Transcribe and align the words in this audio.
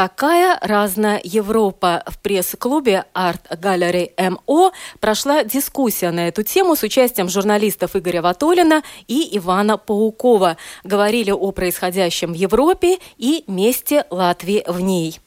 Такая 0.00 0.58
разная 0.62 1.20
Европа. 1.22 2.02
В 2.06 2.18
пресс-клубе 2.20 3.04
Art 3.14 3.42
Gallery 3.50 4.12
МО 4.16 4.72
прошла 4.98 5.44
дискуссия 5.44 6.10
на 6.10 6.28
эту 6.28 6.42
тему 6.42 6.74
с 6.74 6.82
участием 6.82 7.28
журналистов 7.28 7.94
Игоря 7.94 8.22
Ватолина 8.22 8.82
и 9.08 9.36
Ивана 9.36 9.76
Паукова. 9.76 10.56
Говорили 10.84 11.32
о 11.32 11.52
происходящем 11.52 12.32
в 12.32 12.34
Европе 12.34 12.96
и 13.18 13.44
месте 13.46 14.06
Латвии 14.08 14.64
в 14.66 14.80
ней. 14.80 15.20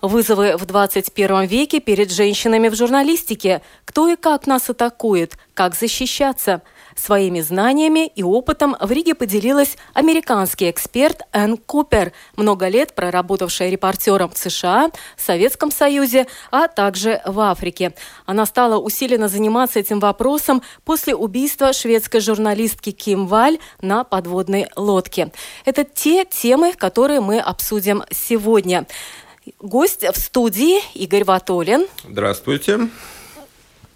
Вызовы 0.00 0.56
в 0.56 0.64
21 0.64 1.44
веке 1.44 1.78
перед 1.78 2.10
женщинами 2.10 2.70
в 2.70 2.74
журналистике. 2.74 3.60
Кто 3.84 4.08
и 4.08 4.16
как 4.16 4.46
нас 4.46 4.70
атакует, 4.70 5.36
как 5.52 5.74
защищаться– 5.74 6.62
Своими 6.98 7.40
знаниями 7.40 8.08
и 8.08 8.24
опытом 8.24 8.76
в 8.80 8.90
Риге 8.90 9.14
поделилась 9.14 9.76
американский 9.94 10.68
эксперт 10.68 11.22
Энн 11.32 11.56
Купер, 11.56 12.12
много 12.36 12.66
лет 12.66 12.94
проработавшая 12.94 13.70
репортером 13.70 14.30
в 14.30 14.36
США, 14.36 14.90
в 15.16 15.20
Советском 15.20 15.70
Союзе, 15.70 16.26
а 16.50 16.66
также 16.66 17.22
в 17.24 17.38
Африке. 17.38 17.94
Она 18.26 18.46
стала 18.46 18.78
усиленно 18.78 19.28
заниматься 19.28 19.78
этим 19.78 20.00
вопросом 20.00 20.62
после 20.84 21.14
убийства 21.14 21.72
шведской 21.72 22.20
журналистки 22.20 22.90
Ким 22.90 23.28
Валь 23.28 23.58
на 23.80 24.02
подводной 24.02 24.66
лодке. 24.74 25.30
Это 25.64 25.84
те 25.84 26.24
темы, 26.24 26.72
которые 26.72 27.20
мы 27.20 27.38
обсудим 27.38 28.02
сегодня. 28.10 28.86
Гость 29.60 30.04
в 30.04 30.18
студии 30.18 30.80
Игорь 30.94 31.24
Ватолин. 31.24 31.86
Здравствуйте. 32.04 32.88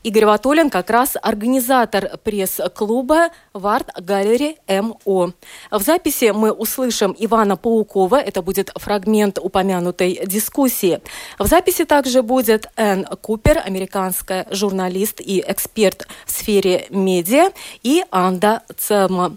Игорь 0.02 0.24
Ватолин 0.26 0.68
как 0.68 0.90
раз 0.90 1.16
организатор 1.22 2.18
пресс-клуба 2.24 3.28
«Варт 3.52 3.88
Галери 4.00 4.56
МО». 4.66 5.32
В 5.70 5.80
записи 5.80 6.32
мы 6.34 6.50
услышим 6.50 7.14
Ивана 7.16 7.56
Паукова, 7.56 8.16
это 8.16 8.42
будет 8.42 8.72
фрагмент 8.74 9.38
упомянутой 9.38 10.20
дискуссии. 10.26 11.00
В 11.38 11.46
записи 11.46 11.84
также 11.84 12.22
будет 12.22 12.68
Энн 12.74 13.04
Купер, 13.20 13.62
американская 13.64 14.48
журналист 14.50 15.20
и 15.20 15.40
эксперт 15.46 16.08
в 16.26 16.32
сфере 16.32 16.86
медиа, 16.90 17.52
и 17.84 18.04
Анда 18.10 18.62
Цема. 18.76 19.36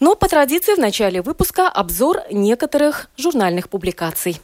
Но 0.00 0.14
по 0.14 0.28
традиции 0.28 0.74
в 0.76 0.78
начале 0.78 1.20
выпуска 1.20 1.68
обзор 1.68 2.22
некоторых 2.30 3.10
журнальных 3.18 3.68
публикаций. 3.68 4.40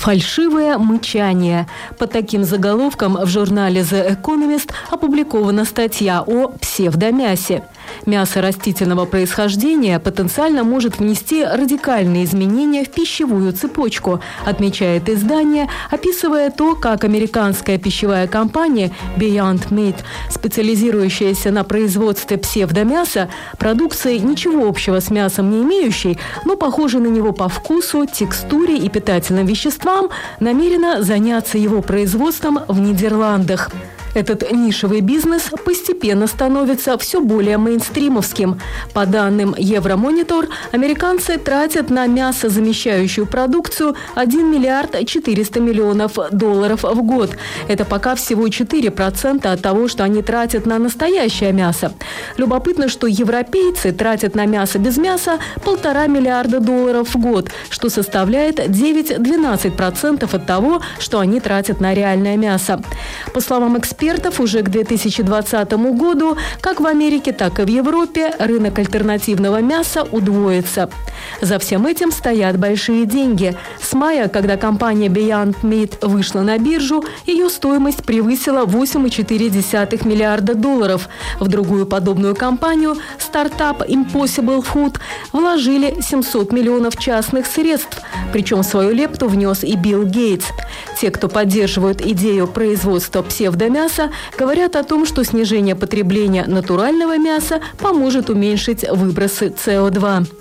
«Фальшивое 0.00 0.78
мычание». 0.78 1.66
Под 1.98 2.12
таким 2.12 2.44
заголовком 2.44 3.16
в 3.16 3.26
журнале 3.26 3.82
The 3.82 4.16
Economist 4.16 4.70
опубликована 4.90 5.66
статья 5.66 6.22
о 6.26 6.48
псевдомясе. 6.48 7.64
Мясо 8.06 8.40
растительного 8.40 9.04
происхождения 9.04 9.98
потенциально 9.98 10.64
может 10.64 10.98
внести 10.98 11.44
радикальные 11.44 12.24
изменения 12.24 12.84
в 12.84 12.90
пищевую 12.90 13.52
цепочку, 13.52 14.20
отмечает 14.44 15.08
издание, 15.08 15.68
описывая 15.90 16.50
то, 16.50 16.74
как 16.74 17.04
американская 17.04 17.78
пищевая 17.78 18.26
компания 18.26 18.90
Beyond 19.16 19.68
Meat, 19.70 19.96
специализирующаяся 20.30 21.50
на 21.50 21.64
производстве 21.64 22.38
псевдомяса, 22.38 23.28
продукции 23.58 24.18
ничего 24.18 24.68
общего 24.68 25.00
с 25.00 25.10
мясом 25.10 25.50
не 25.50 25.62
имеющей, 25.62 26.18
но 26.44 26.56
похожей 26.56 27.00
на 27.00 27.08
него 27.08 27.32
по 27.32 27.48
вкусу, 27.48 28.06
текстуре 28.06 28.76
и 28.76 28.88
питательным 28.88 29.46
веществам, 29.46 30.08
намерена 30.40 31.02
заняться 31.02 31.58
его 31.58 31.82
производством 31.82 32.60
в 32.68 32.80
Нидерландах. 32.80 33.70
Этот 34.14 34.50
нишевый 34.50 35.00
бизнес 35.00 35.50
постепенно 35.64 36.26
становится 36.26 36.98
все 36.98 37.20
более 37.20 37.58
мейнстримовским. 37.58 38.60
По 38.92 39.06
данным 39.06 39.54
Евромонитор, 39.56 40.48
американцы 40.72 41.38
тратят 41.38 41.90
на 41.90 42.06
мясо 42.06 42.48
замещающую 42.48 43.26
продукцию 43.26 43.94
1 44.16 44.50
миллиард 44.50 45.06
400 45.06 45.60
миллионов 45.60 46.18
долларов 46.32 46.82
в 46.82 47.02
год. 47.02 47.30
Это 47.68 47.84
пока 47.84 48.16
всего 48.16 48.46
4% 48.48 49.46
от 49.46 49.62
того, 49.62 49.86
что 49.88 50.02
они 50.02 50.22
тратят 50.22 50.66
на 50.66 50.78
настоящее 50.78 51.52
мясо. 51.52 51.92
Любопытно, 52.36 52.88
что 52.88 53.06
европейцы 53.06 53.92
тратят 53.92 54.34
на 54.34 54.46
мясо 54.46 54.78
без 54.78 54.96
мяса 54.96 55.38
полтора 55.64 56.06
миллиарда 56.08 56.58
долларов 56.60 57.14
в 57.14 57.18
год, 57.18 57.50
что 57.70 57.88
составляет 57.88 58.58
9-12% 58.58 60.34
от 60.34 60.46
того, 60.46 60.82
что 60.98 61.20
они 61.20 61.38
тратят 61.38 61.80
на 61.80 61.94
реальное 61.94 62.36
мясо. 62.36 62.82
По 63.32 63.40
словам 63.40 63.78
экспертов, 63.78 63.99
экспертов 64.00 64.40
уже 64.40 64.62
к 64.62 64.70
2020 64.70 65.72
году 65.94 66.36
как 66.62 66.80
в 66.80 66.86
Америке, 66.86 67.32
так 67.32 67.60
и 67.60 67.64
в 67.64 67.68
Европе 67.68 68.32
рынок 68.38 68.78
альтернативного 68.78 69.60
мяса 69.60 70.04
удвоится. 70.10 70.88
За 71.42 71.58
всем 71.58 71.86
этим 71.86 72.10
стоят 72.10 72.58
большие 72.58 73.04
деньги. 73.04 73.54
С 73.78 73.92
мая, 73.92 74.28
когда 74.28 74.56
компания 74.56 75.08
Beyond 75.08 75.56
Meat 75.62 76.06
вышла 76.06 76.40
на 76.40 76.56
биржу, 76.56 77.04
ее 77.26 77.50
стоимость 77.50 78.02
превысила 78.04 78.64
8,4 78.64 80.08
миллиарда 80.08 80.54
долларов. 80.54 81.08
В 81.38 81.48
другую 81.48 81.84
подобную 81.84 82.34
компанию, 82.34 82.96
стартап 83.18 83.82
Impossible 83.82 84.64
Food, 84.64 84.96
вложили 85.32 86.00
700 86.00 86.52
миллионов 86.52 86.96
частных 86.96 87.44
средств. 87.46 88.00
Причем 88.32 88.62
свою 88.62 88.92
лепту 88.92 89.28
внес 89.28 89.62
и 89.62 89.74
Билл 89.76 90.04
Гейтс. 90.04 90.46
Те, 90.98 91.10
кто 91.10 91.28
поддерживают 91.28 92.00
идею 92.00 92.46
производства 92.46 93.22
псевдомяса, 93.22 93.89
мяса 93.90 94.10
говорят 94.38 94.76
о 94.76 94.84
том, 94.84 95.04
что 95.04 95.24
снижение 95.24 95.74
потребления 95.74 96.44
натурального 96.46 97.18
мяса 97.18 97.60
поможет 97.78 98.30
уменьшить 98.30 98.88
выбросы 98.88 99.52
СО2. 99.66 100.39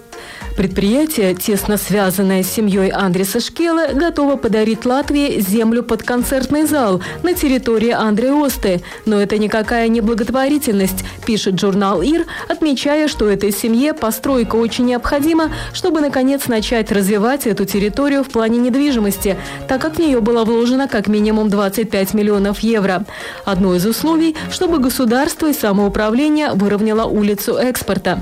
Предприятие, 0.59 1.35
тесно 1.35 1.77
связанное 1.77 2.43
с 2.43 2.51
семьей 2.51 2.89
Андреса 2.89 3.39
Шкела, 3.39 3.93
готово 3.93 4.35
подарить 4.35 4.85
Латвии 4.85 5.39
землю 5.39 5.83
под 5.83 6.03
концертный 6.03 6.65
зал 6.65 7.01
на 7.23 7.33
территории 7.33 7.91
Андреосты. 7.91 8.81
Но 9.05 9.21
это 9.21 9.37
никакая 9.37 9.87
не 9.87 10.01
благотворительность, 10.01 11.05
пишет 11.25 11.57
журнал 11.57 12.01
ИР, 12.01 12.25
отмечая, 12.49 13.07
что 13.07 13.29
этой 13.29 13.53
семье 13.53 13.93
постройка 13.93 14.57
очень 14.57 14.87
необходима, 14.87 15.49
чтобы 15.71 16.01
наконец 16.01 16.47
начать 16.47 16.91
развивать 16.91 17.47
эту 17.47 17.63
территорию 17.63 18.25
в 18.25 18.29
плане 18.29 18.57
недвижимости, 18.57 19.37
так 19.69 19.81
как 19.81 19.95
в 19.95 19.99
нее 19.99 20.19
было 20.19 20.43
вложено 20.43 20.89
как 20.89 21.07
минимум 21.07 21.47
25 21.47 22.13
миллионов 22.13 22.59
евро. 22.59 23.05
Одно 23.45 23.75
из 23.75 23.85
условий, 23.85 24.35
чтобы 24.51 24.79
государство 24.79 25.47
и 25.49 25.53
самоуправление 25.53 26.51
выровняло 26.51 27.05
улицу 27.05 27.55
Экспорта. 27.55 28.19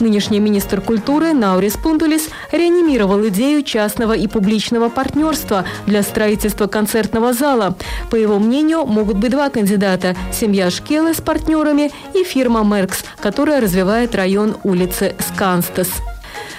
Нынешний 0.00 0.38
министр 0.38 0.82
культуры 0.82 1.32
Наурис 1.32 1.77
Пунтулис 1.82 2.28
реанимировал 2.52 3.26
идею 3.28 3.62
частного 3.62 4.14
и 4.14 4.26
публичного 4.26 4.88
партнерства 4.88 5.64
для 5.86 6.02
строительства 6.02 6.66
концертного 6.66 7.32
зала. 7.32 7.76
По 8.10 8.16
его 8.16 8.38
мнению, 8.38 8.84
могут 8.86 9.16
быть 9.16 9.30
два 9.30 9.50
кандидата– 9.50 10.16
семья 10.32 10.70
Шкелы 10.70 11.14
с 11.14 11.20
партнерами 11.20 11.90
и 12.14 12.24
фирма 12.24 12.64
Merks, 12.64 13.04
которая 13.20 13.60
развивает 13.60 14.14
район 14.14 14.56
улицы 14.64 15.14
Сканстас. 15.18 15.88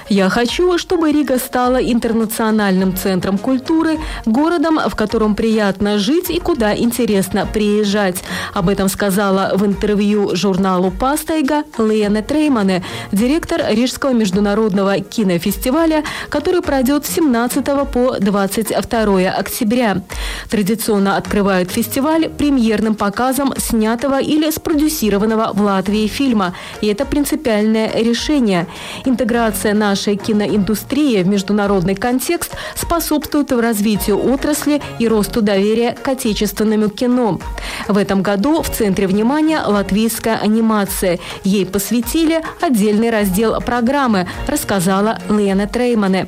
Я 0.10 0.28
хочу, 0.30 0.80
чтобы 0.80 1.12
Рига 1.12 1.38
стала 1.38 1.78
интернациональным 1.78 2.98
центром 2.98 3.38
культуры, 3.38 4.00
городом, 4.26 4.80
в 4.84 4.96
котором 4.96 5.36
приятно 5.36 6.00
жить 6.00 6.32
и 6.32 6.40
куда 6.40 6.76
интересно 6.76 7.46
приезжать. 7.46 8.24
Об 8.56 8.70
этом 8.70 8.90
сказала 8.90 9.52
в 9.54 9.64
интервью 9.64 10.36
журналу 10.36 10.90
«Пастайга» 10.90 11.64
Лена 11.78 12.24
Треймане, 12.24 12.84
директор 13.12 13.62
Рижского 13.70 14.14
международного 14.14 15.00
кинофестиваля, 15.00 16.04
который 16.30 16.64
пройдет 16.64 17.06
с 17.06 17.10
17 17.10 17.64
по 17.94 18.16
22 18.20 19.30
октября. 19.30 20.02
Традиционно 20.50 21.18
открывают 21.18 21.70
фестиваль 21.70 22.30
премьерным 22.30 22.96
показом 22.96 23.54
снятого 23.58 24.20
или 24.20 24.50
спродюсированного 24.50 25.52
в 25.54 25.62
Латвии 25.62 26.08
фильма. 26.08 26.56
И 26.82 26.88
это 26.88 27.06
принципиальное 27.06 27.92
решение. 27.94 28.66
Интеграция 29.06 29.76
нашей 29.76 29.99
нашей 30.00 30.16
киноиндустрии 30.16 31.22
в 31.24 31.28
международный 31.28 31.94
контекст 31.94 32.52
способствует 32.74 33.52
развитию 33.52 34.32
отрасли 34.32 34.82
и 34.98 35.10
росту 35.10 35.42
доверия 35.42 35.92
к 35.92 36.08
отечественному 36.08 36.88
кино. 36.90 37.38
В 37.90 37.98
этом 37.98 38.24
году 38.24 38.62
в 38.62 38.70
центре 38.70 39.08
внимания 39.08 39.62
латвийская 39.62 40.38
анимация. 40.38 41.20
Ей 41.44 41.66
посвятили 41.66 42.42
отдельный 42.62 43.10
раздел 43.10 43.60
программы, 43.60 44.26
рассказала 44.48 45.20
Лена 45.30 45.68
Треймане. 45.68 46.28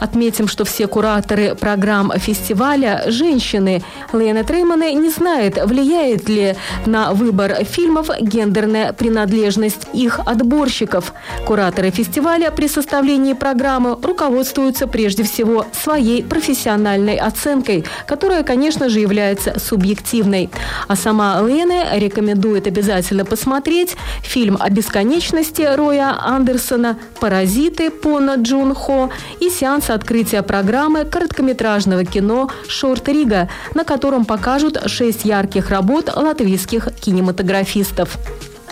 Отметим, 0.00 0.48
что 0.48 0.64
все 0.64 0.86
кураторы 0.86 1.54
программ 1.54 2.10
фестиваля– 2.16 3.04
женщины. 3.08 3.82
Лена 4.14 4.44
Треймана 4.44 4.94
не 4.94 5.10
знает, 5.10 5.58
влияет 5.62 6.26
ли 6.26 6.56
на 6.86 7.12
выбор 7.12 7.64
фильмов 7.64 8.08
гендерная 8.18 8.94
принадлежность 8.94 9.88
их 9.92 10.18
отборщиков. 10.20 11.12
Кураторы 11.44 11.90
фестиваля 11.90 12.50
при 12.50 12.66
составлении 12.66 13.09
программы 13.34 13.98
руководствуются 14.02 14.86
прежде 14.86 15.24
всего 15.24 15.66
своей 15.72 16.22
профессиональной 16.22 17.16
оценкой, 17.16 17.84
которая, 18.06 18.42
конечно 18.42 18.88
же, 18.88 19.00
является 19.00 19.58
субъективной. 19.58 20.50
А 20.86 20.96
сама 20.96 21.40
Лена 21.42 21.98
рекомендует 21.98 22.66
обязательно 22.66 23.24
посмотреть 23.24 23.96
фильм 24.22 24.56
о 24.60 24.70
бесконечности 24.70 25.62
Роя 25.62 26.14
Андерсона, 26.20 26.98
«Паразиты» 27.18 27.90
Пона 27.90 28.36
Джун 28.36 28.74
Хо 28.74 29.10
и 29.40 29.50
сеанс 29.50 29.90
открытия 29.90 30.42
программы 30.42 31.04
короткометражного 31.04 32.04
кино 32.04 32.50
«Шорт 32.68 33.08
Рига», 33.08 33.48
на 33.74 33.84
котором 33.84 34.24
покажут 34.24 34.78
шесть 34.86 35.24
ярких 35.24 35.70
работ 35.70 36.10
латвийских 36.14 36.88
кинематографистов. 37.00 38.18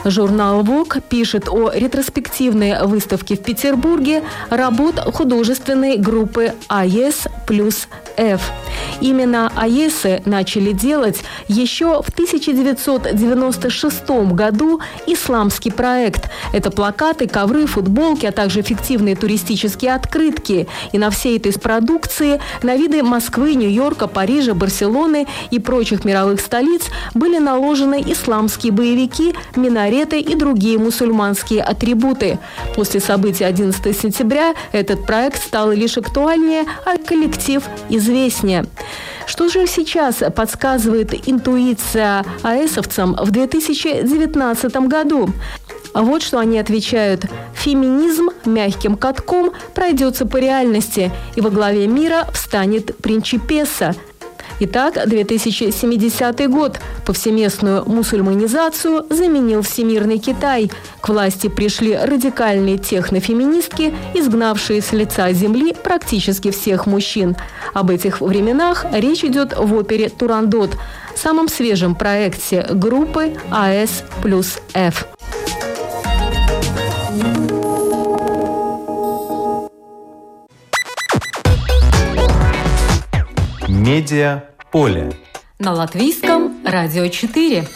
Журнал 0.04 0.62
«Вок» 0.62 0.98
пишет 1.08 1.48
о 1.48 1.70
ретроспективной 1.70 2.86
выставке 2.86 3.36
в 3.36 3.40
Петербурге 3.40 4.22
работ 4.48 5.00
художественной 5.00 5.96
группы 5.96 6.52
АЕС 6.68 7.26
плюс 7.46 7.88
F. 8.16 8.52
Именно 9.00 9.52
АЕСы 9.56 10.22
начали 10.24 10.72
делать 10.72 11.22
еще 11.46 12.02
в 12.02 12.08
1996 12.08 14.10
году 14.32 14.80
исламский 15.06 15.70
проект. 15.70 16.28
Это 16.52 16.70
плакаты, 16.70 17.28
ковры, 17.28 17.66
футболки, 17.66 18.26
а 18.26 18.32
также 18.32 18.62
фиктивные 18.62 19.16
туристические 19.16 19.94
открытки. 19.94 20.68
И 20.92 20.98
на 20.98 21.10
всей 21.10 21.38
этой 21.38 21.52
продукции 21.58 22.40
на 22.62 22.76
виды 22.76 23.02
Москвы, 23.02 23.54
Нью-Йорка, 23.54 24.08
Парижа, 24.08 24.54
Барселоны 24.54 25.26
и 25.50 25.58
прочих 25.58 26.04
мировых 26.04 26.40
столиц 26.40 26.82
были 27.14 27.38
наложены 27.38 28.02
исламские 28.06 28.72
боевики, 28.72 29.34
минареты 29.88 30.20
и 30.20 30.35
другие 30.35 30.79
мусульманские 30.79 31.62
атрибуты. 31.62 32.38
После 32.75 33.00
событий 33.00 33.44
11 33.44 33.96
сентября 33.96 34.55
этот 34.73 35.06
проект 35.06 35.43
стал 35.43 35.73
лишь 35.73 35.96
актуальнее, 35.96 36.64
а 36.85 36.99
коллектив 36.99 37.62
известнее. 37.88 38.67
Что 39.26 39.49
же 39.49 39.67
сейчас 39.67 40.17
подсказывает 40.35 41.29
интуиция 41.29 42.25
аэсовцам 42.43 43.14
в 43.14 43.31
2019 43.31 44.76
году? 44.88 45.31
Вот 45.94 46.23
что 46.23 46.38
они 46.38 46.58
отвечают. 46.58 47.25
Феминизм 47.55 48.29
мягким 48.44 48.96
катком 48.96 49.52
пройдется 49.75 50.26
по 50.26 50.37
реальности, 50.37 51.11
и 51.35 51.40
во 51.40 51.50
главе 51.50 51.87
мира 51.87 52.26
встанет 52.32 52.96
принчипесса– 52.99 53.94
Итак, 54.60 54.99
2070 55.06 56.50
год. 56.50 56.81
Повсеместную 57.06 57.84
мусульманизацию 57.88 59.06
заменил 59.08 59.62
всемирный 59.62 60.19
Китай. 60.19 60.70
К 61.00 61.10
власти 61.10 61.49
пришли 61.49 61.96
радикальные 61.96 62.78
технофеминистки, 62.78 63.94
изгнавшие 64.14 64.82
с 64.82 64.93
лица 64.93 65.32
земли 65.32 65.75
практически 65.75 66.50
всех 66.50 66.87
мужчин. 66.87 67.37
Об 67.72 67.90
этих 67.90 68.20
временах 68.20 68.87
речь 68.93 69.25
идет 69.25 69.56
в 69.56 69.75
опере 69.75 70.08
«Турандот», 70.08 70.76
самом 71.19 71.49
свежем 71.49 71.94
проекте 71.94 72.66
группы 72.70 73.37
АС 73.50 74.04
плюс 74.22 74.58
F. 74.75 75.06
Медиа 83.88 84.43
поле. 84.70 85.11
На 85.58 85.73
латвийском 85.73 86.62
радио 86.62 87.08
4. 87.08 87.67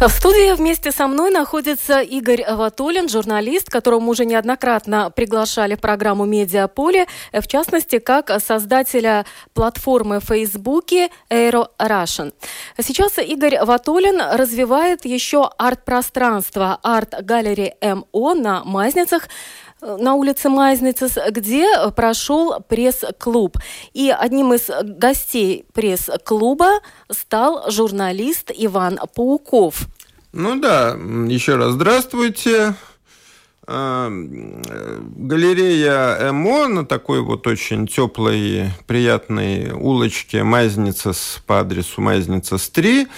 В 0.00 0.08
студии 0.08 0.54
вместе 0.54 0.90
со 0.90 1.06
мной 1.06 1.30
находится 1.30 2.00
Игорь 2.00 2.44
Ватулин, 2.50 3.10
журналист, 3.10 3.68
которого 3.68 4.00
мы 4.00 4.10
уже 4.12 4.24
неоднократно 4.24 5.10
приглашали 5.10 5.74
в 5.74 5.80
программу 5.80 6.24
«Медиаполе», 6.24 7.06
в 7.32 7.46
частности, 7.46 7.98
как 7.98 8.30
создателя 8.42 9.26
платформы 9.52 10.20
в 10.20 10.24
Фейсбуке 10.24 11.10
Aero 11.28 11.68
Russian. 11.78 12.32
Сейчас 12.78 13.18
Игорь 13.18 13.62
Ватулин 13.62 14.18
развивает 14.32 15.04
еще 15.04 15.50
арт-пространство 15.58 16.78
арт-галереи 16.82 17.74
МО 17.82 18.34
на 18.34 18.64
Мазницах, 18.64 19.28
на 19.80 20.14
улице 20.14 20.48
Майзницес, 20.48 21.18
где 21.30 21.66
прошел 21.94 22.60
пресс-клуб. 22.60 23.58
И 23.92 24.10
одним 24.10 24.54
из 24.54 24.70
гостей 24.98 25.66
пресс-клуба 25.72 26.80
стал 27.10 27.70
журналист 27.70 28.50
Иван 28.54 28.98
Пауков. 29.14 29.86
Ну 30.32 30.60
да, 30.60 30.96
еще 31.28 31.56
раз 31.56 31.74
здравствуйте. 31.74 32.74
А, 33.66 34.10
галерея 34.10 36.32
МО 36.32 36.68
на 36.68 36.84
такой 36.84 37.22
вот 37.22 37.46
очень 37.46 37.86
теплой, 37.86 38.68
приятной 38.86 39.72
улочке 39.72 40.42
Майзницес 40.42 41.40
по 41.46 41.60
адресу 41.60 42.02
Майзницес 42.02 42.68
3 42.68 43.08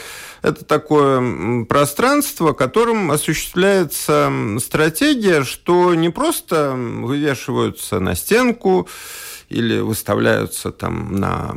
это 0.46 0.64
такое 0.64 1.64
пространство, 1.64 2.52
которым 2.52 3.10
осуществляется 3.10 4.30
стратегия, 4.60 5.42
что 5.42 5.92
не 5.94 6.08
просто 6.08 6.72
вывешиваются 6.76 7.98
на 7.98 8.14
стенку 8.14 8.88
или 9.48 9.80
выставляются 9.80 10.70
там 10.70 11.16
на 11.16 11.56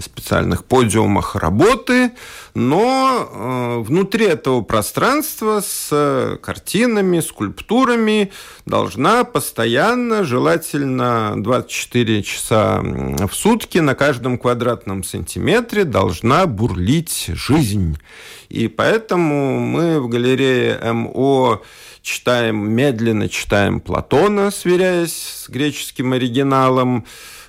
специальных 0.00 0.64
подиумах 0.64 1.36
работы, 1.36 2.12
но 2.54 3.28
э, 3.28 3.78
внутри 3.82 4.26
этого 4.26 4.60
пространства 4.60 5.62
с 5.64 6.38
картинами, 6.42 7.20
скульптурами 7.20 8.30
должна 8.66 9.24
постоянно, 9.24 10.24
желательно 10.24 11.34
24 11.36 12.22
часа 12.22 12.80
в 12.82 13.32
сутки 13.32 13.78
на 13.78 13.94
каждом 13.94 14.38
квадратном 14.38 15.02
сантиметре 15.02 15.84
должна 15.84 16.46
бурлить 16.46 17.26
жизнь. 17.28 17.98
И 18.48 18.68
поэтому 18.68 19.58
мы 19.60 20.00
в 20.00 20.08
галерее 20.08 20.78
МО 20.92 21.62
читаем, 22.02 22.70
медленно 22.70 23.28
читаем 23.28 23.80
Платона, 23.80 24.50
сверяясь 24.50 25.44
с 25.44 25.48
греческим 25.48 26.12
оригиналом, 26.12 27.04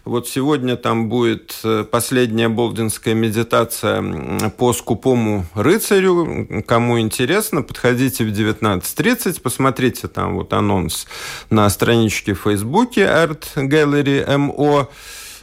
вот 0.08 0.28
сегодня 0.28 0.76
там 0.78 1.10
будет 1.10 1.60
э, 1.64 1.84
последняя 1.90 2.50
болдинская 2.50 3.14
медитация 3.14 4.50
по 4.58 4.74
скупому 4.74 5.46
рыцарю. 5.54 6.64
Кому 6.66 7.00
интересно, 7.00 7.62
подходите 7.62 8.24
в 8.24 8.30
19.30, 8.30 9.42
посмотрите 9.42 10.08
там 10.08 10.36
вот 10.36 10.54
анонс 10.54 11.08
на 11.50 11.70
страничке 11.70 12.34
в 12.34 12.42
Фейсбуке 12.42 13.02
Art 13.02 13.44
Gallery 13.56 14.26
MO. 14.26 14.88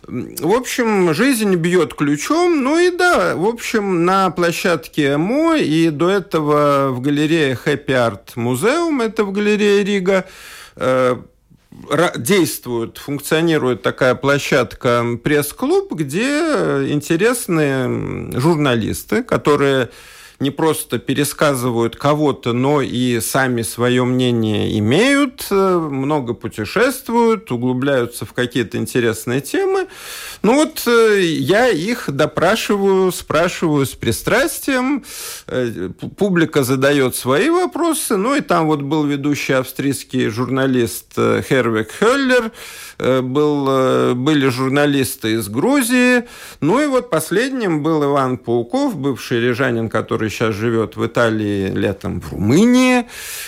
В 0.07 0.53
общем, 0.53 1.15
жизнь 1.15 1.55
бьет 1.57 1.95
ключом. 1.95 2.63
Ну 2.63 2.79
и 2.79 2.91
да, 2.91 3.37
в 3.37 3.47
общем, 3.47 4.05
на 4.05 4.31
площадке 4.31 5.17
МО 5.17 5.57
и 5.57 5.91
до 5.91 6.11
этого 6.11 6.91
в 6.91 7.01
галерее 7.01 7.59
Happy 7.65 7.89
Art 7.89 8.35
Museum, 8.37 9.03
это 9.03 9.25
в 9.25 9.33
галерее 9.33 9.85
Рига, 9.85 10.27
э, 10.77 11.17
действует, 12.17 12.99
функционирует 12.99 13.83
такая 13.83 14.15
площадка 14.15 15.05
пресс-клуб, 15.23 15.93
где 15.93 16.39
интересные 16.89 18.31
журналисты, 18.39 19.23
которые 19.23 19.91
не 20.41 20.51
просто 20.51 20.99
пересказывают 20.99 21.97
кого-то, 21.97 22.53
но 22.53 22.83
и 22.83 23.21
сами 23.21 23.63
свое 23.63 24.05
мнение 24.05 24.79
имеют, 24.79 25.47
э, 25.51 25.79
много 25.79 26.35
путешествуют, 26.35 27.51
углубляются 27.53 28.25
в 28.27 28.33
какие-то 28.33 28.77
интересные 28.77 29.41
темы. 29.41 29.87
Ну 30.45 30.57
вот 30.57 30.83
э, 30.87 31.23
я 31.23 31.71
их 31.71 32.05
допрашиваю, 32.07 33.11
спрашиваю 33.13 33.87
с 33.87 33.95
пристрастием, 33.95 35.03
э, 35.47 35.89
публика 36.19 36.65
задает 36.65 37.17
свои 37.17 37.49
вопросы, 37.49 38.19
ну 38.19 38.35
и 38.35 38.43
там 38.43 38.67
вот 38.67 38.83
был 38.83 39.07
ведущий 39.07 39.55
австрийский 39.55 40.29
журналист 40.29 41.15
Хервик 41.15 41.93
Хеллер, 41.93 42.53
был, 42.99 44.15
были 44.15 44.49
журналисты 44.49 45.33
из 45.33 45.49
Грузии, 45.49 46.25
ну 46.61 46.79
и 46.79 46.87
вот 46.87 47.09
последним 47.09 47.83
был 47.83 48.05
Иван 48.05 48.37
Пауков, 48.37 48.97
бывший 48.97 49.41
рижанин, 49.41 49.89
который 49.89 50.29
сейчас 50.29 50.55
живет 50.55 50.97
в 50.97 51.07
Италии, 51.07 51.71
летом 51.71 52.21
в 52.21 52.31
Румынии, 52.33 53.07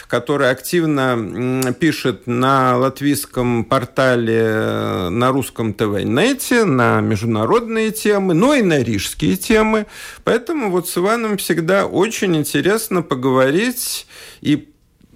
который 0.09 0.51
активно 0.51 1.75
пишет 1.79 2.27
на 2.27 2.77
латвийском 2.77 3.65
портале 3.65 4.43
э, 4.45 5.09
на 5.09 5.33
русском 5.33 5.75
ТВ-нете, 5.75 6.65
на 6.65 7.01
международные 7.01 7.91
темы, 7.91 8.35
но 8.35 8.55
и 8.55 8.63
на 8.63 8.83
рижские 8.83 9.37
темы. 9.37 9.87
Поэтому 10.25 10.71
вот 10.71 10.89
с 10.89 10.97
Иваном 10.97 11.37
всегда 11.37 11.87
очень 11.87 12.37
интересно 12.37 13.03
поговорить 13.03 14.07
и 14.41 14.69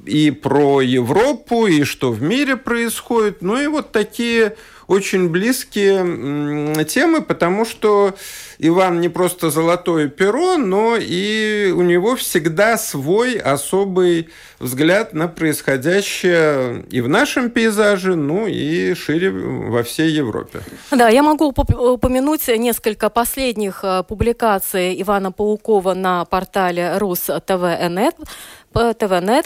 и 0.06 0.30
про 0.30 0.80
Европу, 0.80 1.66
и 1.66 1.84
что 1.84 2.10
в 2.10 2.22
мире 2.22 2.56
происходит. 2.56 3.42
Ну 3.42 3.60
и 3.60 3.66
вот 3.66 3.92
такие 3.92 4.56
очень 4.90 5.28
близкие 5.28 6.84
темы, 6.84 7.22
потому 7.22 7.64
что 7.64 8.12
Иван 8.58 9.00
не 9.00 9.08
просто 9.08 9.50
золотое 9.50 10.08
перо, 10.08 10.56
но 10.56 10.96
и 10.98 11.72
у 11.74 11.82
него 11.82 12.16
всегда 12.16 12.76
свой 12.76 13.36
особый 13.36 14.28
взгляд 14.58 15.14
на 15.14 15.28
происходящее 15.28 16.84
и 16.90 17.00
в 17.00 17.08
нашем 17.08 17.50
пейзаже, 17.50 18.16
ну 18.16 18.48
и 18.48 18.94
шире 18.94 19.30
во 19.30 19.84
всей 19.84 20.10
Европе. 20.10 20.60
Да, 20.90 21.08
я 21.08 21.22
могу 21.22 21.46
упомянуть 21.46 22.48
несколько 22.48 23.10
последних 23.10 23.80
э, 23.84 24.02
публикаций 24.02 25.00
Ивана 25.00 25.30
Паукова 25.30 25.94
на 25.94 26.24
портале 26.24 26.98
РусТВНет. 26.98 27.40
ТВ.нет, 27.46 28.14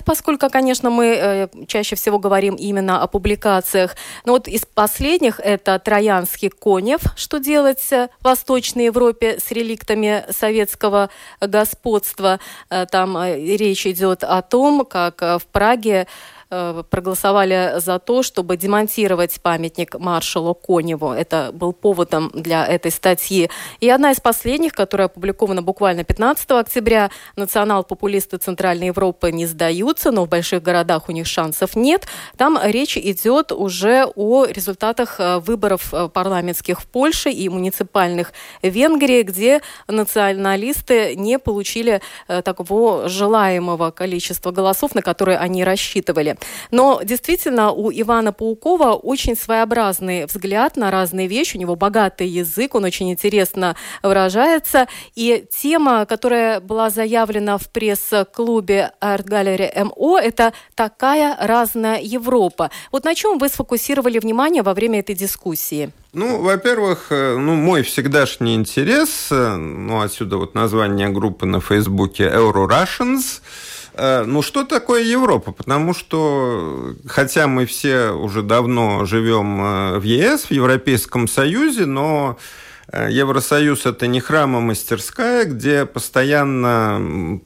поскольку, 0.04 0.50
конечно, 0.50 0.90
мы 0.90 1.06
э, 1.06 1.48
чаще 1.66 1.96
всего 1.96 2.18
говорим 2.18 2.54
именно 2.54 3.02
о 3.02 3.06
публикациях. 3.06 3.96
Но 4.24 4.32
вот 4.32 4.48
из 4.48 4.66
последних 4.66 5.40
это 5.40 5.78
«Троянский 5.78 6.50
конев. 6.50 7.00
Что 7.16 7.38
делать 7.38 7.80
в 7.90 8.08
Восточной 8.20 8.86
Европе 8.86 9.38
с 9.38 9.50
реликтами 9.50 10.24
советского 10.30 11.10
господства?» 11.40 12.40
э, 12.70 12.86
Там 12.90 13.16
э, 13.16 13.56
речь 13.56 13.86
идет 13.86 14.24
о 14.24 14.42
том, 14.42 14.84
как 14.84 15.20
в 15.20 15.42
Праге 15.52 15.94
Э, 15.94 16.06
проголосовали 16.48 17.74
за 17.78 17.98
то, 17.98 18.22
чтобы 18.22 18.56
демонтировать 18.56 19.40
памятник 19.40 19.98
маршалу 19.98 20.54
Коневу. 20.54 21.12
Это 21.12 21.50
был 21.52 21.72
поводом 21.72 22.30
для 22.34 22.66
этой 22.66 22.90
статьи. 22.90 23.50
И 23.80 23.88
одна 23.88 24.12
из 24.12 24.20
последних, 24.20 24.72
которая 24.72 25.06
опубликована 25.06 25.62
буквально 25.62 26.04
15 26.04 26.50
октября, 26.52 27.10
национал-популисты 27.36 28.38
Центральной 28.38 28.86
Европы 28.88 29.32
не 29.32 29.46
сдаются, 29.46 30.10
но 30.10 30.24
в 30.24 30.28
больших 30.28 30.62
городах 30.62 31.08
у 31.08 31.12
них 31.12 31.26
шансов 31.26 31.76
нет. 31.76 32.06
Там 32.36 32.58
речь 32.62 32.96
идет 32.96 33.52
уже 33.52 34.06
о 34.14 34.44
результатах 34.46 35.16
э, 35.18 35.38
выборов 35.38 35.92
э, 35.92 36.08
парламентских 36.08 36.80
в 36.80 36.86
Польше 36.86 37.30
и 37.30 37.48
муниципальных 37.48 38.32
в 38.62 38.68
Венгрии, 38.68 39.22
где 39.22 39.60
националисты 39.88 41.14
не 41.16 41.38
получили 41.38 42.00
такого 42.26 43.08
желаемого 43.08 43.90
количества 43.90 44.50
голосов, 44.50 44.94
на 44.94 45.02
которые 45.02 45.38
они 45.38 45.64
рассчитывали. 45.64 46.33
Но 46.70 47.00
действительно 47.02 47.72
у 47.72 47.90
Ивана 47.90 48.32
Паукова 48.32 48.92
очень 48.92 49.36
своеобразный 49.36 50.26
взгляд 50.26 50.76
на 50.76 50.90
разные 50.90 51.26
вещи, 51.26 51.56
у 51.56 51.60
него 51.60 51.76
богатый 51.76 52.28
язык, 52.28 52.74
он 52.74 52.84
очень 52.84 53.10
интересно 53.10 53.76
выражается. 54.02 54.86
И 55.14 55.44
тема, 55.50 56.06
которая 56.06 56.60
была 56.60 56.90
заявлена 56.90 57.58
в 57.58 57.68
пресс-клубе 57.70 58.92
Gallery 59.00 59.84
МО, 59.84 60.18
это 60.18 60.52
такая 60.74 61.36
разная 61.40 62.00
Европа. 62.00 62.70
Вот 62.92 63.04
на 63.04 63.14
чем 63.14 63.38
вы 63.38 63.48
сфокусировали 63.48 64.18
внимание 64.18 64.62
во 64.62 64.74
время 64.74 65.00
этой 65.00 65.14
дискуссии? 65.14 65.90
Ну, 66.12 66.42
во-первых, 66.42 67.06
э, 67.10 67.36
ну, 67.36 67.54
мой 67.54 67.82
всегдашний 67.82 68.54
интерес, 68.54 69.28
э, 69.32 69.56
ну, 69.56 70.00
отсюда 70.00 70.36
вот 70.36 70.54
название 70.54 71.08
группы 71.08 71.44
на 71.44 71.60
Фейсбуке 71.60 72.24
Euro 72.24 72.68
Russians– 72.68 73.40
ну, 73.96 74.42
что 74.42 74.64
такое 74.64 75.02
Европа? 75.02 75.52
Потому 75.52 75.94
что, 75.94 76.94
хотя 77.06 77.46
мы 77.46 77.66
все 77.66 78.10
уже 78.10 78.42
давно 78.42 79.04
живем 79.04 79.60
э, 79.60 79.98
в 79.98 80.02
ЕС, 80.02 80.44
в 80.46 80.50
Европейском 80.50 81.28
Союзе, 81.28 81.86
но 81.86 82.38
Э, 82.92 83.08
Евросоюз– 83.10 83.86
это 83.86 84.06
не 84.06 84.20
храма-мастерская, 84.20 85.44
где 85.44 85.86
постоянно 85.86 87.40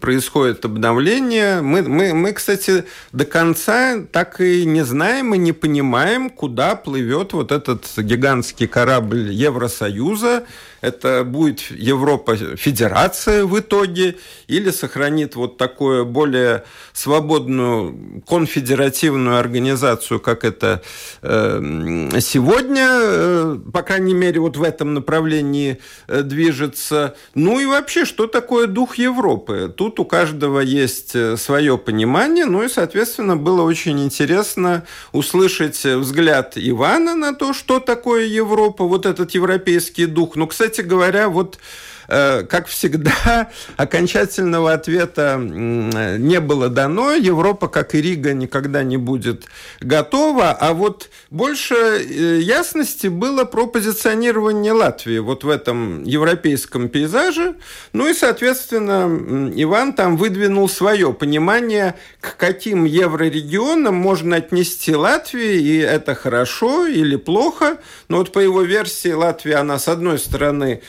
происходит 0.00 0.64
обновление. 0.64 1.62
Мы, 1.62 1.82
мы, 1.82 2.14
мы, 2.14 2.32
кстати, 2.32 2.84
до 3.12 3.24
конца 3.24 3.98
так 4.12 4.40
и 4.40 4.64
не 4.64 4.84
знаем 4.84 5.34
и 5.34 5.38
не 5.38 5.52
понимаем, 5.52 6.30
куда 6.30 6.76
плывет 6.76 7.32
вот 7.32 7.50
этот 7.50 7.86
гигантский 7.96 8.66
корабль 8.66 9.32
Евросоюза. 9.32 10.44
Это 10.84 11.24
будет 11.24 11.70
Европа 11.70 12.36
Федерация 12.36 13.46
в 13.46 13.58
итоге 13.58 14.16
или 14.48 14.70
сохранит 14.70 15.34
вот 15.34 15.56
такую 15.56 16.04
более 16.04 16.64
свободную 16.92 18.22
конфедеративную 18.28 19.38
организацию, 19.38 20.20
как 20.20 20.44
это 20.44 20.82
э, 21.22 22.10
сегодня, 22.20 22.86
э, 22.90 23.58
по 23.72 23.82
крайней 23.82 24.12
мере, 24.12 24.40
вот 24.40 24.58
в 24.58 24.62
этом 24.62 24.92
направлении 24.92 25.78
э, 26.06 26.20
движется. 26.20 27.16
Ну 27.34 27.60
и 27.60 27.64
вообще, 27.64 28.04
что 28.04 28.26
такое 28.26 28.66
дух 28.66 28.96
Европы? 28.96 29.72
Тут 29.74 29.98
у 30.00 30.04
каждого 30.04 30.60
есть 30.60 31.16
э, 31.16 31.38
свое 31.38 31.78
понимание, 31.78 32.44
ну 32.44 32.62
и, 32.62 32.68
соответственно, 32.68 33.36
было 33.36 33.62
очень 33.62 34.04
интересно 34.04 34.84
услышать 35.12 35.82
взгляд 35.82 36.52
Ивана 36.56 37.14
на 37.14 37.34
то, 37.34 37.54
что 37.54 37.80
такое 37.80 38.26
Европа, 38.26 38.84
вот 38.84 39.06
этот 39.06 39.30
европейский 39.30 40.04
дух. 40.04 40.36
Ну, 40.36 40.46
кстати 40.46 40.73
говоря, 40.82 41.28
вот 41.28 41.58
как 42.06 42.66
всегда, 42.66 43.50
окончательного 43.76 44.72
ответа 44.72 45.36
не 45.38 46.40
было 46.40 46.68
дано. 46.68 47.12
Европа, 47.12 47.68
как 47.68 47.94
и 47.94 48.02
Рига, 48.02 48.32
никогда 48.32 48.82
не 48.82 48.96
будет 48.96 49.44
готова. 49.80 50.50
А 50.52 50.72
вот 50.72 51.10
больше 51.30 51.74
э, 51.74 52.40
ясности 52.40 53.08
было 53.08 53.44
про 53.44 53.66
позиционирование 53.66 54.72
Латвии 54.72 55.18
вот 55.18 55.44
в 55.44 55.48
этом 55.48 56.04
европейском 56.04 56.88
пейзаже. 56.88 57.56
Ну 57.92 58.08
и, 58.08 58.14
соответственно, 58.14 59.52
Иван 59.54 59.92
там 59.92 60.16
выдвинул 60.16 60.68
свое 60.68 61.12
понимание, 61.12 61.94
к 62.20 62.36
каким 62.36 62.84
еврорегионам 62.84 63.94
можно 63.94 64.36
отнести 64.36 64.94
Латвию, 64.94 65.60
и 65.60 65.78
это 65.78 66.14
хорошо 66.14 66.86
или 66.86 67.16
плохо. 67.16 67.78
Но 68.08 68.18
вот 68.18 68.32
по 68.32 68.38
его 68.38 68.62
версии 68.62 69.12
Латвия, 69.12 69.56
она, 69.56 69.78
с 69.78 69.88
одной 69.88 70.18
стороны, 70.18 70.82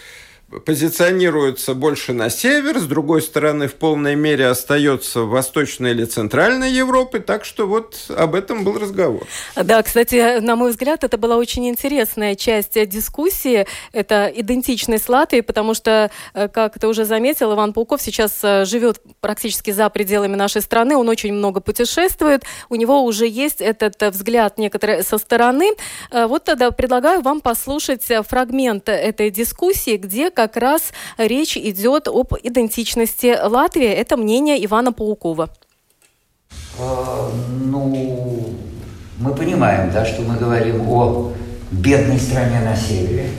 позиционируется 0.59 1.73
больше 1.73 2.13
на 2.13 2.29
север, 2.29 2.79
с 2.79 2.85
другой 2.85 3.21
стороны, 3.21 3.67
в 3.67 3.75
полной 3.75 4.15
мере 4.15 4.47
остается 4.47 5.21
в 5.21 5.29
Восточной 5.29 5.91
или 5.91 6.05
Центральной 6.05 6.71
Европе, 6.71 7.19
так 7.19 7.45
что 7.45 7.67
вот 7.67 8.11
об 8.15 8.35
этом 8.35 8.63
был 8.63 8.77
разговор. 8.77 9.23
Да, 9.55 9.81
кстати, 9.83 10.39
на 10.39 10.55
мой 10.55 10.71
взгляд, 10.71 11.03
это 11.03 11.17
была 11.17 11.37
очень 11.37 11.67
интересная 11.67 12.35
часть 12.35 12.73
дискуссии, 12.87 13.65
это 13.91 14.31
идентичность 14.33 15.09
Латвии, 15.09 15.41
потому 15.41 15.73
что, 15.73 16.11
э, 16.33 16.47
как 16.47 16.79
ты 16.79 16.87
уже 16.87 17.05
заметил, 17.05 17.53
Иван 17.53 17.73
Пауков 17.73 18.01
сейчас 18.01 18.39
э, 18.43 18.65
живет 18.65 19.01
практически 19.21 19.71
за 19.71 19.89
пределами 19.89 20.35
нашей 20.35 20.61
страны, 20.61 20.95
он 20.95 21.09
очень 21.09 21.33
много 21.33 21.61
путешествует, 21.61 22.43
у 22.69 22.75
него 22.75 23.03
уже 23.03 23.27
есть 23.27 23.61
этот 23.61 24.01
взгляд 24.13 24.57
некоторые 24.57 25.03
со 25.03 25.17
стороны. 25.17 25.71
Э, 26.11 26.27
вот 26.27 26.43
тогда 26.43 26.71
предлагаю 26.71 27.21
вам 27.21 27.41
послушать 27.41 28.03
фрагмент 28.27 28.89
этой 28.89 29.29
дискуссии, 29.31 29.97
где 29.97 30.29
как 30.29 30.44
раз 30.53 30.93
речь 31.17 31.57
идет 31.57 32.07
об 32.07 32.33
идентичности 32.41 33.37
Латвии. 33.41 33.87
Это 33.87 34.17
мнение 34.17 34.63
Ивана 34.63 34.93
Паукова. 34.93 35.49
А, 36.79 37.31
ну, 37.63 38.55
мы 39.17 39.33
понимаем, 39.33 39.91
да, 39.91 40.05
что 40.05 40.21
мы 40.21 40.35
говорим 40.35 40.87
о 40.89 41.31
бедной 41.71 42.19
стране 42.19 42.59
на 42.59 42.75
севере, 42.75 43.29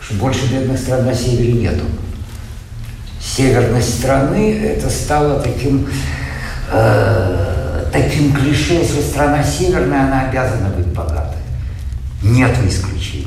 что 0.00 0.14
больше 0.14 0.46
бедных 0.50 0.78
стран 0.78 1.06
на 1.06 1.14
севере 1.14 1.52
нету. 1.52 1.84
Северность 3.20 3.98
страны 3.98 4.54
это 4.54 4.88
стало 4.88 5.40
таким, 5.40 5.88
э, 6.72 7.84
таким 7.92 8.32
клише, 8.32 8.74
если 8.74 9.00
страна 9.00 9.42
северная, 9.42 10.06
она 10.06 10.28
обязана 10.28 10.68
быть 10.70 10.86
богатой. 10.86 11.38
Нет 12.22 12.56
исключений. 12.66 13.25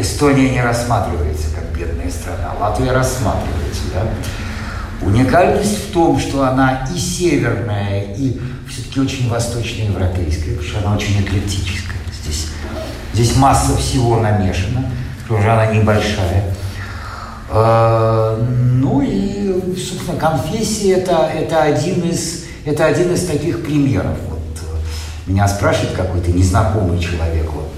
Эстония 0.00 0.50
не 0.50 0.62
рассматривается 0.62 1.48
бедная 1.78 2.10
страна. 2.10 2.54
Латвия 2.60 2.92
рассматривается, 2.92 3.82
да. 3.94 4.02
Уникальность 5.06 5.88
в 5.88 5.92
том, 5.92 6.18
что 6.18 6.44
она 6.44 6.88
и 6.94 6.98
северная, 6.98 8.14
и 8.16 8.38
все-таки 8.68 9.00
очень 9.00 9.28
восточноевропейская, 9.28 10.56
потому 10.56 10.68
что 10.68 10.78
она 10.80 10.96
очень 10.96 11.20
эклектическая. 11.22 11.98
Здесь, 12.22 12.46
здесь 13.14 13.36
масса 13.36 13.76
всего 13.76 14.18
намешана, 14.18 14.90
тоже 15.28 15.50
она 15.50 15.66
небольшая. 15.66 16.52
А, 17.50 18.36
ну 18.36 19.00
и, 19.00 19.76
собственно, 19.76 20.18
конфессия 20.18 20.94
это, 20.94 21.30
это, 21.32 21.62
один 21.62 22.02
из, 22.02 22.44
это 22.64 22.84
один 22.84 23.14
из 23.14 23.24
таких 23.24 23.64
примеров. 23.64 24.18
Вот, 24.28 24.58
э, 24.60 25.30
меня 25.30 25.46
спрашивает 25.48 25.92
какой-то 25.92 26.30
незнакомый 26.32 26.98
человек, 26.98 27.50
вот, 27.52 27.72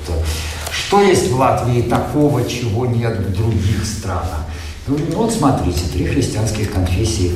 что 0.90 1.02
есть 1.02 1.30
в 1.30 1.38
Латвии 1.38 1.82
такого, 1.82 2.44
чего 2.48 2.84
нет 2.84 3.16
в 3.16 3.32
других 3.32 3.86
странах? 3.86 4.40
Ну, 4.88 4.96
вот 5.12 5.32
смотрите, 5.32 5.82
три 5.92 6.04
христианских 6.04 6.72
конфессии 6.72 7.30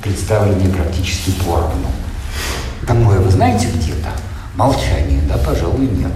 представлены 0.00 0.72
практически 0.72 1.32
поровну. 1.44 1.88
Такое 2.86 3.18
вы 3.18 3.28
знаете 3.28 3.66
где-то? 3.74 4.10
Молчание, 4.54 5.20
да, 5.28 5.36
пожалуй, 5.38 5.86
нет. 5.86 6.12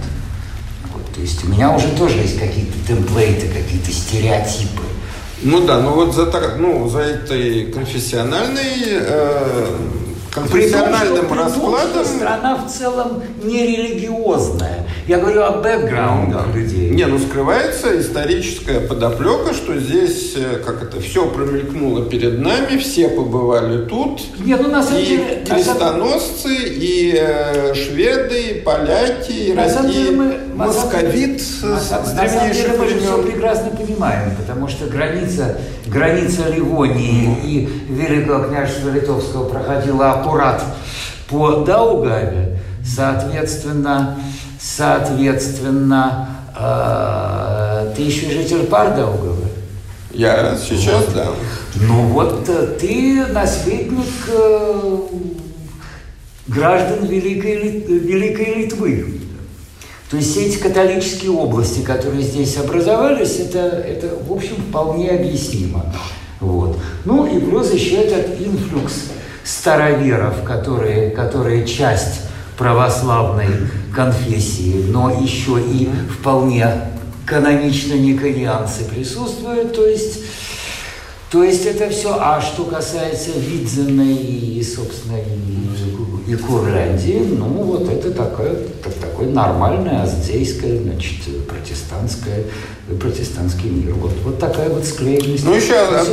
Вот, 0.93 1.13
то 1.13 1.19
есть 1.19 1.43
у 1.43 1.49
меня 1.49 1.75
уже 1.75 1.89
тоже 1.89 2.19
есть 2.19 2.39
какие-то 2.39 2.77
темплейты, 2.87 3.49
какие-то 3.49 3.91
стереотипы. 3.91 4.83
Ну 5.41 5.65
да, 5.67 5.81
ну 5.81 5.91
вот 5.91 6.15
за, 6.15 6.31
ну, 6.57 6.87
за 6.87 6.99
этой 6.99 7.65
конфессиональной 7.65 8.79
э, 8.85 9.75
конфессиональным 10.31 11.27
том, 11.27 11.37
раскладом... 11.37 12.05
Страна 12.05 12.55
в 12.55 12.71
целом 12.71 13.23
не 13.43 13.67
религиозная. 13.67 14.84
Я 15.07 15.19
говорю 15.19 15.43
о 15.43 15.51
бэкграунде 15.61 16.33
да. 16.33 16.45
людей. 16.51 16.89
Не, 16.89 17.05
ну 17.05 17.19
скрывается 17.19 17.99
историческая 17.99 18.79
подоплека, 18.79 19.53
что 19.53 19.77
здесь, 19.77 20.33
э, 20.35 20.57
как 20.65 20.81
это, 20.81 20.99
все 20.99 21.27
промелькнуло 21.27 22.05
перед 22.09 22.39
нами, 22.39 22.77
все 22.77 23.09
побывали 23.09 23.85
тут. 23.85 24.21
Нет, 24.39 24.59
ну 24.63 24.69
на 24.69 24.81
самом 24.81 25.01
и 25.01 25.05
деле... 25.05 25.45
крестоносцы, 25.47 26.55
и 26.55 27.15
э, 27.15 27.75
шведы, 27.75 28.41
и 28.41 28.61
поляки, 28.61 29.31
и, 29.31 29.53
на 29.53 29.69
самом 29.69 29.91
деле 29.91 30.11
мы, 30.11 30.39
московит 30.55 31.39
на, 31.61 31.79
с, 31.79 31.91
на. 31.91 32.23
Мы 32.23 32.89
же 32.89 32.99
все 32.99 33.21
прекрасно 33.21 33.69
понимаем, 33.69 34.35
потому 34.35 34.67
что 34.67 34.87
граница, 34.87 35.59
граница 35.85 36.49
Ливонии 36.49 37.37
и 37.43 37.69
Великого 37.89 38.45
княжества 38.45 38.89
Литовского 38.89 39.47
проходила 39.49 40.13
аккурат 40.13 40.63
по 41.29 41.57
Даугаве, 41.57 42.57
соответственно, 42.83 44.17
соответственно, 44.59 46.29
э, 46.57 47.93
ты 47.95 48.01
еще 48.03 48.29
житель 48.29 48.65
Пардаугавы? 48.65 49.45
Я 50.11 50.57
сейчас, 50.57 51.05
вот. 51.05 51.13
да. 51.13 51.27
Ну 51.75 52.03
вот 52.07 52.47
э, 52.47 52.77
ты 52.79 53.25
наследник 53.27 54.07
э, 54.27 54.99
граждан 56.47 57.05
Великой, 57.05 57.81
Великой 57.81 58.53
Литвы. 58.55 59.21
То 60.09 60.17
есть 60.17 60.31
все 60.31 60.45
эти 60.45 60.57
католические 60.57 61.31
области, 61.31 61.81
которые 61.81 62.21
здесь 62.21 62.57
образовались, 62.57 63.39
это, 63.39 63.59
это 63.59 64.15
в 64.23 64.31
общем, 64.31 64.55
вполне 64.69 65.09
объяснимо. 65.09 65.85
Вот. 66.39 66.77
Ну 67.05 67.25
и 67.25 67.39
плюс 67.39 67.73
еще 67.73 67.95
этот 67.95 68.39
инфлюкс 68.39 68.93
староверов, 69.43 70.43
которые, 70.43 71.09
которые 71.09 71.67
часть 71.67 72.21
православной 72.57 73.47
конфессии, 73.93 74.85
но 74.89 75.11
еще 75.11 75.59
и 75.61 75.89
вполне 76.19 76.67
канонично 77.25 77.93
никорианцы 77.93 78.85
присутствуют, 78.85 79.73
то 79.75 79.85
есть 79.85 80.19
то 81.35 81.43
есть 81.43 81.65
это 81.65 81.89
все. 81.89 82.15
А 82.17 82.39
что 82.39 82.63
касается 82.63 83.31
Видзена 83.31 84.09
и, 84.09 84.63
собственно, 84.63 85.17
и, 85.17 86.31
и 86.31 86.35
Курляндии, 86.37 87.27
ну, 87.27 87.47
вот 87.47 87.89
это 87.89 88.11
такое, 88.11 88.55
так, 88.81 88.93
такое 88.93 89.27
нормальное 89.27 90.03
аздейское, 90.03 90.79
значит, 90.81 91.47
протестантское, 91.47 92.45
протестантский 92.93 93.69
мир. 93.69 93.93
Вот, 93.95 94.11
вот 94.23 94.39
такая 94.39 94.69
вот 94.69 94.85
склеенность. 94.85 95.43
Ну, 95.43 95.55
еще 95.55 95.73
одна, 95.73 96.03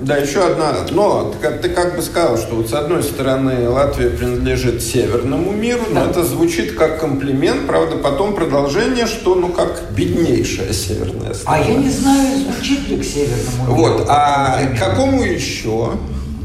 да, 0.00 0.16
еще 0.16 0.40
одна. 0.40 0.86
Но 0.92 1.34
ты 1.62 1.68
как 1.68 1.96
бы 1.96 2.02
сказал, 2.02 2.38
что 2.38 2.54
вот 2.54 2.70
с 2.70 2.72
одной 2.72 3.02
стороны 3.02 3.68
Латвия 3.68 4.10
принадлежит 4.10 4.82
северному 4.82 5.50
миру, 5.50 5.82
да. 5.92 6.04
но 6.04 6.10
это 6.10 6.24
звучит 6.24 6.74
как 6.74 7.00
комплимент, 7.00 7.66
правда, 7.66 7.96
потом 7.96 8.34
продолжение, 8.34 9.06
что, 9.06 9.34
ну, 9.34 9.48
как 9.48 9.82
беднейшая 9.96 10.72
северная 10.72 11.34
страна. 11.34 11.64
А 11.64 11.68
я 11.68 11.74
не 11.74 11.90
знаю, 11.90 12.38
звучит 12.38 12.88
ли 12.88 12.96
к 12.96 13.04
северному 13.04 13.62
миру. 13.62 13.74
Вот, 13.74 14.06
а 14.08 14.62
к 14.66 14.78
какому 14.78 15.24
еще? 15.24 15.92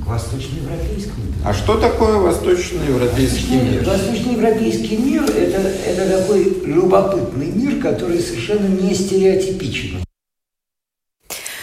К 0.03 0.07
восточноевропейскому. 0.07 1.24
А 1.45 1.53
что 1.53 1.77
такое 1.77 2.17
восточноевропейский 2.17 3.61
мир? 3.61 3.83
Восточноевропейский 3.83 4.97
мир 4.97 5.23
это, 5.25 5.59
это 5.59 6.17
такой 6.19 6.43
любопытный 6.65 7.51
мир, 7.51 7.79
который 7.79 8.19
совершенно 8.19 8.65
не 8.65 8.95
стереотипичен. 8.95 10.03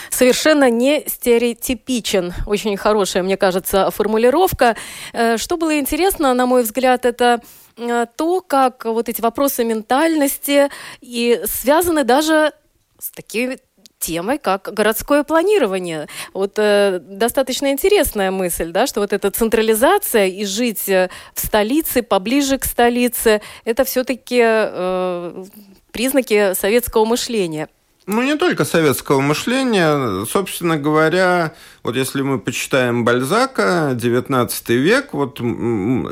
Совершенно 0.08 0.70
не 0.70 1.02
стереотипичен. 1.08 2.32
Очень 2.46 2.76
хорошая, 2.76 3.24
мне 3.24 3.36
кажется, 3.36 3.90
формулировка. 3.90 4.76
Э, 5.12 5.36
что 5.36 5.56
было 5.56 5.76
интересно, 5.76 6.32
на 6.32 6.46
мой 6.46 6.62
взгляд, 6.62 7.04
это 7.04 7.40
э, 7.76 8.06
то, 8.16 8.40
как 8.40 8.84
вот 8.84 9.08
эти 9.08 9.20
вопросы 9.20 9.64
ментальности 9.64 10.68
и 11.00 11.42
связаны 11.44 12.04
даже 12.04 12.52
с 13.00 13.10
такими 13.10 13.58
темой, 14.02 14.38
как 14.38 14.68
городское 14.74 15.22
планирование. 15.22 16.08
Вот 16.34 16.54
э, 16.58 17.00
достаточно 17.00 17.70
интересная 17.70 18.30
мысль, 18.30 18.72
да, 18.72 18.86
что 18.86 19.00
вот 19.00 19.12
эта 19.12 19.30
централизация 19.30 20.26
и 20.26 20.44
жить 20.44 20.88
э, 20.88 21.08
в 21.34 21.40
столице, 21.46 22.02
поближе 22.02 22.58
к 22.58 22.64
столице, 22.64 23.40
это 23.64 23.84
все-таки 23.84 24.40
э, 24.42 25.44
признаки 25.92 26.54
советского 26.54 27.04
мышления. 27.04 27.68
Ну, 28.06 28.22
не 28.22 28.36
только 28.36 28.64
советского 28.64 29.20
мышления. 29.20 30.24
Собственно 30.26 30.76
говоря, 30.76 31.54
вот 31.84 31.94
если 31.94 32.22
мы 32.22 32.40
почитаем 32.40 33.04
Бальзака, 33.04 33.92
19 33.94 34.68
век, 34.70 35.12
вот 35.12 35.40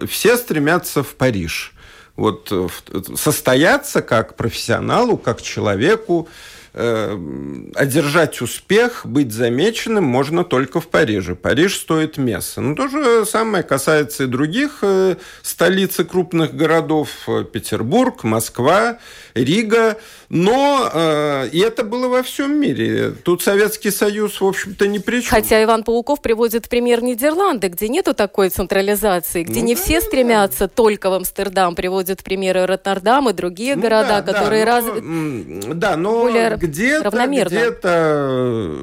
все 0.08 0.36
стремятся 0.36 1.02
в 1.02 1.16
Париж. 1.16 1.74
Вот 2.14 2.48
э, 2.52 2.68
состояться 3.16 4.02
как 4.02 4.36
профессионалу, 4.36 5.16
как 5.16 5.42
человеку, 5.42 6.28
Э, 6.72 7.18
одержать 7.74 8.40
успех, 8.40 9.04
быть 9.04 9.32
замеченным 9.32 10.04
можно 10.04 10.44
только 10.44 10.80
в 10.80 10.86
Париже. 10.86 11.34
Париж 11.34 11.76
стоит 11.76 12.16
место. 12.16 12.60
Но 12.60 12.76
то 12.76 12.86
же 12.86 13.26
самое 13.26 13.64
касается 13.64 14.24
и 14.24 14.26
других 14.26 14.78
э, 14.82 15.16
столиц 15.42 15.98
и 15.98 16.04
крупных 16.04 16.54
городов. 16.54 17.08
Петербург, 17.52 18.22
Москва, 18.22 18.98
Рига. 19.34 19.98
Но 20.28 20.88
э, 20.92 21.48
и 21.50 21.58
это 21.58 21.82
было 21.82 22.06
во 22.06 22.22
всем 22.22 22.60
мире. 22.60 23.14
Тут 23.24 23.42
Советский 23.42 23.90
Союз, 23.90 24.40
в 24.40 24.46
общем-то, 24.46 24.86
ни 24.86 24.98
при 24.98 25.22
чем. 25.22 25.30
Хотя 25.30 25.60
Иван 25.64 25.82
Пауков 25.82 26.22
приводит 26.22 26.68
пример 26.68 27.02
Нидерланды, 27.02 27.66
где 27.66 27.88
нету 27.88 28.14
такой 28.14 28.50
централизации, 28.50 29.42
где 29.42 29.58
ну, 29.58 29.66
не 29.66 29.74
да, 29.74 29.82
все 29.82 30.00
стремятся 30.00 30.66
да. 30.66 30.68
только 30.68 31.10
в 31.10 31.14
Амстердам. 31.14 31.74
Приводит 31.74 32.22
примеры 32.22 32.66
Роттердам 32.66 33.28
и 33.28 33.32
другие 33.32 33.74
ну, 33.74 33.82
города, 33.82 34.22
да, 34.22 34.32
которые 34.32 34.64
да, 34.64 34.76
развиты. 34.76 35.74
Да, 35.74 35.96
но 35.96 36.20
более 36.20 36.59
где-то, 36.60 37.10
где-то 37.46 38.76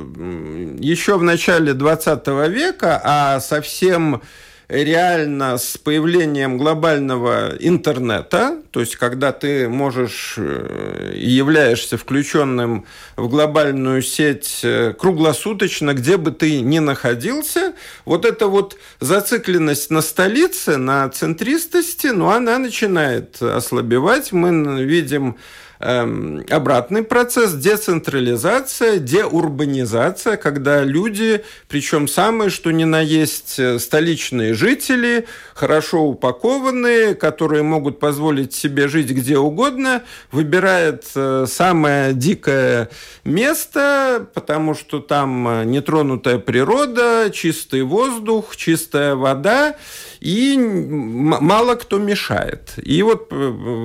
еще 0.79 1.17
в 1.17 1.23
начале 1.23 1.73
20 1.73 2.27
века, 2.49 3.01
а 3.03 3.39
совсем 3.39 4.21
реально 4.69 5.57
с 5.57 5.77
появлением 5.77 6.57
глобального 6.57 7.53
интернета, 7.59 8.57
то 8.71 8.81
есть 8.81 8.97
когда 8.97 9.31
ты 9.31 9.69
можешь 9.69 10.35
э, 10.37 11.13
и 11.15 11.29
являешься 11.29 11.97
включенным 11.97 12.85
в 13.15 13.29
глобальную 13.29 14.01
сеть 14.01 14.59
э, 14.63 14.93
круглосуточно, 14.93 15.93
где 15.93 16.17
бы 16.17 16.31
ты 16.31 16.59
ни 16.59 16.79
находился, 16.79 17.75
вот 18.03 18.25
эта 18.25 18.47
вот 18.47 18.77
зацикленность 18.99 19.89
на 19.89 20.01
столице, 20.01 20.75
на 20.75 21.07
центристости, 21.09 22.07
ну, 22.07 22.29
она 22.29 22.57
начинает 22.57 23.41
ослабевать. 23.41 24.33
Мы 24.33 24.83
видим 24.83 25.37
Эм, 25.79 26.43
обратный 26.49 27.03
процесс, 27.03 27.53
децентрализация, 27.53 28.97
деурбанизация, 28.97 30.35
когда 30.35 30.83
люди, 30.83 31.43
причем 31.67 32.07
самые, 32.07 32.49
что 32.49 32.71
ни 32.71 32.83
на 32.83 32.99
есть 32.99 33.59
э, 33.59 33.77
столичные 33.77 34.55
жители, 34.55 35.27
хорошо 35.53 36.01
упакованные, 36.05 37.13
которые 37.13 37.61
могут 37.61 37.99
позволить 37.99 38.55
себе 38.55 38.87
жить 38.87 39.11
где 39.11 39.37
угодно, 39.37 40.01
выбирают 40.31 41.03
э, 41.13 41.45
самое 41.47 42.13
дикое 42.13 42.89
место, 43.23 44.27
потому 44.33 44.73
что 44.73 44.99
там 44.99 45.47
э, 45.47 45.63
нетронутая 45.65 46.39
природа, 46.39 47.29
чистый 47.31 47.83
воздух, 47.83 48.55
чистая 48.55 49.13
вода, 49.13 49.75
и 50.21 50.57
мало 50.57 51.75
кто 51.75 51.99
мешает. 51.99 52.73
И 52.81 53.03
вот 53.03 53.31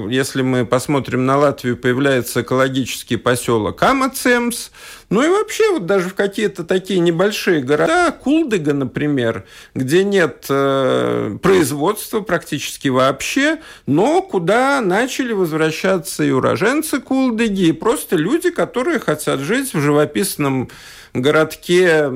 если 0.08 0.40
мы 0.40 0.64
посмотрим 0.64 1.26
на 1.26 1.36
Латвию 1.36 1.76
появляется 1.82 2.40
экологический 2.40 3.16
поселок 3.16 3.82
Амацемс. 3.82 4.70
Ну 5.12 5.22
и 5.22 5.28
вообще 5.28 5.70
вот 5.72 5.84
даже 5.84 6.08
в 6.08 6.14
какие-то 6.14 6.64
такие 6.64 6.98
небольшие 6.98 7.60
города, 7.60 8.12
Кулдыга, 8.12 8.72
например, 8.72 9.44
где 9.74 10.04
нет 10.04 10.46
э, 10.48 11.36
производства 11.42 12.22
практически 12.22 12.88
вообще, 12.88 13.58
но 13.84 14.22
куда 14.22 14.80
начали 14.80 15.34
возвращаться 15.34 16.24
и 16.24 16.30
уроженцы 16.30 16.98
Кулдыги, 16.98 17.66
и 17.66 17.72
просто 17.72 18.16
люди, 18.16 18.48
которые 18.48 19.00
хотят 19.00 19.40
жить 19.40 19.74
в 19.74 19.80
живописном 19.80 20.70
городке 21.12 22.10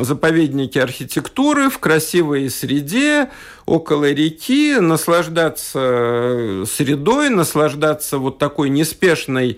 заповеднике 0.00 0.82
архитектуры, 0.82 1.70
в 1.70 1.78
красивой 1.78 2.50
среде, 2.50 3.30
около 3.64 4.10
реки, 4.10 4.74
наслаждаться 4.80 6.64
средой, 6.66 7.28
наслаждаться 7.28 8.18
вот 8.18 8.38
такой 8.38 8.70
неспешной 8.70 9.52
э, 9.52 9.56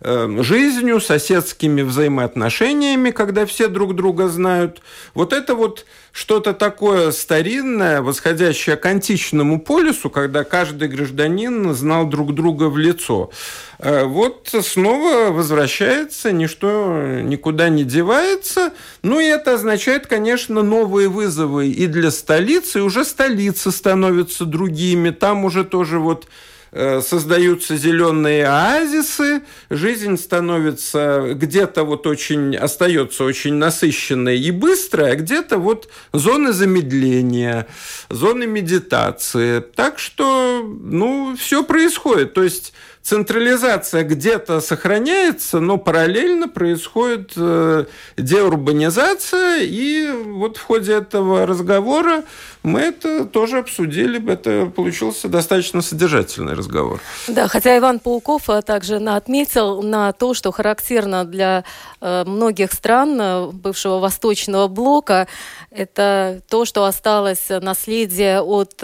жизнью, 0.00 1.00
соседскими 1.00 1.82
взаимоотношениями, 1.82 3.10
когда 3.10 3.46
все 3.46 3.68
друг 3.68 3.94
друга 3.94 4.28
знают. 4.28 4.80
Вот 5.14 5.32
это 5.32 5.54
вот 5.54 5.86
что-то 6.12 6.52
такое 6.52 7.12
старинное, 7.12 8.02
восходящее 8.02 8.76
к 8.76 8.86
античному 8.86 9.60
полюсу, 9.60 10.10
когда 10.10 10.44
каждый 10.44 10.88
гражданин 10.88 11.72
знал 11.74 12.06
друг 12.06 12.34
друга 12.34 12.64
в 12.64 12.76
лицо. 12.76 13.30
Э, 13.78 14.04
вот 14.04 14.48
снова 14.62 15.30
возвращается, 15.30 16.32
ничто 16.32 17.20
никуда 17.22 17.68
не 17.68 17.84
девается. 17.84 18.72
Ну 19.02 19.20
и 19.20 19.26
это 19.26 19.54
означает, 19.54 20.06
конечно, 20.06 20.62
новые 20.62 21.08
вызовы 21.08 21.68
и 21.68 21.86
для 21.86 22.10
столицы, 22.10 22.80
и 22.80 22.82
уже 22.82 23.04
столицы 23.04 23.70
становятся 23.70 24.44
другими. 24.44 25.10
Там 25.10 25.44
уже 25.44 25.64
тоже 25.64 25.98
вот 25.98 26.26
создаются 26.72 27.76
зеленые 27.76 28.46
оазисы, 28.46 29.42
жизнь 29.70 30.16
становится 30.16 31.34
где-то 31.34 31.84
вот 31.84 32.06
очень, 32.06 32.56
остается 32.56 33.24
очень 33.24 33.54
насыщенной 33.54 34.38
и 34.38 34.50
быстрой, 34.50 35.12
а 35.12 35.16
где-то 35.16 35.58
вот 35.58 35.88
зоны 36.12 36.52
замедления, 36.52 37.66
зоны 38.10 38.46
медитации. 38.46 39.60
Так 39.60 39.98
что, 39.98 40.62
ну, 40.62 41.36
все 41.38 41.64
происходит. 41.64 42.34
То 42.34 42.42
есть 42.42 42.72
централизация 43.08 44.02
где-то 44.04 44.60
сохраняется, 44.60 45.60
но 45.60 45.78
параллельно 45.78 46.46
происходит 46.46 47.32
э, 47.36 47.86
деурбанизация, 48.18 49.62
и 49.62 50.10
вот 50.10 50.58
в 50.58 50.62
ходе 50.62 50.92
этого 50.92 51.46
разговора 51.46 52.24
мы 52.62 52.80
это 52.80 53.24
тоже 53.24 53.58
обсудили, 53.58 54.18
это 54.30 54.66
получился 54.66 55.28
достаточно 55.28 55.80
содержательный 55.82 56.54
разговор. 56.54 57.00
Да, 57.28 57.48
хотя 57.48 57.76
Иван 57.78 58.00
Пауков 58.00 58.50
э, 58.50 58.62
также 58.62 58.96
отметил 58.96 59.82
на 59.82 60.12
то, 60.12 60.34
что 60.34 60.50
характерно 60.50 61.24
для 61.24 61.64
э, 62.00 62.24
многих 62.24 62.72
стран 62.72 63.18
э, 63.20 63.46
бывшего 63.52 63.98
Восточного 63.98 64.66
блока, 64.66 65.28
это 65.70 66.42
то, 66.48 66.64
что 66.64 66.84
осталось 66.84 67.48
наследие 67.48 68.40
от 68.40 68.82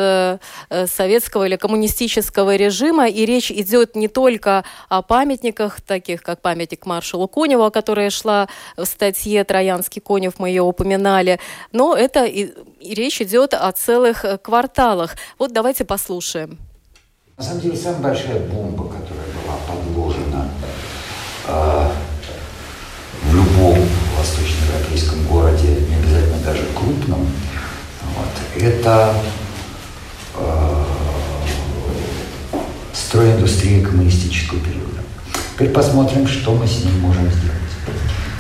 советского 0.87 1.47
или 1.47 1.57
коммунистического 1.57 2.57
режима, 2.57 3.09
и 3.09 3.25
речь 3.25 3.51
идет 3.51 3.97
не 3.97 4.09
только 4.09 4.65
о 4.89 5.03
памятниках, 5.03 5.81
таких 5.81 6.23
как 6.23 6.43
памятник 6.43 6.85
маршалу 6.85 7.27
Коневу, 7.27 7.71
которая 7.71 8.11
шла 8.11 8.49
в 8.77 8.85
статье 8.85 9.45
«Троянский 9.45 10.03
Конев», 10.03 10.35
мы 10.39 10.49
ее 10.51 10.63
упоминали, 10.63 11.41
но 11.73 11.97
это 11.97 12.25
и, 12.25 12.53
и 12.81 12.95
речь 12.95 13.21
идет 13.21 13.55
о 13.65 13.73
целых 13.73 14.25
э, 14.25 14.37
кварталах. 14.37 15.17
Вот 15.39 15.53
давайте 15.53 15.85
послушаем. 15.85 16.59
На 17.39 17.45
самом 17.45 17.61
деле, 17.61 17.77
самая 17.77 18.01
большая 18.01 18.41
бомба, 18.41 18.85
которая 18.85 19.27
была 19.33 19.57
подложена 19.67 20.49
э, 21.49 21.91
в 23.23 23.35
любом 23.35 23.79
восточноевропейском 24.19 25.27
городе, 25.27 25.69
не 25.89 25.95
обязательно 25.97 26.39
даже 26.45 26.65
крупном, 26.75 27.27
вот, 28.17 28.63
это 28.63 29.15
э, 30.37 30.85
стройиндустрия 32.93 33.83
коммунистического 33.83 34.61
периода. 34.61 35.01
Теперь 35.55 35.71
посмотрим, 35.71 36.27
что 36.27 36.55
мы 36.55 36.67
с 36.67 36.85
ним 36.85 37.01
можем 37.01 37.31
сделать. 37.31 37.55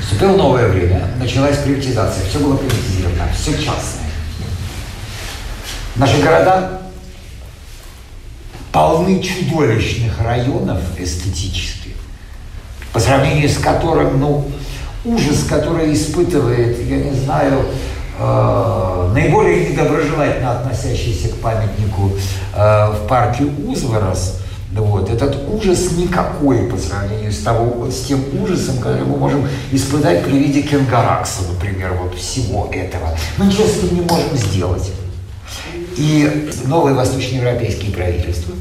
Вступило 0.02 0.36
новое 0.36 0.68
время, 0.68 1.08
началась 1.18 1.56
приватизация, 1.58 2.26
все 2.26 2.40
было 2.40 2.56
приватизировано, 2.56 3.32
все 3.32 3.52
частное. 3.52 4.03
Наши 5.96 6.20
города 6.20 6.80
полны 8.72 9.22
чудовищных 9.22 10.20
районов 10.20 10.80
эстетически, 10.98 11.90
по 12.92 12.98
сравнению 12.98 13.48
с 13.48 13.58
которым, 13.58 14.18
ну, 14.18 14.44
ужас, 15.04 15.44
который 15.48 15.94
испытывает, 15.94 16.84
я 16.84 16.96
не 16.96 17.12
знаю, 17.12 17.66
э, 18.18 19.10
наиболее 19.14 19.70
недоброжелательно 19.70 20.58
относящийся 20.58 21.28
к 21.28 21.36
памятнику 21.36 22.10
э, 22.56 22.90
в 22.90 23.06
парке 23.06 23.44
Узворос, 23.44 24.40
вот, 24.72 25.08
этот 25.08 25.48
ужас 25.48 25.92
никакой 25.92 26.66
по 26.66 26.76
сравнению 26.76 27.30
с, 27.30 27.38
того, 27.38 27.88
с 27.88 28.06
тем 28.06 28.20
ужасом, 28.42 28.78
который 28.78 29.04
мы 29.04 29.16
можем 29.16 29.46
испытать 29.70 30.24
при 30.24 30.38
виде 30.38 30.62
Кенгаракса, 30.62 31.42
например, 31.52 31.92
вот 31.92 32.16
всего 32.16 32.68
этого. 32.72 33.16
Мы 33.38 33.46
ничего 33.46 33.68
с 33.68 33.76
этим 33.76 33.94
не 33.94 34.00
можем 34.00 34.36
сделать 34.36 34.90
и 35.96 36.50
новые 36.66 36.94
восточноевропейские 36.94 37.92
правительства 37.92 38.54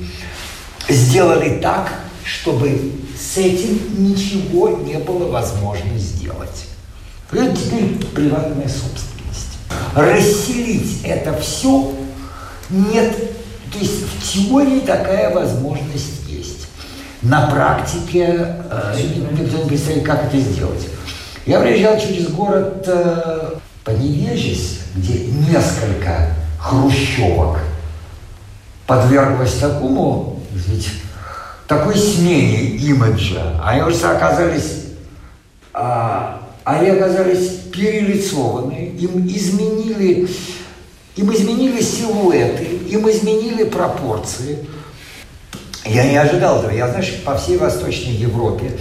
сделали 0.90 1.60
так, 1.60 1.92
чтобы 2.24 2.94
с 3.18 3.38
этим 3.38 3.80
ничего 3.98 4.70
не 4.70 4.98
было 4.98 5.30
возможно 5.32 5.98
сделать. 5.98 6.68
Это 7.32 7.56
теперь 7.56 7.96
приватная 8.14 8.68
собственность. 8.68 9.58
Расселить 9.96 11.02
это 11.04 11.36
все 11.38 11.94
нет. 12.70 13.16
То 13.72 13.80
есть 13.80 14.04
в 14.04 14.34
теории 14.34 14.82
такая 14.82 15.34
возможность 15.34 16.28
есть. 16.28 16.68
На 17.22 17.48
практике 17.48 18.58
э, 18.70 18.96
никто 19.40 19.64
не 19.64 19.70
представляет, 19.70 20.06
как 20.06 20.26
это 20.26 20.38
сделать. 20.38 20.88
Я 21.46 21.60
приезжал 21.60 22.00
через 22.00 22.28
город 22.28 22.84
э, 22.88 23.56
Поневежись, 23.84 24.80
где 24.96 25.26
несколько 25.26 26.34
хрущевок 26.64 27.60
подверглась 28.88 29.56
такому, 29.56 30.40
ведь, 30.52 30.90
такой 31.68 31.98
смене 31.98 32.62
имиджа. 32.78 33.60
Они 33.64 33.82
уже 33.82 34.06
оказались, 34.06 34.86
а, 35.74 36.42
они 36.64 36.90
оказались 36.90 37.50
перелицованы, 37.72 38.94
им 38.98 39.28
изменили, 39.28 40.30
им 41.16 41.34
изменили 41.34 41.82
силуэты, 41.82 42.64
им 42.64 43.10
изменили 43.10 43.66
пропорции. 43.66 44.60
Я 45.86 46.10
не 46.10 46.16
ожидал 46.16 46.60
этого. 46.60 46.72
Я, 46.72 46.88
знаешь, 46.88 47.14
по 47.26 47.36
всей 47.36 47.58
Восточной 47.58 48.14
Европе 48.14 48.72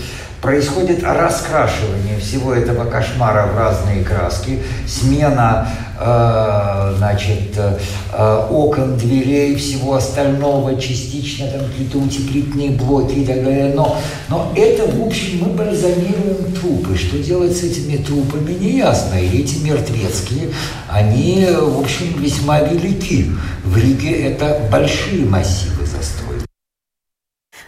происходит 0.43 1.05
раскрашивание 1.05 2.19
всего 2.19 2.53
этого 2.53 2.85
кошмара 2.91 3.47
в 3.47 3.57
разные 3.57 4.03
краски, 4.03 4.59
смена 4.89 5.69
э, 6.01 6.95
значит, 6.99 7.57
э, 7.57 8.47
окон, 8.51 8.97
дверей, 8.97 9.55
всего 9.55 9.95
остального, 9.95 10.79
частично 10.81 11.47
там 11.47 11.61
какие-то 11.67 11.99
утеплительные 11.99 12.71
блоки 12.71 13.21
и 13.21 13.25
так 13.25 13.45
далее. 13.45 13.73
Но, 13.73 13.97
но 14.29 14.53
это, 14.57 14.91
в 14.91 15.07
общем, 15.07 15.45
мы 15.45 15.55
бальзамируем 15.55 16.53
трупы. 16.61 16.99
Что 16.99 17.19
делать 17.19 17.57
с 17.57 17.63
этими 17.63 17.99
трупами, 17.99 18.53
не 18.53 18.79
ясно. 18.79 19.15
И 19.15 19.43
эти 19.43 19.59
мертвецкие, 19.65 20.51
они, 20.89 21.47
в 21.49 21.81
общем, 21.81 22.21
весьма 22.21 22.61
велики. 22.61 23.31
В 23.65 23.77
Риге 23.77 24.29
это 24.29 24.61
большие 24.73 25.25
массивы. 25.25 25.82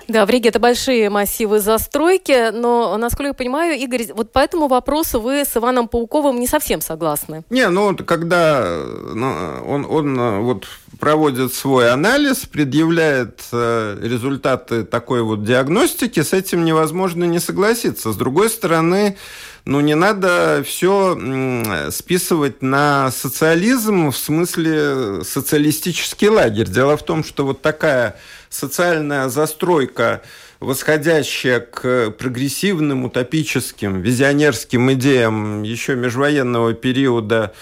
Да, 0.08 0.26
в 0.26 0.30
Риге 0.30 0.50
это 0.50 0.58
большие 0.58 1.08
массивы 1.10 1.60
застройки, 1.60 2.50
но, 2.50 2.96
насколько 2.96 3.28
я 3.28 3.34
понимаю, 3.34 3.78
Игорь, 3.78 4.12
вот 4.14 4.32
по 4.32 4.38
этому 4.38 4.68
вопросу 4.68 5.20
вы 5.20 5.44
с 5.44 5.56
Иваном 5.56 5.88
Пауковым 5.88 6.38
не 6.38 6.46
совсем 6.46 6.80
согласны. 6.80 7.44
Не, 7.50 7.68
ну, 7.68 7.96
когда 7.96 8.82
ну, 9.14 9.34
он, 9.66 9.86
он 9.88 10.40
вот 10.44 10.66
проводит 10.98 11.54
свой 11.54 11.90
анализ, 11.90 12.46
предъявляет 12.46 13.42
э, 13.52 13.98
результаты 14.02 14.84
такой 14.84 15.22
вот 15.22 15.44
диагностики, 15.44 16.20
с 16.20 16.32
этим 16.32 16.64
невозможно 16.64 17.24
не 17.24 17.40
согласиться. 17.40 18.12
С 18.12 18.16
другой 18.16 18.50
стороны, 18.50 19.16
ну, 19.64 19.80
не 19.80 19.94
надо 19.94 20.62
все 20.66 21.18
списывать 21.90 22.62
на 22.62 23.10
социализм 23.10 24.10
в 24.10 24.16
смысле 24.16 25.24
социалистический 25.24 26.28
лагерь. 26.28 26.68
Дело 26.68 26.96
в 26.96 27.02
том, 27.02 27.24
что 27.24 27.46
вот 27.46 27.62
такая 27.62 28.16
социальная 28.54 29.28
застройка, 29.28 30.22
восходящая 30.60 31.60
к 31.60 32.10
прогрессивным, 32.12 33.04
утопическим, 33.04 34.00
визионерским 34.00 34.92
идеям 34.92 35.62
еще 35.62 35.96
межвоенного 35.96 36.72
периода 36.74 37.52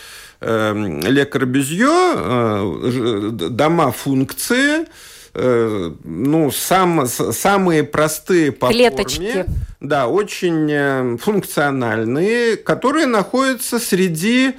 э, 0.41 1.01
Ле 1.05 1.25
Корбюзье, 1.25 1.89
э, 1.89 3.31
дома 3.33 3.91
функции, 3.91 4.87
э, 5.33 5.93
ну, 6.05 6.51
сам, 6.51 7.07
самые 7.07 7.85
простые 7.85 8.53
по 8.53 8.69
Клеточки. 8.69 9.17
форме, 9.17 9.47
да, 9.81 10.09
очень 10.09 11.17
функциональные, 11.17 12.59
которые 12.59 13.07
находятся 13.07 13.79
среди 13.79 14.53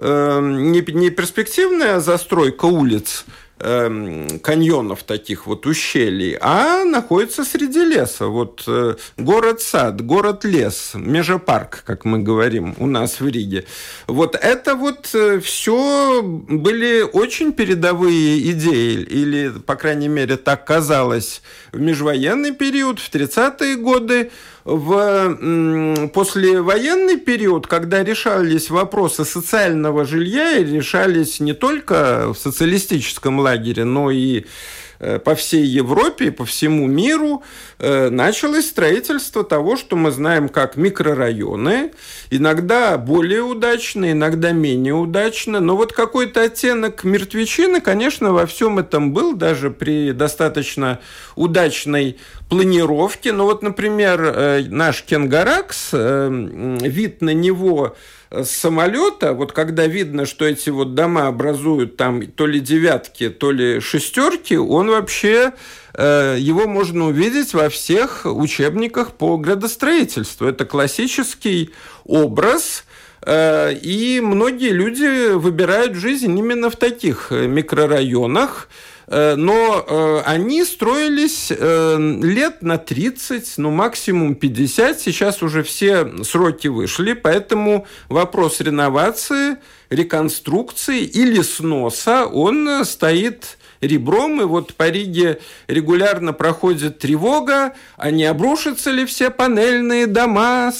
не, 0.00 0.92
не 0.92 1.10
перспективная 1.10 2.00
застройка 2.00 2.64
улиц, 2.64 3.24
Эм, 3.66 4.40
каньонов 4.40 5.04
таких 5.04 5.46
вот 5.46 5.64
ущелий, 5.66 6.36
а 6.38 6.84
находится 6.84 7.44
среди 7.44 7.82
леса. 7.82 8.26
Вот 8.26 8.62
э, 8.66 8.96
город-сад, 9.16 10.02
город-лес, 10.02 10.90
межапарк, 10.94 11.82
как 11.86 12.04
мы 12.04 12.18
говорим 12.18 12.74
у 12.78 12.86
нас 12.86 13.20
в 13.20 13.26
Риге. 13.26 13.64
Вот 14.06 14.36
это 14.36 14.74
вот 14.74 15.08
э, 15.14 15.40
все 15.40 16.20
были 16.22 17.00
очень 17.00 17.54
передовые 17.54 18.50
идеи, 18.50 19.00
или, 19.00 19.50
по 19.64 19.76
крайней 19.76 20.08
мере, 20.08 20.36
так 20.36 20.66
казалось 20.66 21.40
в 21.72 21.80
межвоенный 21.80 22.52
период, 22.52 22.98
в 22.98 23.10
30-е 23.10 23.76
годы. 23.76 24.30
В 24.64 26.08
послевоенный 26.14 27.18
период, 27.18 27.66
когда 27.66 28.02
решались 28.02 28.70
вопросы 28.70 29.24
социального 29.24 30.04
жилья 30.04 30.56
и 30.56 30.64
решались 30.64 31.38
не 31.40 31.52
только 31.52 32.32
в 32.32 32.38
социалистическом 32.38 33.40
лагере, 33.40 33.84
но 33.84 34.10
и 34.10 34.46
по 34.98 35.34
всей 35.34 35.64
Европе, 35.64 36.30
по 36.30 36.44
всему 36.44 36.86
миру 36.86 37.42
э, 37.78 38.08
началось 38.10 38.68
строительство 38.68 39.44
того, 39.44 39.76
что 39.76 39.96
мы 39.96 40.10
знаем 40.10 40.48
как 40.48 40.76
микрорайоны, 40.76 41.92
иногда 42.30 42.96
более 42.98 43.42
удачно, 43.42 44.12
иногда 44.12 44.52
менее 44.52 44.94
удачно, 44.94 45.60
но 45.60 45.76
вот 45.76 45.92
какой-то 45.92 46.42
оттенок 46.42 47.04
мертвечины, 47.04 47.80
конечно, 47.80 48.32
во 48.32 48.46
всем 48.46 48.78
этом 48.78 49.12
был, 49.12 49.34
даже 49.34 49.70
при 49.70 50.12
достаточно 50.12 51.00
удачной 51.36 52.18
планировке. 52.48 53.32
Но 53.32 53.44
вот, 53.44 53.62
например, 53.62 54.22
э, 54.22 54.64
наш 54.68 55.02
Кенгаракс, 55.02 55.90
вид 55.92 57.20
на 57.22 57.34
него 57.34 57.96
с 58.42 58.50
самолета, 58.50 59.32
вот 59.32 59.52
когда 59.52 59.86
видно, 59.86 60.26
что 60.26 60.44
эти 60.44 60.70
вот 60.70 60.94
дома 60.94 61.28
образуют 61.28 61.96
там 61.96 62.26
то 62.26 62.46
ли 62.46 62.60
девятки, 62.60 63.28
то 63.28 63.50
ли 63.50 63.80
шестерки, 63.80 64.56
он 64.56 64.88
вообще 64.88 65.52
э, 65.94 66.36
его 66.38 66.66
можно 66.66 67.06
увидеть 67.06 67.54
во 67.54 67.68
всех 67.68 68.22
учебниках 68.24 69.12
по 69.12 69.36
градостроительству. 69.36 70.46
Это 70.46 70.64
классический 70.64 71.70
образ, 72.04 72.84
э, 73.22 73.74
и 73.74 74.20
многие 74.20 74.70
люди 74.70 75.32
выбирают 75.34 75.94
жизнь 75.94 76.36
именно 76.36 76.70
в 76.70 76.76
таких 76.76 77.30
микрорайонах. 77.30 78.68
Э, 79.06 79.34
но 79.36 79.84
э, 79.86 80.22
они 80.24 80.64
строились 80.64 81.50
э, 81.50 82.18
лет 82.22 82.62
на 82.62 82.78
30, 82.78 83.54
ну 83.58 83.70
максимум 83.70 84.34
50. 84.34 85.00
Сейчас 85.00 85.42
уже 85.42 85.62
все 85.62 86.24
сроки 86.24 86.68
вышли, 86.68 87.12
поэтому 87.12 87.86
вопрос 88.08 88.60
реновации, 88.60 89.56
реконструкции 89.90 91.02
или 91.02 91.42
сноса, 91.42 92.26
он 92.26 92.84
стоит 92.84 93.58
ребром, 93.80 94.40
и 94.40 94.44
вот 94.44 94.74
по 94.74 94.88
Риге 94.88 95.40
регулярно 95.66 96.32
проходит 96.32 96.98
тревога, 96.98 97.74
а 97.96 98.10
не 98.10 98.24
обрушатся 98.24 98.90
ли 98.90 99.04
все 99.04 99.30
панельные 99.30 100.06
дома, 100.06 100.72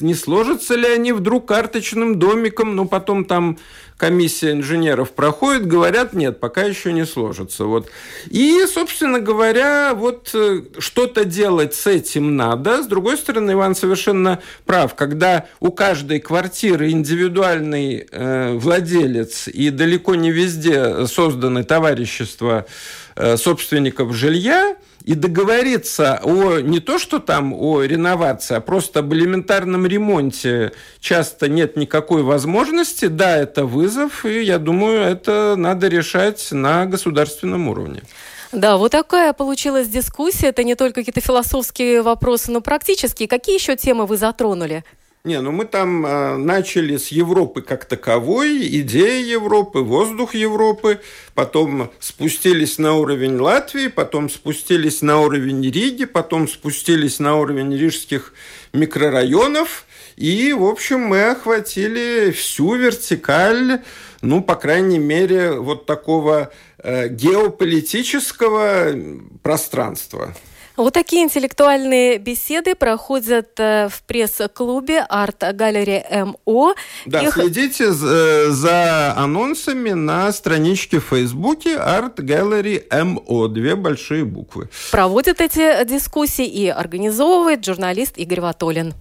не 0.00 0.14
сложатся 0.14 0.74
ли 0.74 0.86
они 0.86 1.12
вдруг 1.12 1.46
карточным 1.46 2.18
домиком, 2.18 2.74
ну 2.74 2.86
потом 2.86 3.24
там 3.24 3.58
комиссия 3.96 4.52
инженеров 4.52 5.12
проходит, 5.12 5.66
говорят, 5.66 6.12
нет, 6.12 6.38
пока 6.38 6.62
еще 6.62 6.92
не 6.92 7.06
сложится. 7.06 7.64
Вот. 7.64 7.88
И, 8.28 8.64
собственно 8.66 9.20
говоря, 9.20 9.94
вот 9.94 10.30
э, 10.34 10.62
что-то 10.78 11.24
делать 11.24 11.74
с 11.74 11.86
этим 11.86 12.36
надо. 12.36 12.82
С 12.82 12.86
другой 12.86 13.16
стороны, 13.16 13.52
Иван 13.52 13.74
совершенно 13.74 14.40
прав. 14.64 14.94
Когда 14.94 15.46
у 15.60 15.72
каждой 15.72 16.20
квартиры 16.20 16.90
индивидуальный 16.90 18.06
э, 18.10 18.52
владелец 18.54 19.48
и 19.48 19.70
далеко 19.70 20.14
не 20.14 20.30
везде 20.30 21.06
созданы 21.06 21.64
товарищества 21.64 22.66
э, 23.14 23.36
собственников 23.36 24.14
жилья, 24.14 24.76
и 25.06 25.14
договориться 25.14 26.20
о 26.24 26.58
не 26.58 26.80
то, 26.80 26.98
что 26.98 27.20
там 27.20 27.54
о 27.54 27.82
реновации, 27.82 28.56
а 28.56 28.60
просто 28.60 28.98
об 28.98 29.14
элементарном 29.14 29.86
ремонте 29.86 30.72
часто 30.98 31.48
нет 31.48 31.76
никакой 31.76 32.22
возможности. 32.22 33.06
Да, 33.06 33.36
это 33.36 33.64
вызов, 33.64 34.26
и 34.26 34.42
я 34.42 34.58
думаю, 34.58 35.02
это 35.02 35.54
надо 35.56 35.86
решать 35.86 36.48
на 36.50 36.86
государственном 36.86 37.68
уровне. 37.68 38.02
Да, 38.50 38.76
вот 38.78 38.92
такая 38.92 39.32
получилась 39.32 39.86
дискуссия. 39.86 40.48
Это 40.48 40.64
не 40.64 40.74
только 40.74 41.02
какие-то 41.02 41.20
философские 41.20 42.02
вопросы, 42.02 42.50
но 42.50 42.60
практические. 42.60 43.28
Какие 43.28 43.56
еще 43.56 43.76
темы 43.76 44.06
вы 44.06 44.16
затронули? 44.16 44.84
Не, 45.26 45.40
ну 45.40 45.50
мы 45.50 45.64
там 45.64 46.06
э, 46.06 46.36
начали 46.36 46.96
с 46.96 47.08
Европы 47.08 47.60
как 47.60 47.84
таковой, 47.84 48.64
идея 48.78 49.20
Европы, 49.26 49.80
воздух 49.80 50.36
Европы, 50.36 51.00
потом 51.34 51.90
спустились 51.98 52.78
на 52.78 52.94
уровень 52.94 53.36
Латвии, 53.36 53.88
потом 53.88 54.30
спустились 54.30 55.02
на 55.02 55.20
уровень 55.20 55.68
Риги, 55.68 56.04
потом 56.04 56.46
спустились 56.46 57.18
на 57.18 57.38
уровень 57.38 57.76
рижских 57.76 58.34
микрорайонов, 58.72 59.86
и, 60.14 60.52
в 60.52 60.62
общем, 60.62 61.00
мы 61.00 61.24
охватили 61.24 62.30
всю 62.30 62.76
вертикаль, 62.76 63.82
ну, 64.22 64.44
по 64.44 64.54
крайней 64.54 65.00
мере, 65.00 65.54
вот 65.54 65.86
такого 65.86 66.52
э, 66.78 67.08
геополитического 67.08 68.94
пространства. 69.42 70.36
Вот 70.76 70.92
такие 70.92 71.22
интеллектуальные 71.24 72.18
беседы 72.18 72.74
проходят 72.74 73.58
э, 73.58 73.88
в 73.88 74.02
пресс-клубе 74.02 75.00
Арт 75.00 75.42
Галере 75.54 76.04
МО. 76.44 76.74
Да, 77.06 77.22
Их... 77.22 77.34
следите 77.34 77.86
э, 77.86 78.50
за 78.50 79.14
анонсами 79.16 79.90
на 79.90 80.30
страничке 80.32 81.00
в 81.00 81.04
Фейсбуке 81.04 81.78
Арт 81.78 82.20
Gallery 82.20 82.84
МО. 83.04 83.48
Две 83.48 83.74
большие 83.74 84.24
буквы. 84.24 84.68
Проводит 84.90 85.40
эти 85.40 85.84
дискуссии 85.84 86.46
и 86.46 86.68
организовывает 86.68 87.64
журналист 87.64 88.18
Игорь 88.18 88.42
Ватолин. 88.42 88.92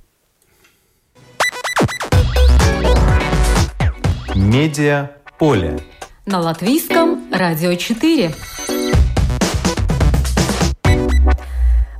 Медиа 4.33 5.11
поле. 5.37 5.79
На 6.25 6.39
латвийском 6.39 7.29
радио 7.31 7.75
4. 7.75 8.33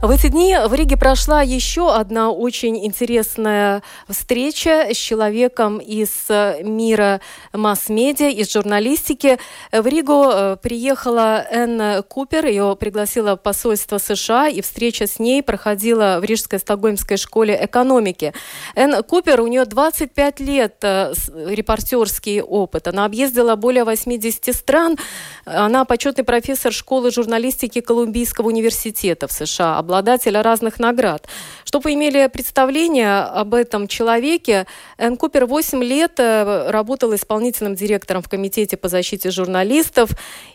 В 0.06 0.12
эти 0.12 0.28
дни 0.28 0.56
в 0.68 0.72
Риге 0.72 0.98
прошла 0.98 1.42
еще 1.42 1.92
одна 1.92 2.30
очень 2.30 2.86
интересная 2.86 3.82
встреча 4.08 4.94
с 4.94 4.98
человеком 4.98 5.80
из 5.80 6.30
мира 6.62 7.22
масс-медиа, 7.54 8.30
из 8.30 8.54
журналистики. 8.54 9.40
В 9.72 9.88
Ригу 9.88 10.26
э, 10.32 10.58
приехала 10.62 11.44
Энн 11.50 12.04
Купер, 12.04 12.46
ее 12.46 12.78
пригласило 12.80 13.36
посольство 13.36 13.98
США, 13.98 14.48
и 14.48 14.62
встреча 14.62 15.08
с 15.08 15.18
ней 15.18 15.42
проходила 15.42 16.20
в 16.22 16.24
Рижской 16.24 16.60
стокгольмской 16.60 17.18
школе 17.18 17.58
экономики. 17.60 18.32
Энн 18.76 19.02
Купер, 19.02 19.42
у 19.42 19.48
нее 19.48 19.66
25 19.66 20.40
лет 20.42 20.76
э, 20.84 21.14
репортерский 21.34 22.42
опыт. 22.42 22.88
Она 22.88 23.06
объездила 23.06 23.56
более 23.56 23.86
80 23.86 24.56
стран. 24.56 24.98
Она 25.46 25.84
почетный 25.84 26.24
профессор 26.24 26.72
школы 26.72 27.10
журналистики 27.10 27.82
Колумбийского 27.82 28.50
университета 28.50 29.28
в 29.28 29.32
США, 29.32 29.80
обладателя 29.96 30.44
разных 30.44 30.80
наград. 30.80 31.28
Чтобы 31.64 31.94
имели 31.94 32.28
представление 32.28 33.20
об 33.20 33.54
этом 33.54 33.88
человеке, 33.88 34.66
Энн 34.98 35.16
Купер 35.16 35.46
8 35.46 35.84
лет 35.84 36.20
э, 36.20 36.70
работал 36.70 37.16
исполнительным 37.16 37.76
директором 37.76 38.22
в 38.22 38.30
Комитете 38.30 38.76
по 38.76 38.90
защите 38.90 39.32
журналистов. 39.32 40.10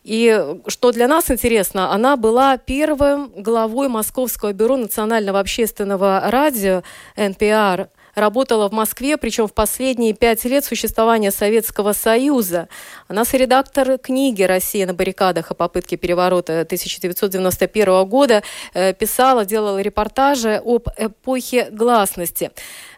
И 0.04 0.56
что 0.66 0.92
для 0.92 1.08
нас 1.08 1.30
интересно, 1.30 1.92
она 1.92 2.16
была 2.16 2.58
первым 2.58 3.32
главой 3.34 3.88
Московского 3.88 4.52
бюро 4.52 4.76
национального 4.76 5.40
общественного 5.40 6.22
радио 6.26 6.82
NPR 7.16 7.88
работала 8.14 8.68
в 8.68 8.72
Москве, 8.72 9.16
причем 9.16 9.46
в 9.46 9.52
последние 9.52 10.14
пять 10.14 10.44
лет 10.44 10.64
существования 10.64 11.30
Советского 11.30 11.92
Союза. 11.92 12.68
Она 13.08 13.24
соредактор 13.24 13.98
книги 13.98 14.42
«Россия 14.42 14.86
на 14.86 14.94
баррикадах» 14.94 15.50
о 15.50 15.54
попытке 15.54 15.96
переворота 15.96 16.60
1991 16.60 18.04
года, 18.06 18.42
э, 18.74 18.92
писала, 18.94 19.44
делала 19.44 19.80
репортажи 19.80 20.60
об 20.64 20.88
эпохе 20.96 21.68
гласности. 21.70 22.50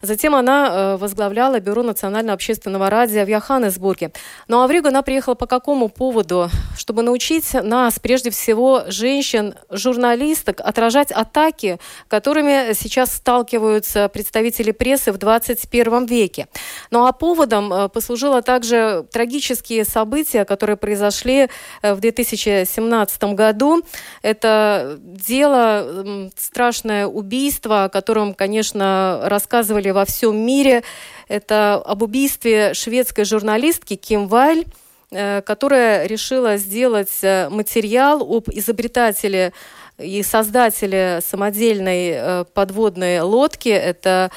Затем 0.02 0.34
она 0.34 0.68
э, 0.68 0.96
возглавляла 0.96 1.60
Бюро 1.60 1.84
национального 1.84 2.34
общественного 2.34 2.90
радио 2.90 3.24
в 3.24 3.28
Йоханнесбурге. 3.28 4.10
Ну 4.48 4.60
а 4.60 4.66
в 4.66 4.70
Ригу 4.72 4.88
она 4.88 5.02
приехала 5.02 5.34
по 5.34 5.46
какому 5.46 5.88
поводу? 5.88 6.50
Чтобы 6.76 7.02
научить 7.02 7.54
нас, 7.54 8.00
прежде 8.00 8.30
всего, 8.30 8.82
женщин, 8.88 9.54
журналисток, 9.70 10.60
отражать 10.60 11.12
атаки, 11.12 11.78
которыми 12.08 12.72
сейчас 12.74 13.12
сталкиваются 13.12 14.08
представители 14.08 14.72
прессы 14.72 15.12
в 15.12 15.18
21 15.18 16.06
веке. 16.06 16.48
Ну 16.90 17.06
а 17.06 17.12
поводом 17.12 17.72
э, 17.72 17.88
послужило 17.88 18.42
также 18.42 19.06
трагические 19.12 19.84
события, 19.84 20.44
которые 20.44 20.76
произошли 20.76 21.48
э, 21.82 21.94
в 21.94 22.00
2017 22.00 23.22
году. 23.34 23.82
Это 24.22 24.98
дело, 25.00 26.28
страшное 26.36 27.06
убийство, 27.06 27.84
о 27.84 27.88
котором, 27.88 28.34
конечно, 28.34 29.20
рассказывали 29.22 29.91
во 29.92 30.04
всем 30.04 30.36
мире. 30.36 30.82
Это 31.28 31.74
об 31.74 32.02
убийстве 32.02 32.74
шведской 32.74 33.24
журналистки 33.24 33.96
Ким 33.96 34.28
Вайль, 34.28 34.66
э, 35.10 35.42
которая 35.42 36.06
решила 36.06 36.56
сделать 36.56 37.18
э, 37.22 37.48
материал 37.48 38.22
об 38.22 38.48
изобретателе 38.50 39.52
и 39.98 40.22
создатели 40.22 41.20
самодельной 41.24 42.44
подводной 42.54 43.20
лодки. 43.20 43.68
Это 43.68 44.30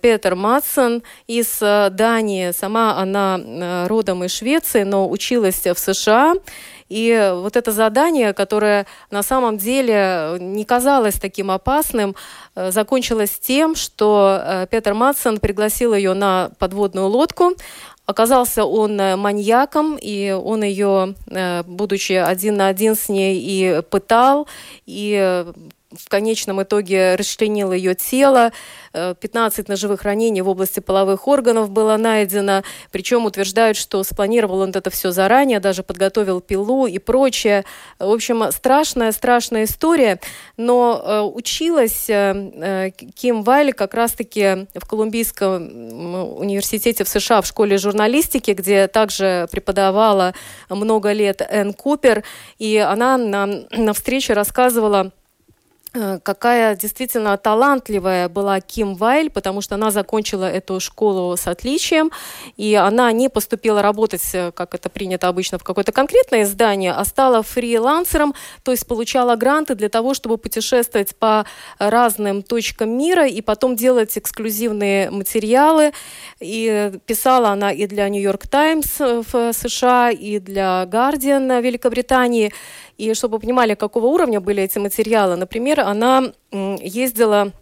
Петер 0.00 0.34
Матсон 0.34 1.02
из 1.28 1.58
Дании. 1.60 2.50
Сама 2.52 2.96
она 2.98 3.86
родом 3.86 4.24
из 4.24 4.32
Швеции, 4.32 4.82
но 4.82 5.08
училась 5.08 5.64
в 5.64 5.76
США. 5.76 6.34
И 6.92 7.32
вот 7.34 7.56
это 7.56 7.72
задание, 7.72 8.34
которое 8.34 8.86
на 9.10 9.22
самом 9.22 9.56
деле 9.56 10.36
не 10.38 10.66
казалось 10.66 11.14
таким 11.14 11.50
опасным, 11.50 12.14
э, 12.54 12.70
закончилось 12.70 13.38
тем, 13.40 13.74
что 13.76 14.38
э, 14.38 14.66
Петр 14.70 14.92
Матсон 14.92 15.38
пригласил 15.38 15.94
ее 15.94 16.12
на 16.12 16.50
подводную 16.58 17.06
лодку. 17.06 17.52
Оказался 18.04 18.66
он 18.66 19.00
э, 19.00 19.16
маньяком, 19.16 19.96
и 19.96 20.32
он 20.32 20.64
ее, 20.64 21.14
будучи 21.66 22.12
один 22.12 22.56
на 22.56 22.66
один 22.66 22.94
с 22.94 23.08
ней, 23.08 23.40
и 23.40 23.80
пытал, 23.88 24.46
и 24.84 25.46
в 25.98 26.08
конечном 26.08 26.62
итоге 26.62 27.14
расчленил 27.16 27.72
ее 27.72 27.94
тело. 27.94 28.52
15 28.92 29.58
э, 29.58 29.64
ножевых 29.68 30.02
ранений 30.02 30.42
в 30.42 30.48
области 30.48 30.80
половых 30.80 31.26
органов 31.26 31.70
было 31.70 31.96
найдено. 31.96 32.62
Причем 32.90 33.24
утверждают, 33.24 33.76
что 33.76 34.02
спланировал 34.02 34.60
он 34.60 34.70
это 34.70 34.90
все 34.90 35.10
заранее, 35.10 35.60
даже 35.60 35.82
подготовил 35.82 36.40
пилу 36.40 36.86
и 36.86 36.98
прочее. 36.98 37.64
В 37.98 38.10
общем, 38.10 38.50
страшная-страшная 38.50 39.64
история. 39.64 40.20
Но 40.56 41.02
э, 41.04 41.20
училась 41.20 42.08
э, 42.08 42.90
Ким 43.14 43.42
Вайль 43.42 43.72
как 43.72 43.94
раз-таки 43.94 44.66
в 44.74 44.86
Колумбийском 44.86 46.38
университете 46.38 47.04
в 47.04 47.08
США 47.08 47.40
в 47.40 47.46
школе 47.46 47.78
журналистики, 47.78 48.52
где 48.52 48.88
также 48.88 49.48
преподавала 49.50 50.34
много 50.68 51.12
лет 51.12 51.42
Энн 51.48 51.72
Купер. 51.72 52.24
И 52.58 52.76
она 52.76 53.16
на, 53.16 53.46
на 53.46 53.92
встрече 53.92 54.34
рассказывала 54.34 55.12
какая 55.92 56.74
действительно 56.74 57.36
талантливая 57.36 58.28
была 58.28 58.60
Ким 58.60 58.94
Вайль, 58.94 59.30
потому 59.30 59.60
что 59.60 59.74
она 59.74 59.90
закончила 59.90 60.50
эту 60.50 60.80
школу 60.80 61.36
с 61.36 61.46
отличием, 61.46 62.10
и 62.56 62.74
она 62.74 63.12
не 63.12 63.28
поступила 63.28 63.82
работать, 63.82 64.22
э, 64.32 64.52
как 64.52 64.74
это 64.74 64.88
принято 64.88 65.28
обычно, 65.28 65.58
в 65.58 65.64
какое-то 65.64 65.92
конкретное 65.92 66.42
издание, 66.44 66.92
а 66.92 67.04
стала 67.04 67.42
фрилансером, 67.42 68.34
то 68.62 68.70
есть 68.70 68.86
получала 68.86 69.36
гранты 69.36 69.74
для 69.74 69.88
того, 69.90 70.14
чтобы 70.14 70.38
путешествовать 70.38 71.14
по 71.16 71.44
разным 71.78 72.42
точкам 72.42 72.96
мира 72.96 73.26
и 73.26 73.42
потом 73.42 73.76
делать 73.76 74.16
эксклюзивные 74.16 75.10
материалы. 75.10 75.92
И 76.40 76.92
писала 77.06 77.50
она 77.50 77.70
и 77.70 77.86
для 77.86 78.08
Нью-Йорк 78.08 78.46
Таймс 78.46 78.98
в 78.98 79.52
США, 79.52 80.10
и 80.10 80.38
для 80.38 80.84
Guardian 80.84 81.60
Великобритании. 81.60 82.52
И 82.98 83.14
чтобы 83.14 83.36
вы 83.36 83.40
понимали, 83.40 83.74
какого 83.74 84.06
уровня 84.06 84.40
были 84.40 84.62
эти 84.62 84.78
материалы, 84.78 85.36
например, 85.36 85.80
она 85.80 86.32
ездила 86.50 87.52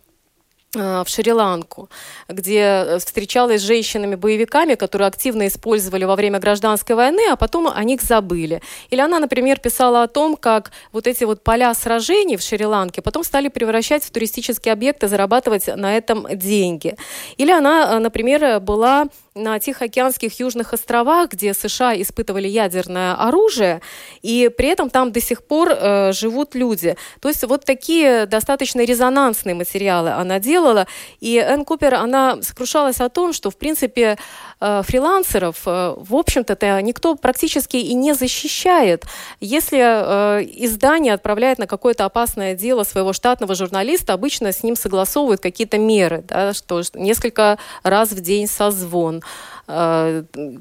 Э, 0.76 1.02
в 1.04 1.08
Шри-Ланку, 1.08 1.88
где 2.28 2.60
э, 2.60 2.98
встречалась 3.00 3.60
с 3.60 3.64
женщинами-боевиками, 3.64 4.76
которые 4.76 5.08
активно 5.08 5.48
использовали 5.48 6.04
во 6.04 6.14
время 6.14 6.38
гражданской 6.38 6.94
войны, 6.94 7.22
а 7.28 7.34
потом 7.34 7.66
о 7.66 7.82
них 7.82 8.02
забыли. 8.02 8.62
Или 8.90 9.00
она, 9.00 9.18
например, 9.18 9.58
писала 9.58 10.04
о 10.04 10.06
том, 10.06 10.36
как 10.36 10.70
вот 10.92 11.08
эти 11.08 11.24
вот 11.24 11.42
поля 11.42 11.74
сражений 11.74 12.36
в 12.36 12.42
Шри-Ланке 12.42 13.02
потом 13.02 13.24
стали 13.24 13.48
превращать 13.48 14.04
в 14.04 14.12
туристические 14.12 14.72
объекты, 14.72 15.08
зарабатывать 15.08 15.66
на 15.66 15.96
этом 15.96 16.28
деньги. 16.38 16.96
Или 17.36 17.50
она, 17.50 17.96
э, 17.96 17.98
например, 17.98 18.60
была 18.60 19.08
на 19.34 19.58
Тихоокеанских 19.58 20.40
южных 20.40 20.72
островах, 20.72 21.30
где 21.30 21.54
США 21.54 22.00
испытывали 22.00 22.48
ядерное 22.48 23.14
оружие, 23.14 23.80
и 24.22 24.50
при 24.56 24.68
этом 24.68 24.90
там 24.90 25.12
до 25.12 25.20
сих 25.20 25.44
пор 25.44 25.70
э, 25.70 26.12
живут 26.12 26.54
люди. 26.54 26.96
То 27.20 27.28
есть 27.28 27.44
вот 27.44 27.64
такие 27.64 28.26
достаточно 28.26 28.84
резонансные 28.84 29.54
материалы 29.54 30.10
она 30.10 30.38
делала. 30.40 30.86
И 31.20 31.36
Энн 31.36 31.64
Купер, 31.64 31.94
она 31.94 32.42
сокрушалась 32.42 33.00
о 33.00 33.08
том, 33.08 33.32
что, 33.32 33.50
в 33.50 33.56
принципе, 33.56 34.18
э, 34.60 34.82
фрилансеров, 34.84 35.62
э, 35.66 35.94
в 35.96 36.14
общем-то, 36.14 36.80
никто 36.82 37.14
практически 37.14 37.76
и 37.76 37.94
не 37.94 38.14
защищает. 38.14 39.04
Если 39.40 39.78
э, 39.78 40.44
издание 40.44 41.14
отправляет 41.14 41.58
на 41.58 41.66
какое-то 41.66 42.04
опасное 42.04 42.54
дело 42.54 42.84
своего 42.84 43.12
штатного 43.12 43.54
журналиста, 43.54 44.12
обычно 44.12 44.52
с 44.52 44.62
ним 44.62 44.76
согласовывают 44.76 45.40
какие-то 45.40 45.78
меры, 45.78 46.24
да, 46.26 46.52
что 46.52 46.82
несколько 46.94 47.58
раз 47.82 48.10
в 48.10 48.20
день 48.20 48.46
созвон, 48.46 49.22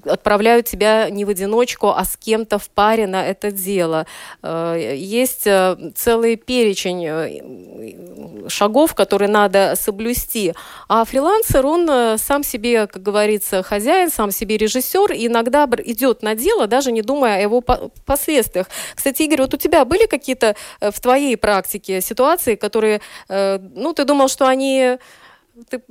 отправляют 0.05 0.67
тебя 0.67 1.09
не 1.09 1.25
в 1.25 1.29
одиночку, 1.29 1.89
а 1.89 2.03
с 2.03 2.17
кем-то 2.17 2.59
в 2.59 2.69
паре 2.69 3.07
на 3.07 3.25
это 3.25 3.51
дело. 3.51 4.05
Э, 4.41 4.93
есть 4.95 5.47
э, 5.47 5.75
целый 5.95 6.35
перечень 6.35 6.99
шагов, 8.49 8.93
которые 8.95 9.29
надо 9.29 9.75
соблюсти. 9.75 10.53
А 10.87 11.05
фрилансер, 11.05 11.65
он 11.65 12.17
сам 12.17 12.43
себе, 12.43 12.87
как 12.87 13.01
говорится, 13.01 13.63
хозяин, 13.63 14.09
сам 14.11 14.31
себе 14.31 14.57
режиссер, 14.57 15.11
и 15.11 15.27
иногда 15.27 15.67
идет 15.85 16.23
на 16.23 16.35
дело, 16.35 16.67
даже 16.67 16.91
не 16.91 17.01
думая 17.01 17.37
о 17.37 17.41
его 17.41 17.61
последствиях. 17.61 18.67
Кстати, 18.95 19.23
Игорь, 19.23 19.41
вот 19.41 19.53
у 19.53 19.57
тебя 19.57 19.85
были 19.85 20.05
какие-то 20.05 20.55
в 20.79 20.99
твоей 20.99 21.37
практике 21.37 22.01
ситуации, 22.01 22.55
которые, 22.55 23.01
ну, 23.29 23.93
ты 23.93 24.03
думал, 24.05 24.27
что 24.27 24.47
они 24.47 24.97
ты 25.69 25.81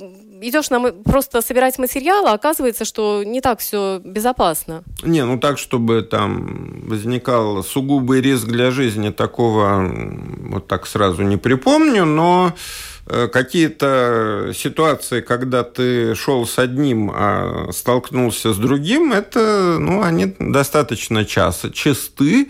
идешь 0.41 0.71
нам 0.71 1.03
просто 1.03 1.43
собирать 1.43 1.79
материал, 1.79 2.27
а 2.27 2.33
оказывается, 2.33 2.85
что 2.85 3.23
не 3.25 3.41
так 3.41 3.61
все 3.61 4.01
безопасно. 4.05 4.83
Не, 5.03 5.25
ну 5.25 5.39
так, 5.39 5.59
чтобы 5.59 6.03
там 6.03 6.87
возникал 6.87 7.63
сугубый 7.63 8.21
риск 8.21 8.47
для 8.47 8.71
жизни, 8.71 9.11
такого 9.11 9.91
вот 10.51 10.67
так 10.67 10.87
сразу 10.87 11.23
не 11.23 11.37
припомню, 11.37 12.05
но 12.05 12.55
э, 13.07 13.29
какие-то 13.29 14.53
ситуации, 14.55 15.21
когда 15.21 15.65
ты 15.65 16.15
шел 16.15 16.47
с 16.47 16.59
одним, 16.59 17.11
а 17.15 17.71
столкнулся 17.73 18.53
с 18.53 18.57
другим, 18.57 19.13
это, 19.13 19.77
ну, 19.79 20.03
они 20.03 20.35
достаточно 20.39 21.25
часто, 21.25 21.71
чисты. 21.71 22.49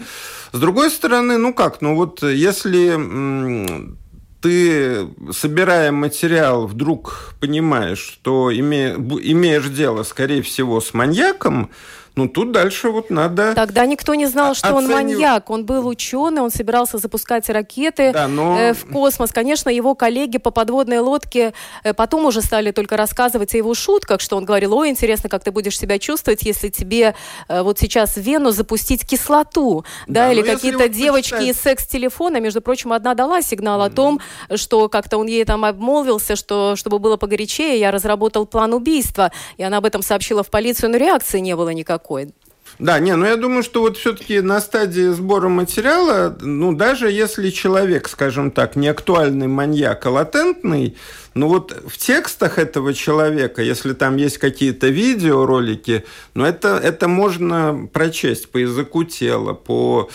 С 0.52 0.58
другой 0.58 0.90
стороны, 0.90 1.36
ну 1.36 1.52
как, 1.52 1.82
ну 1.82 1.94
вот 1.94 2.22
если 2.22 3.96
ты, 4.40 5.08
собирая 5.32 5.92
материал, 5.92 6.66
вдруг 6.66 7.34
понимаешь, 7.40 7.98
что 7.98 8.50
име, 8.50 8.90
имеешь 8.94 9.68
дело, 9.68 10.02
скорее 10.02 10.42
всего, 10.42 10.80
с 10.80 10.94
маньяком, 10.94 11.70
ну, 12.18 12.28
тут 12.28 12.50
дальше 12.50 12.90
вот 12.90 13.10
надо... 13.10 13.54
Тогда 13.54 13.86
никто 13.86 14.12
не 14.16 14.26
знал, 14.26 14.54
что 14.54 14.76
оценив... 14.76 14.90
он 14.90 14.92
маньяк. 14.92 15.50
Он 15.50 15.64
был 15.64 15.86
ученый, 15.86 16.42
он 16.42 16.50
собирался 16.50 16.98
запускать 16.98 17.48
ракеты 17.48 18.12
да, 18.12 18.26
но... 18.26 18.58
э, 18.58 18.74
в 18.74 18.86
космос. 18.90 19.30
Конечно, 19.30 19.70
его 19.70 19.94
коллеги 19.94 20.38
по 20.38 20.50
подводной 20.50 20.98
лодке 20.98 21.54
э, 21.84 21.94
потом 21.94 22.24
уже 22.24 22.42
стали 22.42 22.72
только 22.72 22.96
рассказывать 22.96 23.54
о 23.54 23.56
его 23.56 23.72
шутках, 23.72 24.20
что 24.20 24.36
он 24.36 24.44
говорил, 24.44 24.74
ой, 24.74 24.90
интересно, 24.90 25.28
как 25.28 25.44
ты 25.44 25.52
будешь 25.52 25.78
себя 25.78 26.00
чувствовать, 26.00 26.42
если 26.42 26.70
тебе 26.70 27.14
э, 27.48 27.62
вот 27.62 27.78
сейчас 27.78 28.16
в 28.16 28.20
вену 28.20 28.50
запустить 28.50 29.06
кислоту, 29.06 29.84
да, 30.08 30.26
да 30.26 30.32
или 30.32 30.42
какие-то 30.42 30.78
вот 30.78 30.90
девочки 30.90 31.34
почитать... 31.34 31.56
из 31.56 31.60
секс-телефона, 31.60 32.40
между 32.40 32.60
прочим, 32.60 32.92
одна 32.92 33.14
дала 33.14 33.42
сигнал 33.42 33.80
mm-hmm. 33.82 33.86
о 33.86 33.90
том, 33.90 34.20
что 34.56 34.88
как-то 34.88 35.18
он 35.18 35.28
ей 35.28 35.44
там 35.44 35.64
обмолвился, 35.64 36.34
что 36.34 36.74
чтобы 36.74 36.98
было 36.98 37.16
погорячее, 37.16 37.78
я 37.78 37.92
разработал 37.92 38.44
план 38.44 38.74
убийства, 38.74 39.30
и 39.56 39.62
она 39.62 39.76
об 39.76 39.84
этом 39.84 40.02
сообщила 40.02 40.42
в 40.42 40.50
полицию, 40.50 40.90
но 40.90 40.96
реакции 40.96 41.38
не 41.38 41.54
было 41.54 41.68
никакой 41.68 42.07
никакой. 42.08 42.34
Да, 42.78 43.00
не, 43.00 43.16
ну 43.16 43.26
я 43.26 43.36
думаю, 43.36 43.62
что 43.62 43.80
вот 43.80 43.96
все-таки 43.96 44.40
на 44.40 44.60
стадии 44.60 45.08
сбора 45.08 45.48
материала, 45.48 46.36
ну 46.40 46.72
даже 46.72 47.10
если 47.10 47.50
человек, 47.50 48.08
скажем 48.08 48.50
так, 48.50 48.76
не 48.76 48.88
актуальный 48.88 49.48
маньяк, 49.48 50.06
а 50.06 50.10
латентный, 50.10 50.96
ну 51.34 51.48
вот 51.48 51.72
в 51.86 51.96
текстах 51.98 52.58
этого 52.58 52.94
человека, 52.94 53.62
если 53.62 53.92
там 53.92 54.16
есть 54.16 54.38
какие-то 54.38 54.88
видеоролики, 54.88 56.04
ну 56.34 56.44
это, 56.44 56.80
это 56.82 57.08
можно 57.08 57.88
прочесть 57.92 58.50
по 58.50 58.58
языку 58.58 59.04
тела, 59.04 59.52
по, 59.52 60.08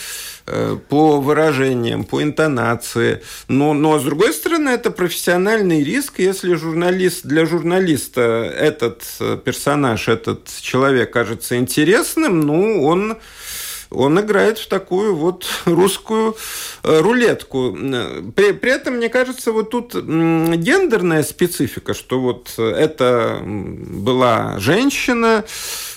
э, 0.47 0.78
по 0.89 1.21
выражениям, 1.21 2.04
по 2.04 2.21
интонации. 2.21 3.21
Но, 3.47 3.73
но 3.73 3.99
с 3.99 4.04
другой 4.04 4.34
стороны, 4.34 4.69
это 4.69 4.91
профессиональный 4.91 5.84
риск, 5.84 6.19
если 6.19 6.56
журналист, 6.56 7.26
для 7.26 7.45
журналиста 7.45 8.21
этот 8.21 9.04
э, 9.19 9.38
персонаж, 9.43 10.08
этот 10.08 10.49
человек 10.62 11.12
кажется 11.12 11.58
интересным, 11.58 12.41
ну 12.41 12.84
он 12.84 13.17
он 13.93 14.19
играет 14.19 14.58
в 14.58 14.67
такую 14.67 15.15
вот 15.15 15.45
русскую 15.65 16.36
э, 16.84 16.99
рулетку. 16.99 17.71
При, 18.36 18.51
при 18.53 18.71
этом, 18.71 18.95
мне 18.95 19.10
кажется, 19.10 19.51
вот 19.51 19.69
тут 19.69 19.93
гендерная 19.93 21.23
специфика, 21.23 21.93
что 21.93 22.19
вот 22.19 22.53
это 22.58 23.39
была 23.43 24.60
женщина, 24.60 25.43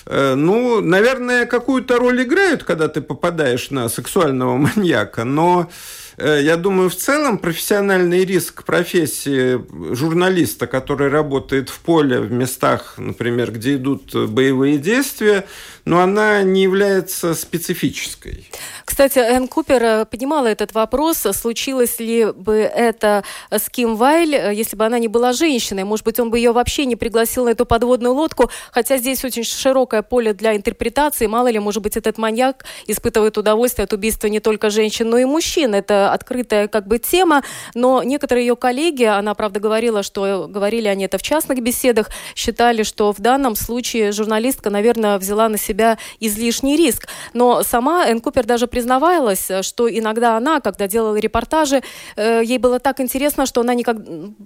э, 0.05 0.35
ну, 0.35 0.81
наверное, 0.81 1.45
какую-то 1.45 1.97
роль 1.97 2.23
играют, 2.23 2.63
когда 2.63 2.87
ты 2.87 3.01
попадаешь 3.01 3.71
на 3.71 3.89
сексуального 3.89 4.57
маньяка, 4.57 5.23
но 5.23 5.69
Э, 5.69 6.06
я 6.17 6.57
думаю, 6.57 6.89
в 6.89 6.95
целом 6.95 7.37
профессиональный 7.37 8.25
риск 8.25 8.63
профессии 8.63 9.61
журналиста, 9.93 10.67
который 10.67 11.09
работает 11.09 11.69
в 11.69 11.79
поле, 11.79 12.19
в 12.19 12.31
местах, 12.31 12.95
например, 12.97 13.51
где 13.51 13.75
идут 13.75 14.13
боевые 14.15 14.77
действия, 14.77 15.45
но 15.85 16.01
она 16.01 16.43
не 16.43 16.63
является 16.63 17.33
специфической. 17.33 18.49
Кстати, 18.83 19.19
Энн 19.19 19.47
Купер 19.47 19.83
э, 19.83 20.05
поднимала 20.05 20.47
этот 20.47 20.73
вопрос, 20.73 21.19
случилось 21.31 21.99
ли 21.99 22.25
бы 22.25 22.55
это 22.55 23.23
с 23.49 23.69
Ким 23.69 23.95
Вайль, 23.95 24.35
э, 24.35 24.53
если 24.53 24.75
бы 24.75 24.85
она 24.85 24.99
не 24.99 25.07
была 25.07 25.33
женщиной. 25.33 25.83
Может 25.83 26.03
быть, 26.03 26.19
он 26.19 26.29
бы 26.29 26.37
ее 26.37 26.51
вообще 26.51 26.85
не 26.85 26.95
пригласил 26.95 27.45
на 27.45 27.49
эту 27.49 27.65
подводную 27.65 28.13
лодку, 28.13 28.49
хотя 28.71 28.97
здесь 28.97 29.23
очень 29.23 29.43
широкое 29.43 30.01
поле 30.01 30.33
для 30.33 30.55
интерпретации. 30.55 31.27
Мало 31.27 31.49
ли, 31.49 31.59
может 31.59 31.83
быть, 31.83 31.95
этот 31.95 32.17
маньяк 32.17 32.65
испытывает 32.87 33.37
удовольствие 33.37 33.83
от 33.83 33.93
убийства 33.93 34.27
не 34.27 34.39
только 34.39 34.69
женщин, 34.69 35.09
но 35.09 35.17
и 35.17 35.25
мужчин. 35.25 35.73
Это 35.75 36.06
открытая 36.11 36.67
как 36.67 36.87
бы 36.87 36.99
тема, 36.99 37.43
но 37.73 38.03
некоторые 38.03 38.45
ее 38.45 38.55
коллеги, 38.55 39.03
она, 39.03 39.33
правда, 39.33 39.59
говорила, 39.59 40.03
что 40.03 40.47
говорили 40.47 40.87
они 40.87 41.05
это 41.05 41.17
в 41.17 41.21
частных 41.21 41.61
беседах, 41.61 42.09
считали, 42.35 42.83
что 42.83 43.11
в 43.11 43.19
данном 43.19 43.55
случае 43.55 44.11
журналистка, 44.11 44.69
наверное, 44.69 45.17
взяла 45.17 45.49
на 45.49 45.57
себя 45.57 45.97
излишний 46.19 46.75
риск. 46.75 47.07
Но 47.33 47.63
сама 47.63 48.05
Энн 48.07 48.21
Купер 48.21 48.45
даже 48.45 48.67
признавалась, 48.67 49.49
что 49.61 49.89
иногда 49.89 50.37
она, 50.37 50.59
когда 50.59 50.87
делала 50.87 51.15
репортажи, 51.15 51.81
э, 52.15 52.41
ей 52.43 52.57
было 52.57 52.79
так 52.79 52.99
интересно, 52.99 53.45
что 53.45 53.61
она 53.61 53.73
никак... 53.73 53.97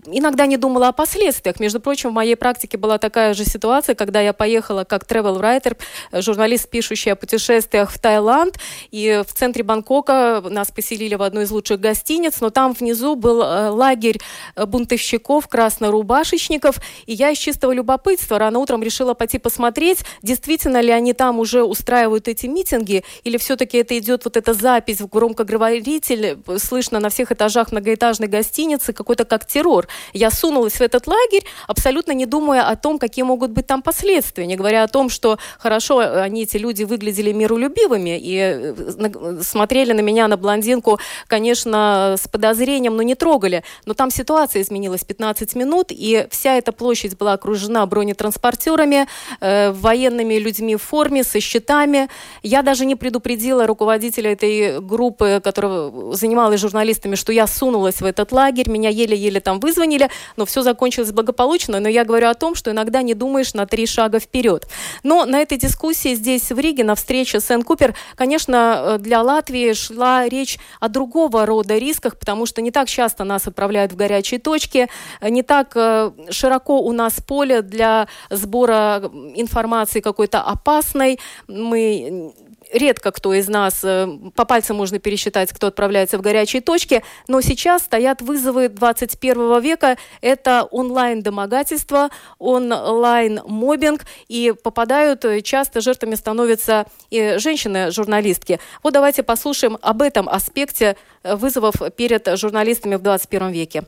иногда 0.07 0.45
не 0.45 0.57
думала 0.57 0.89
о 0.89 0.91
последствиях. 0.91 1.59
Между 1.59 1.79
прочим, 1.79 2.09
в 2.09 2.13
моей 2.13 2.35
практике 2.35 2.77
была 2.77 2.97
такая 2.97 3.33
же 3.33 3.45
ситуация, 3.45 3.95
когда 3.95 4.21
я 4.21 4.33
поехала 4.33 4.83
как 4.83 5.03
travel 5.03 5.39
writer, 5.39 5.77
журналист, 6.21 6.69
пишущий 6.69 7.11
о 7.11 7.15
путешествиях 7.15 7.91
в 7.91 7.99
Таиланд, 7.99 8.57
и 8.91 9.23
в 9.27 9.33
центре 9.33 9.63
Бангкока 9.63 10.43
нас 10.49 10.71
поселили 10.71 11.15
в 11.15 11.21
одну 11.21 11.41
из 11.41 11.50
лучших 11.51 11.79
гостиниц, 11.79 12.41
но 12.41 12.49
там 12.49 12.73
внизу 12.73 13.15
был 13.15 13.41
э, 13.41 13.69
лагерь 13.69 14.19
э, 14.55 14.65
бунтовщиков, 14.65 15.47
краснорубашечников, 15.47 16.77
и 17.05 17.13
я 17.13 17.31
из 17.31 17.37
чистого 17.37 17.71
любопытства 17.71 18.39
рано 18.39 18.59
утром 18.59 18.83
решила 18.83 19.13
пойти 19.13 19.37
посмотреть, 19.37 19.99
действительно 20.21 20.81
ли 20.81 20.91
они 20.91 21.13
там 21.13 21.39
уже 21.39 21.63
устраивают 21.63 22.27
эти 22.27 22.47
митинги, 22.47 23.03
или 23.23 23.37
все-таки 23.37 23.77
это 23.77 23.97
идет 23.97 24.25
вот 24.25 24.37
эта 24.37 24.53
запись 24.53 25.01
в 25.01 25.07
громкоговоритель, 25.07 26.39
слышно 26.57 26.99
на 26.99 27.09
всех 27.09 27.31
этажах 27.31 27.71
многоэтажной 27.71 28.27
гостиницы, 28.27 28.93
какой-то 28.93 29.25
как 29.25 29.45
террор. 29.45 29.87
Я 30.13 30.31
сунулась 30.31 30.73
в 30.73 30.81
этот 30.81 31.07
лагерь, 31.07 31.43
абсолютно 31.67 32.11
не 32.11 32.25
думая 32.25 32.63
о 32.67 32.75
том, 32.75 32.99
какие 32.99 33.23
могут 33.23 33.51
быть 33.51 33.67
там 33.67 33.81
последствия, 33.81 34.45
не 34.45 34.55
говоря 34.55 34.83
о 34.83 34.87
том, 34.87 35.09
что 35.09 35.37
хорошо, 35.59 35.99
они, 35.99 36.43
эти 36.43 36.57
люди, 36.57 36.83
выглядели 36.83 37.31
миролюбивыми 37.31 38.19
и 38.19 38.37
э, 38.37 39.41
смотрели 39.43 39.93
на 39.93 40.01
меня, 40.01 40.27
на 40.27 40.37
блондинку, 40.37 40.99
конечно, 41.27 41.40
с 41.49 42.27
подозрением, 42.31 42.95
но 42.95 43.03
не 43.03 43.15
трогали. 43.15 43.63
Но 43.85 43.93
там 43.93 44.11
ситуация 44.11 44.61
изменилась 44.61 45.03
15 45.03 45.55
минут, 45.55 45.87
и 45.89 46.27
вся 46.29 46.55
эта 46.55 46.71
площадь 46.71 47.17
была 47.17 47.33
окружена 47.33 47.85
бронетранспортерами, 47.85 49.07
э, 49.39 49.71
военными 49.71 50.35
людьми 50.35 50.75
в 50.75 50.81
форме, 50.81 51.23
со 51.23 51.39
щитами. 51.39 52.09
Я 52.43 52.61
даже 52.61 52.85
не 52.85 52.95
предупредила 52.95 53.67
руководителя 53.67 54.31
этой 54.31 54.79
группы, 54.79 55.41
которая 55.43 55.91
занималась 56.13 56.59
журналистами, 56.59 57.15
что 57.15 57.31
я 57.31 57.47
сунулась 57.47 58.01
в 58.01 58.05
этот 58.05 58.31
лагерь, 58.31 58.69
меня 58.69 58.89
еле-еле 58.89 59.39
там 59.39 59.59
вызвонили, 59.59 60.09
но 60.37 60.45
все 60.45 60.61
закончилось 60.61 61.11
благополучно. 61.11 61.79
Но 61.79 61.89
я 61.89 62.05
говорю 62.05 62.27
о 62.27 62.33
том, 62.33 62.55
что 62.55 62.71
иногда 62.71 63.01
не 63.01 63.13
думаешь 63.13 63.53
на 63.53 63.65
три 63.65 63.85
шага 63.85 64.19
вперед. 64.19 64.67
Но 65.03 65.25
на 65.25 65.39
этой 65.39 65.57
дискуссии 65.57 66.15
здесь 66.15 66.51
в 66.51 66.59
Риге, 66.59 66.83
на 66.83 66.95
встрече 66.95 67.39
с 67.39 67.49
Энн 67.49 67.63
Купер, 67.63 67.95
конечно, 68.15 68.81
э, 68.83 68.97
для 68.99 69.21
Латвии 69.21 69.73
шла 69.73 70.27
речь 70.27 70.59
о 70.79 70.89
другого 71.31 71.45
рода 71.45 71.77
рисках, 71.77 72.15
потому 72.17 72.45
что 72.45 72.61
не 72.61 72.71
так 72.71 72.87
часто 72.87 73.23
нас 73.23 73.47
отправляют 73.47 73.93
в 73.93 73.95
горячие 73.95 74.39
точки, 74.39 74.87
не 75.21 75.43
так 75.43 75.71
э, 75.75 76.11
широко 76.29 76.79
у 76.79 76.91
нас 76.91 77.21
поле 77.27 77.61
для 77.61 78.07
сбора 78.29 79.01
информации 79.35 80.01
какой-то 80.01 80.41
опасной. 80.41 81.19
Мы 81.47 82.33
редко 82.71 83.11
кто 83.11 83.33
из 83.33 83.47
нас, 83.47 83.83
э, 83.83 84.07
по 84.35 84.45
пальцам 84.45 84.77
можно 84.77 84.99
пересчитать, 84.99 85.51
кто 85.51 85.67
отправляется 85.67 86.17
в 86.17 86.21
горячие 86.21 86.61
точки, 86.61 87.03
но 87.27 87.41
сейчас 87.41 87.83
стоят 87.83 88.21
вызовы 88.21 88.69
21 88.69 89.59
века. 89.59 89.97
Это 90.21 90.67
онлайн-домогательство, 90.71 92.09
онлайн-мобинг, 92.39 94.05
и 94.27 94.53
попадают, 94.63 95.25
э, 95.25 95.41
часто 95.41 95.81
жертвами 95.81 96.15
становятся 96.15 96.85
и 97.09 97.35
женщины-журналистки. 97.37 98.59
Вот 98.83 98.93
давайте 98.93 99.23
послушаем 99.23 99.77
об 99.81 100.01
этом 100.01 100.29
аспекте 100.29 100.95
э, 101.23 101.35
вызовов 101.35 101.75
перед 101.95 102.27
журналистами 102.37 102.95
в 102.95 103.01
21 103.01 103.51
веке. 103.51 103.83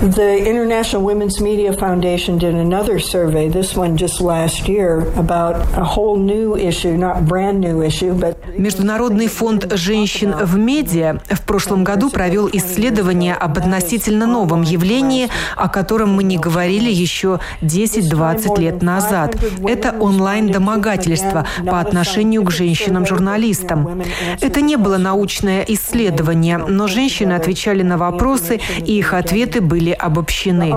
The 0.00 0.48
International 0.48 1.02
Women's 1.02 1.42
Media 1.42 1.74
Foundation 1.74 2.38
did 2.38 2.54
another 2.54 2.98
survey, 2.98 3.50
this 3.50 3.76
one 3.76 3.98
just 3.98 4.22
last 4.22 4.66
year, 4.66 5.00
about 5.14 5.56
a 5.76 5.84
whole 5.84 6.16
new 6.16 6.56
issue, 6.56 6.96
not 6.96 7.26
brand 7.28 7.60
new 7.60 7.82
issue, 7.82 8.14
but... 8.14 8.38
Международный 8.56 9.26
фонд 9.26 9.70
женщин 9.74 10.34
в 10.34 10.56
медиа 10.56 11.20
в 11.28 11.42
прошлом 11.42 11.84
году 11.84 12.08
провел 12.08 12.48
исследование 12.50 13.34
об 13.34 13.58
относительно 13.58 14.26
новом 14.26 14.62
явлении, 14.62 15.28
о 15.54 15.68
котором 15.68 16.14
мы 16.14 16.24
не 16.24 16.38
говорили 16.38 16.90
еще 16.90 17.38
10-20 17.60 18.58
лет 18.58 18.82
назад. 18.82 19.36
Это 19.68 19.94
онлайн-домогательство 20.00 21.46
по 21.66 21.78
отношению 21.78 22.42
к 22.44 22.50
женщинам-журналистам. 22.50 24.02
Это 24.40 24.62
не 24.62 24.76
было 24.76 24.96
научное 24.96 25.62
исследование, 25.68 26.56
но 26.56 26.86
женщины 26.88 27.34
отвечали 27.34 27.82
на 27.82 27.98
вопросы, 27.98 28.60
и 28.78 28.96
их 28.96 29.12
ответы 29.12 29.60
были 29.60 29.89
были 29.90 29.92
обобщены. 29.92 30.72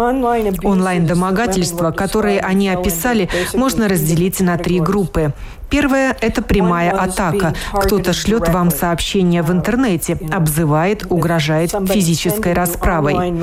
Онлайн-домогательства, 0.64 1.91
которые 1.91 2.39
они 2.39 2.70
описали, 2.70 3.30
можно 3.53 3.88
разделить 3.88 4.39
на 4.41 4.57
три 4.57 4.80
группы. 4.80 5.34
Первое– 5.70 6.16
это 6.22 6.41
прямая 6.41 6.91
атака. 6.91 7.53
Кто-то 7.74 8.14
шлет 8.14 8.49
вам 8.49 8.72
сообщение 8.72 9.41
в 9.41 9.51
интернете, 9.51 10.18
обзывает, 10.32 11.05
угрожает 11.09 11.72
физической 11.72 12.53
расправой. 12.53 13.34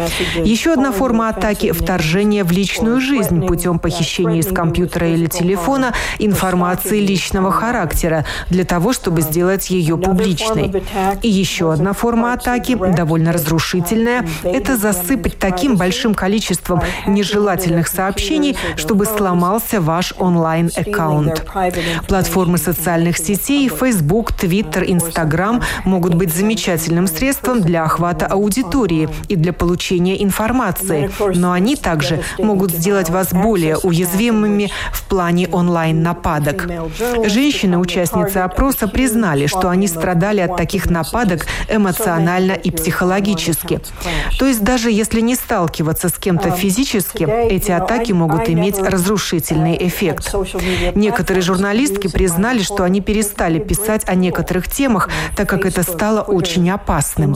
Еще 0.44 0.72
одна 0.72 0.92
форма 0.92 1.28
атаки– 1.28 1.72
вторжение 1.72 2.44
в 2.44 2.52
личную 2.52 3.00
жизнь 3.00 3.46
путем 3.46 3.78
похищения 3.78 4.40
из 4.40 4.46
компьютера 4.46 5.08
или 5.08 5.26
телефона 5.26 5.92
информации 6.18 7.00
личного 7.00 7.50
характера 7.50 8.24
для 8.48 8.64
того, 8.64 8.92
чтобы 8.92 9.22
сделать 9.22 9.70
ее 9.70 9.96
публичной. 9.96 10.72
И 11.22 11.28
еще 11.28 11.72
одна 11.72 11.92
форма 11.92 12.32
атаки, 12.34 12.74
довольно 12.74 13.32
разрушительная, 13.32 14.26
это 14.42 14.76
засыпать 14.76 15.38
таким 15.38 15.76
большим 15.76 16.14
количеством 16.14 16.82
нежелательных 17.06 17.88
сообщений, 17.88 18.56
чтобы 18.76 19.06
сломался 19.06 19.80
ваш 19.80 20.14
онлайн-аккаунт. 20.18 21.44
Платформы 22.20 22.58
социальных 22.58 23.16
сетей 23.16 23.70
Facebook, 23.70 24.32
Twitter, 24.32 24.84
Instagram 24.84 25.62
могут 25.86 26.12
быть 26.12 26.30
замечательным 26.30 27.06
средством 27.06 27.62
для 27.62 27.82
охвата 27.82 28.26
аудитории 28.26 29.08
и 29.28 29.36
для 29.36 29.54
получения 29.54 30.22
информации, 30.22 31.10
но 31.34 31.52
они 31.52 31.76
также 31.76 32.22
могут 32.36 32.72
сделать 32.72 33.08
вас 33.08 33.32
более 33.32 33.78
уязвимыми 33.78 34.70
в 34.92 35.08
плане 35.08 35.48
онлайн-нападок. 35.48 36.68
Женщины, 37.24 37.78
участницы 37.78 38.36
опроса, 38.36 38.86
признали, 38.86 39.46
что 39.46 39.70
они 39.70 39.88
страдали 39.88 40.40
от 40.40 40.58
таких 40.58 40.90
нападок 40.90 41.46
эмоционально 41.70 42.52
и 42.52 42.70
психологически. 42.70 43.80
То 44.38 44.44
есть 44.44 44.62
даже 44.62 44.90
если 44.90 45.22
не 45.22 45.36
сталкиваться 45.36 46.10
с 46.10 46.18
кем-то 46.18 46.50
физически, 46.50 47.26
эти 47.48 47.70
атаки 47.70 48.12
могут 48.12 48.50
иметь 48.50 48.76
разрушительный 48.78 49.78
эффект. 49.80 50.34
Некоторые 50.94 51.42
журналистки 52.01 52.09
признали, 52.09 52.62
что 52.62 52.84
они 52.84 53.01
перестали 53.01 53.59
писать 53.59 54.03
о 54.07 54.14
некоторых 54.14 54.68
темах, 54.68 55.09
так 55.36 55.48
как 55.48 55.66
это 55.66 55.82
стало 55.82 56.20
очень 56.20 56.70
опасным. 56.70 57.34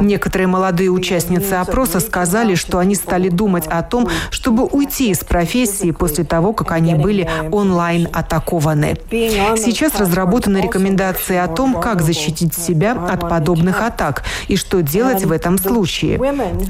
Некоторые 0.00 0.46
молодые 0.46 0.90
участницы 0.90 1.54
опроса 1.54 2.00
сказали, 2.00 2.54
что 2.54 2.78
они 2.78 2.94
стали 2.94 3.28
думать 3.28 3.66
о 3.66 3.82
том, 3.82 4.08
чтобы 4.30 4.64
уйти 4.64 5.10
из 5.10 5.18
профессии 5.18 5.90
после 5.90 6.24
того, 6.24 6.52
как 6.52 6.72
они 6.72 6.94
были 6.94 7.28
онлайн 7.50 8.08
атакованы. 8.12 8.96
Сейчас 9.10 9.98
разработаны 10.00 10.58
рекомендации 10.58 11.36
о 11.36 11.48
том, 11.48 11.80
как 11.80 12.02
защитить 12.02 12.54
себя 12.54 12.92
от 12.92 13.20
подобных 13.28 13.82
атак 13.82 14.22
и 14.48 14.56
что 14.56 14.82
делать 14.82 15.24
в 15.24 15.32
этом 15.32 15.58
случае. 15.58 16.18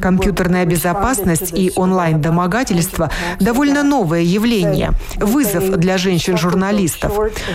Компьютерная 0.01 0.64
безопасность 0.64 1.53
и 1.55 1.72
онлайн-домогательство– 1.76 3.11
довольно 3.41 3.82
новое 3.82 4.22
явление, 4.22 4.93
вызов 5.16 5.76
для 5.76 5.99
женщин-журналистов. 5.99 7.12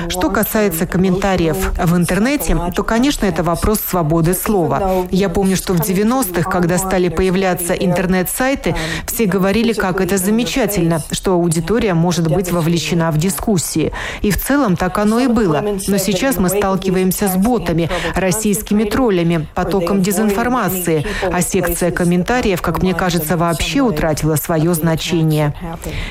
Что 0.09 0.29
касается 0.29 0.85
комментариев 0.85 1.71
в 1.77 1.95
интернете, 1.95 2.57
то, 2.75 2.83
конечно, 2.83 3.25
это 3.25 3.43
вопрос 3.43 3.79
свободы 3.79 4.33
слова. 4.33 5.05
Я 5.11 5.29
помню, 5.29 5.55
что 5.55 5.73
в 5.73 5.79
90-х, 5.79 6.49
когда 6.49 6.77
стали 6.77 7.09
появляться 7.09 7.73
интернет-сайты, 7.73 8.75
все 9.07 9.25
говорили, 9.25 9.73
как 9.73 10.01
это 10.01 10.17
замечательно, 10.17 11.01
что 11.11 11.33
аудитория 11.33 11.93
может 11.93 12.27
быть 12.27 12.51
вовлечена 12.51 13.11
в 13.11 13.17
дискуссии. 13.17 13.91
И 14.21 14.31
в 14.31 14.41
целом 14.41 14.75
так 14.75 14.97
оно 14.97 15.19
и 15.19 15.27
было. 15.27 15.63
Но 15.87 15.97
сейчас 15.97 16.37
мы 16.37 16.49
сталкиваемся 16.49 17.27
с 17.27 17.35
ботами, 17.35 17.89
российскими 18.15 18.83
троллями, 18.83 19.47
потоком 19.55 20.01
дезинформации, 20.01 21.05
а 21.31 21.41
секция 21.41 21.91
комментариев, 21.91 22.61
как 22.61 22.81
мне 22.81 22.93
кажется, 22.93 23.37
вообще 23.37 23.81
утратила 23.81 24.35
свое 24.35 24.73
значение. 24.73 25.53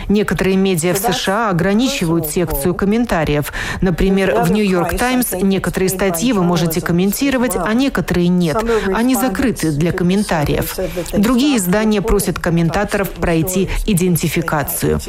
Некоторые 0.08 0.56
медиа 0.56 0.94
в 0.94 0.98
США 0.98 1.50
ограничивают 1.50 2.26
секцию 2.26 2.74
комментариев. 2.74 3.51
Например, 3.80 4.42
в 4.42 4.50
«Нью-Йорк 4.50 4.96
Таймс» 4.96 5.32
некоторые 5.32 5.88
статьи 5.88 6.32
вы 6.32 6.42
можете 6.42 6.80
комментировать, 6.80 7.56
а 7.56 7.72
некоторые 7.74 8.28
нет. 8.28 8.62
Они 8.94 9.14
закрыты 9.14 9.72
для 9.72 9.92
комментариев. 9.92 10.76
Другие 11.12 11.56
издания 11.56 12.02
просят 12.02 12.38
комментаторов 12.38 13.10
пройти 13.10 13.68
идентификацию. 13.86 15.00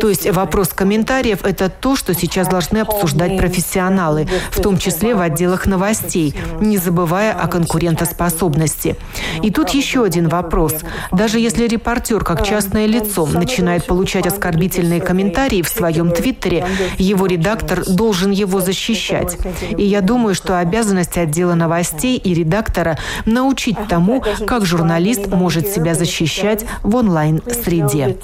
То 0.00 0.08
есть 0.08 0.30
вопрос 0.30 0.68
комментариев– 0.68 1.40
это 1.44 1.68
то, 1.68 1.96
что 1.96 2.14
сейчас 2.14 2.48
должны 2.48 2.78
обсуждать 2.78 3.36
профессионалы, 3.36 4.28
в 4.50 4.60
том 4.60 4.78
числе 4.78 5.14
в 5.14 5.20
отделах 5.20 5.66
новостей, 5.66 6.34
не 6.60 6.78
забывая 6.78 7.32
о 7.32 7.48
конкурентоспособности. 7.48 8.96
И 9.42 9.50
тут 9.50 9.70
еще 9.70 10.04
один 10.04 10.28
вопрос. 10.28 10.74
Даже 11.12 11.38
если 11.38 11.66
репортер, 11.66 12.24
как 12.24 12.44
частное 12.44 12.86
лицо, 12.86 13.26
начинает 13.26 13.86
получать 13.86 14.26
оскорбительные 14.26 15.00
комментарии 15.00 15.62
в 15.62 15.68
своем 15.68 16.10
твиттере, 16.10 16.66
его 16.98 17.26
редактор 17.26 17.82
должен 17.88 18.30
его 18.30 18.60
защищать. 18.60 19.36
И 19.76 19.84
я 19.84 20.00
думаю, 20.00 20.34
что 20.34 20.58
обязанность 20.58 21.18
отдела 21.18 21.54
новостей 21.54 22.16
и 22.16 22.34
редактора 22.34 22.98
научить 23.26 23.76
тому, 23.88 24.22
как 24.46 24.64
журналист 24.64 25.28
может 25.28 25.68
себя 25.68 25.94
защищать 25.94 26.64
в 26.82 26.94
онлайн-среде. 26.96 28.18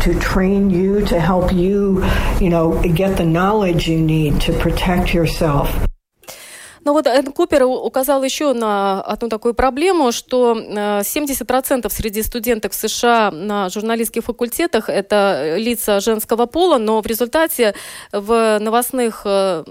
to 0.00 0.14
train 0.18 0.70
you, 0.70 1.04
to 1.04 1.20
help 1.20 1.52
you, 1.52 2.02
you 2.40 2.48
know, 2.48 2.80
get 2.94 3.18
the 3.18 3.24
knowledge 3.24 3.86
you 3.86 4.00
need 4.00 4.40
to 4.40 4.52
protect 4.54 5.12
yourself. 5.12 5.68
Но 6.84 6.92
вот 6.92 7.06
Энн 7.06 7.32
Купер 7.32 7.64
указал 7.64 8.22
еще 8.22 8.52
на 8.52 9.02
одну 9.02 9.28
такую 9.28 9.54
проблему, 9.54 10.12
что 10.12 10.54
70% 10.54 11.86
э, 11.86 11.90
среди 11.90 12.22
студенток 12.22 12.72
в 12.72 12.74
США 12.74 13.30
на 13.30 13.68
журналистских 13.68 14.24
факультетах 14.24 14.88
это 14.88 15.56
лица 15.56 16.00
женского 16.00 16.46
пола, 16.46 16.78
но 16.78 17.02
в 17.02 17.06
результате 17.06 17.74
в 18.12 18.58
новостных 18.60 19.22
э, 19.24 19.64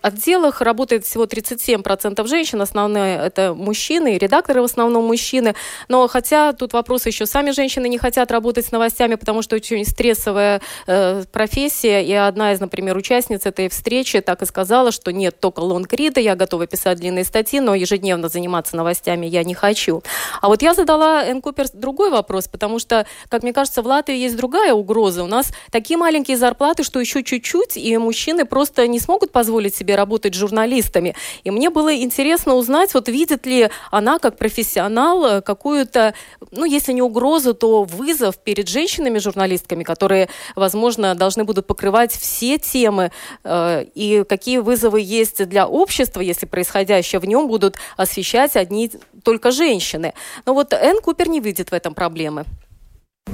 отделах 0.00 0.60
работает 0.60 1.04
всего 1.04 1.24
37% 1.24 2.26
женщин, 2.26 2.62
основные 2.62 3.18
это 3.18 3.54
мужчины, 3.54 4.16
редакторы 4.18 4.62
в 4.62 4.64
основном 4.64 5.04
мужчины. 5.04 5.54
Но 5.88 6.08
хотя 6.08 6.52
тут 6.52 6.72
вопрос 6.72 7.06
еще, 7.06 7.26
сами 7.26 7.50
женщины 7.50 7.88
не 7.88 7.98
хотят 7.98 8.30
работать 8.30 8.66
с 8.66 8.72
новостями, 8.72 9.16
потому 9.16 9.42
что 9.42 9.56
очень 9.56 9.84
стрессовая 9.84 10.60
э, 10.86 11.24
профессия, 11.32 12.04
и 12.04 12.12
одна 12.12 12.52
из, 12.52 12.60
например, 12.60 12.96
участниц 12.96 13.44
этой 13.44 13.68
встречи 13.68 14.20
так 14.20 14.42
и 14.42 14.46
сказала, 14.46 14.92
что 14.92 15.12
нет, 15.12 15.40
только 15.40 15.60
лонгрида, 15.60 16.20
я 16.20 16.36
готова 16.38 16.66
писать 16.66 16.98
длинные 16.98 17.24
статьи, 17.24 17.60
но 17.60 17.74
ежедневно 17.74 18.28
заниматься 18.28 18.76
новостями 18.76 19.26
я 19.26 19.44
не 19.44 19.54
хочу. 19.54 20.02
А 20.40 20.48
вот 20.48 20.62
я 20.62 20.72
задала 20.72 21.24
Энн 21.24 21.42
Купер 21.42 21.66
другой 21.74 22.10
вопрос, 22.10 22.48
потому 22.48 22.78
что, 22.78 23.06
как 23.28 23.42
мне 23.42 23.52
кажется, 23.52 23.82
в 23.82 23.86
Латвии 23.86 24.16
есть 24.16 24.36
другая 24.36 24.72
угроза. 24.72 25.22
У 25.24 25.26
нас 25.26 25.52
такие 25.70 25.98
маленькие 25.98 26.38
зарплаты, 26.38 26.84
что 26.84 27.00
еще 27.00 27.22
чуть-чуть, 27.22 27.76
и 27.76 27.98
мужчины 27.98 28.46
просто 28.46 28.86
не 28.86 29.00
смогут 29.00 29.32
позволить 29.32 29.74
себе 29.74 29.96
работать 29.96 30.34
журналистами. 30.34 31.14
И 31.44 31.50
мне 31.50 31.68
было 31.68 31.94
интересно 31.94 32.54
узнать, 32.54 32.94
вот 32.94 33.08
видит 33.08 33.44
ли 33.44 33.68
она 33.90 34.18
как 34.18 34.38
профессионал 34.38 35.26
э, 35.26 35.40
какую-то, 35.42 36.14
ну, 36.50 36.64
если 36.64 36.92
не 36.92 37.02
угрозу, 37.02 37.52
то 37.54 37.82
вызов 37.82 38.38
перед 38.38 38.68
женщинами-журналистками, 38.68 39.82
которые, 39.82 40.28
возможно, 40.54 41.14
должны 41.14 41.44
будут 41.44 41.66
покрывать 41.66 42.12
все 42.12 42.58
темы, 42.58 43.10
э, 43.44 43.84
и 43.94 44.24
какие 44.28 44.58
вызовы 44.58 45.00
есть 45.00 45.44
для 45.48 45.66
общества, 45.66 46.20
если 46.28 46.46
происходящее 46.46 47.18
в 47.18 47.24
нем 47.24 47.48
будут 47.48 47.76
освещать 47.96 48.56
одни 48.56 48.90
только 49.24 49.50
женщины. 49.50 50.14
Но 50.46 50.54
вот 50.54 50.72
Энн 50.72 51.00
Купер 51.00 51.28
не 51.28 51.40
видит 51.40 51.70
в 51.70 51.74
этом 51.74 51.94
проблемы. 51.94 52.44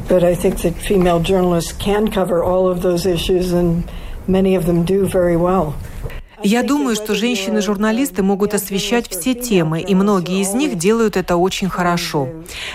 But 0.09 0.25
I 0.25 0.35
think 0.35 0.63
that 0.63 0.75
female 0.77 1.21
journalists 1.21 1.73
can 1.73 2.09
cover 2.09 2.43
all 2.43 2.69
of 2.69 2.83
those 2.83 3.07
issues, 3.07 3.53
and 3.53 3.85
many 4.27 4.57
of 4.57 4.67
them 4.67 4.85
do 4.85 5.07
very 5.07 5.37
well. 5.37 5.75
Я 6.47 6.63
думаю, 6.63 6.95
что 6.95 7.15
женщины-журналисты 7.15 8.23
могут 8.23 8.53
освещать 8.53 9.09
все 9.09 9.35
темы, 9.35 9.81
и 9.81 9.95
многие 9.95 10.43
из 10.43 10.53
них 10.53 10.77
делают 10.77 11.17
это 11.17 11.37
очень 11.37 11.71
хорошо. 11.71 12.29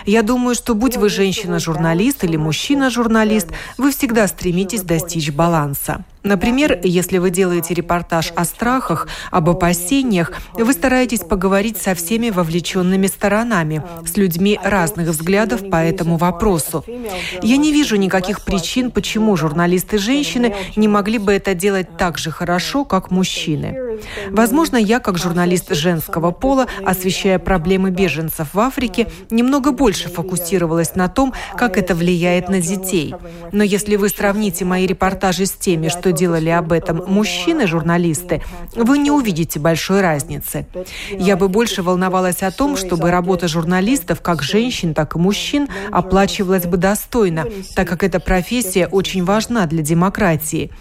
Я 0.08 0.24
думаю, 0.24 0.56
что 0.56 0.74
будь 0.74 0.98
вы 0.98 1.10
женщина-журналист 1.10 2.24
или 2.24 2.36
мужчина-журналист, 2.36 3.50
вы 3.78 3.92
всегда 3.92 4.28
стремитесь 4.28 4.82
достичь 4.82 5.32
баланса. 5.32 6.04
Например, 6.24 6.80
если 6.84 7.18
вы 7.18 7.30
делаете 7.30 7.74
репортаж 7.74 8.34
о 8.36 8.44
страхах, 8.44 9.08
об 9.32 9.50
опасениях, 9.50 10.34
вы 10.54 10.74
стараетесь 10.74 11.22
поговорить 11.22 11.78
со 11.78 11.96
всеми 11.96 12.30
вовлеченными 12.30 13.08
сторонами, 13.08 13.84
с 14.06 14.18
людьми 14.18 14.60
разных 14.62 15.10
взглядов 15.10 15.70
по 15.70 15.78
этому 15.78 16.18
вопросу. 16.18 16.84
Я 17.42 17.58
не 17.58 17.72
вижу 17.72 17.96
никаких 17.96 18.42
причин, 18.42 18.92
почему 18.92 19.38
журналисты-женщины 19.38 20.54
не 20.76 20.88
могли 20.88 21.20
бы 21.20 21.32
это 21.32 21.54
делать 21.54 21.98
так 21.98 22.18
же 22.18 22.32
хорошо, 22.32 22.84
как 22.84 23.12
мужчины. 23.12 23.78
Возможно, 24.30 24.78
я, 24.78 25.00
как 25.00 25.18
журналист 25.18 25.74
женского 25.74 26.32
пола, 26.32 26.68
освещая 26.86 27.40
проблемы 27.40 27.92
беженцев 27.92 28.54
в 28.54 28.60
Африке, 28.60 29.08
немного 29.30 29.72
больше 29.72 30.10
фокусировалась 30.10 30.96
на 30.96 31.08
том, 31.08 31.34
как 31.56 31.78
это 31.78 31.96
влияет 31.96 32.50
на 32.50 32.62
детей. 32.62 33.16
Но 33.52 33.64
если 33.64 33.96
вы 33.96 34.10
сравните 34.10 34.66
мои 34.66 34.86
репортажи 34.86 35.46
с 35.46 35.52
теми, 35.52 35.88
что 35.88 36.09
что 36.10 36.18
делали 36.18 36.50
об 36.50 36.72
этом 36.72 37.04
мужчины-журналисты, 37.06 38.42
вы 38.76 38.98
не 38.98 39.12
увидите 39.12 39.60
большой 39.60 40.02
разницы. 40.02 40.66
Я 41.12 41.38
бы 41.38 41.50
больше 41.50 41.84
волновалась 41.84 42.42
о 42.42 42.50
том, 42.50 42.78
чтобы 42.78 43.12
работа 43.12 43.48
журналистов, 43.48 44.22
как 44.22 44.42
женщин, 44.42 44.96
так 44.96 45.16
и 45.16 45.20
мужчин, 45.20 45.68
оплачивалась 45.92 46.66
бы 46.66 46.78
достойно, 46.78 47.46
так 47.76 47.88
как 47.88 48.04
эта 48.04 48.20
профессия 48.20 48.88
очень 48.88 49.24
важна 49.24 49.68
для 49.68 49.84
демократии. 49.84 50.72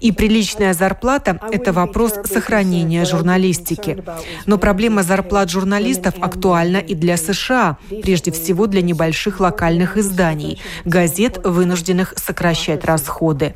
И 0.00 0.12
приличная 0.12 0.72
зарплата– 0.72 1.40
это 1.50 1.72
вопрос 1.72 2.14
сохранения 2.24 3.04
журналистики. 3.04 4.04
Но 4.46 4.56
проблема 4.58 5.02
зарплат 5.02 5.50
журналистов 5.50 6.14
актуальна 6.20 6.76
и 6.76 6.94
для 6.94 7.16
США, 7.16 7.78
прежде 8.02 8.30
всего 8.30 8.66
для 8.66 8.82
небольших 8.82 9.40
локальных 9.40 9.96
изданий, 9.96 10.60
газет, 10.84 11.40
вынужденных 11.44 12.14
сокращать 12.16 12.84
расходы 12.84 13.54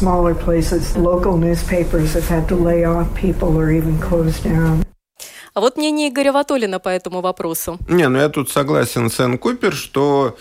smaller 0.00 0.34
places, 0.34 0.96
local 0.96 1.36
newspapers 1.36 2.14
have 2.14 2.28
had 2.28 2.48
to 2.48 2.56
lay 2.56 2.84
off 2.84 3.06
people 3.14 3.56
or 3.56 3.70
even 3.70 3.98
close 4.00 4.40
down. 4.42 4.84
А 5.52 5.60
вот 5.60 5.76
мнение 5.76 6.08
Игоря 6.08 6.32
Ватолина 6.32 6.78
по 6.78 6.88
этому 6.88 7.20
вопросу. 7.20 7.78
Не, 7.88 8.08
ну 8.08 8.18
я 8.18 8.28
тут 8.28 8.50
согласен 8.50 9.10
с 9.10 9.20
Энн 9.20 9.36
Купер, 9.36 9.74
что 9.74 10.36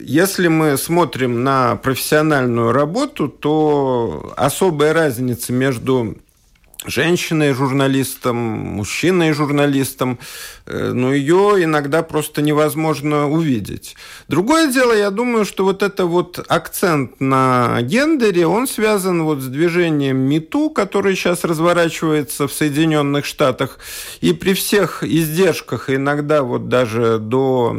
если 0.00 0.48
мы 0.48 0.78
смотрим 0.78 1.42
на 1.42 1.76
профессиональную 1.76 2.72
работу, 2.72 3.28
то 3.28 4.32
особая 4.36 4.92
разница 4.92 5.52
между 5.52 6.16
женщиной-журналистом, 6.86 8.36
мужчиной-журналистом, 8.36 10.18
но 10.66 11.12
ее 11.12 11.56
иногда 11.62 12.02
просто 12.02 12.42
невозможно 12.42 13.30
увидеть. 13.30 13.96
Другое 14.28 14.72
дело, 14.72 14.92
я 14.92 15.10
думаю, 15.10 15.44
что 15.44 15.64
вот 15.64 15.82
это 15.82 16.06
вот 16.06 16.44
акцент 16.48 17.20
на 17.20 17.78
гендере, 17.82 18.46
он 18.46 18.66
связан 18.66 19.22
вот 19.22 19.40
с 19.40 19.46
движением 19.46 20.18
МИТУ, 20.18 20.70
который 20.70 21.14
сейчас 21.14 21.44
разворачивается 21.44 22.48
в 22.48 22.52
Соединенных 22.52 23.24
Штатах, 23.24 23.78
и 24.20 24.32
при 24.32 24.54
всех 24.54 25.04
издержках, 25.04 25.90
иногда 25.90 26.42
вот 26.42 26.68
даже 26.68 27.18
до 27.18 27.74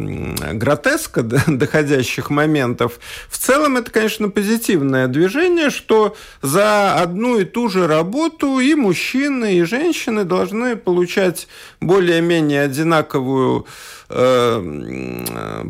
гротеска 0.54 1.24
доходящих 1.48 2.30
моментов, 2.30 3.00
в 3.30 3.38
целом 3.38 3.78
это, 3.78 3.92
конечно, 3.92 4.30
позитивное 4.30 5.08
движение, 5.08 5.70
что 5.70 6.16
за 6.42 6.96
одну 6.96 7.40
и 7.40 7.46
ту 7.46 7.70
же 7.70 7.88
работу 7.88 8.60
и 8.60 8.76
мужчины 8.76 9.58
и 9.58 9.64
женщины 9.64 10.24
должны 10.24 10.76
получать 10.76 11.48
более-менее 11.82 12.68
одинаковую 12.78 13.66
э, 14.10 15.64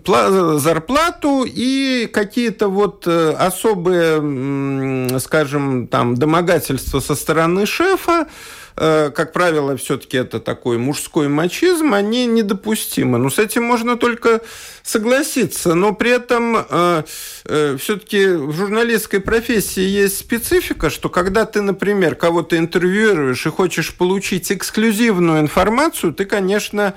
зарплату 0.58 1.46
и 1.46 2.10
какие-то 2.12 2.68
вот 2.70 3.08
э, 3.08 3.32
особые, 3.32 5.20
скажем, 5.20 5.88
там 5.88 6.16
домогательства 6.16 7.00
со 7.00 7.16
стороны 7.16 7.66
шефа 7.66 8.28
как 8.78 9.34
правило, 9.34 9.76
все-таки 9.76 10.18
это 10.18 10.40
такой 10.40 10.78
мужской 10.78 11.28
мачизм, 11.28 11.94
они 11.96 12.28
недопустимы. 12.28 13.18
Но 13.18 13.32
с 13.32 13.40
этим 13.40 13.64
можно 13.64 13.98
только 13.98 14.42
согласиться. 14.84 15.74
Но 15.74 15.94
при 15.94 16.12
этом 16.12 16.58
э, 16.58 17.04
э, 17.46 17.78
все-таки 17.80 18.28
в 18.28 18.54
журналистской 18.54 19.20
профессии 19.20 19.82
есть 19.82 20.20
специфика, 20.20 20.90
что 20.90 21.10
когда 21.10 21.46
ты, 21.46 21.62
например, 21.62 22.16
кого-то 22.16 22.58
интервьюируешь 22.58 23.46
и 23.48 23.50
хочешь 23.50 23.96
получить 23.96 24.52
эксклюзивную 24.52 25.42
информацию, 25.42 26.14
ты, 26.14 26.26
конечно, 26.26 26.94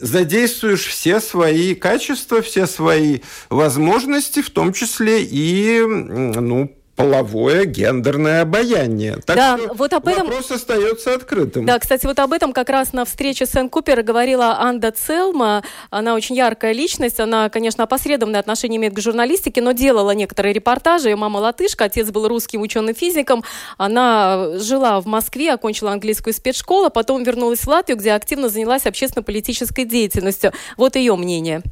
задействуешь 0.00 0.86
все 0.86 1.20
свои 1.20 1.74
качества, 1.74 2.40
все 2.40 2.66
свои 2.66 3.20
возможности, 3.50 4.40
в 4.40 4.50
том 4.50 4.72
числе 4.72 5.22
и 5.22 5.80
ну, 5.84 6.74
половое 7.02 7.64
гендерное 7.64 8.42
обаяние. 8.42 9.18
Так 9.26 9.36
да, 9.36 9.58
что 9.58 9.74
вот 9.74 9.92
об 9.92 10.06
этом... 10.06 10.26
вопрос 10.26 10.50
остается 10.50 11.14
открытым. 11.14 11.66
Да, 11.66 11.78
кстати, 11.78 12.06
вот 12.06 12.18
об 12.18 12.32
этом 12.32 12.52
как 12.52 12.68
раз 12.68 12.92
на 12.92 13.04
встрече 13.04 13.46
Сен 13.46 13.68
Купер 13.68 14.02
говорила 14.02 14.58
Анда 14.60 14.92
Целма. 14.92 15.64
Она 15.90 16.14
очень 16.14 16.36
яркая 16.36 16.72
личность. 16.72 17.18
Она, 17.20 17.48
конечно, 17.48 17.84
опосредованное 17.84 18.40
отношение 18.40 18.78
имеет 18.78 18.94
к 18.94 19.00
журналистике, 19.00 19.60
но 19.60 19.72
делала 19.72 20.12
некоторые 20.12 20.52
репортажи. 20.52 21.08
Ее 21.08 21.16
мама 21.16 21.38
латышка, 21.38 21.84
отец 21.84 22.10
был 22.10 22.28
русским 22.28 22.60
ученым-физиком. 22.60 23.44
Она 23.78 24.58
жила 24.58 25.00
в 25.00 25.06
Москве, 25.06 25.52
окончила 25.52 25.92
английскую 25.92 26.32
спецшколу, 26.32 26.90
потом 26.90 27.22
вернулась 27.24 27.60
в 27.60 27.68
Латвию, 27.68 27.98
где 27.98 28.12
активно 28.12 28.48
занялась 28.48 28.86
общественно-политической 28.86 29.84
деятельностью. 29.84 30.52
Вот 30.76 30.96
ее 30.96 31.16
мнение. 31.16 31.62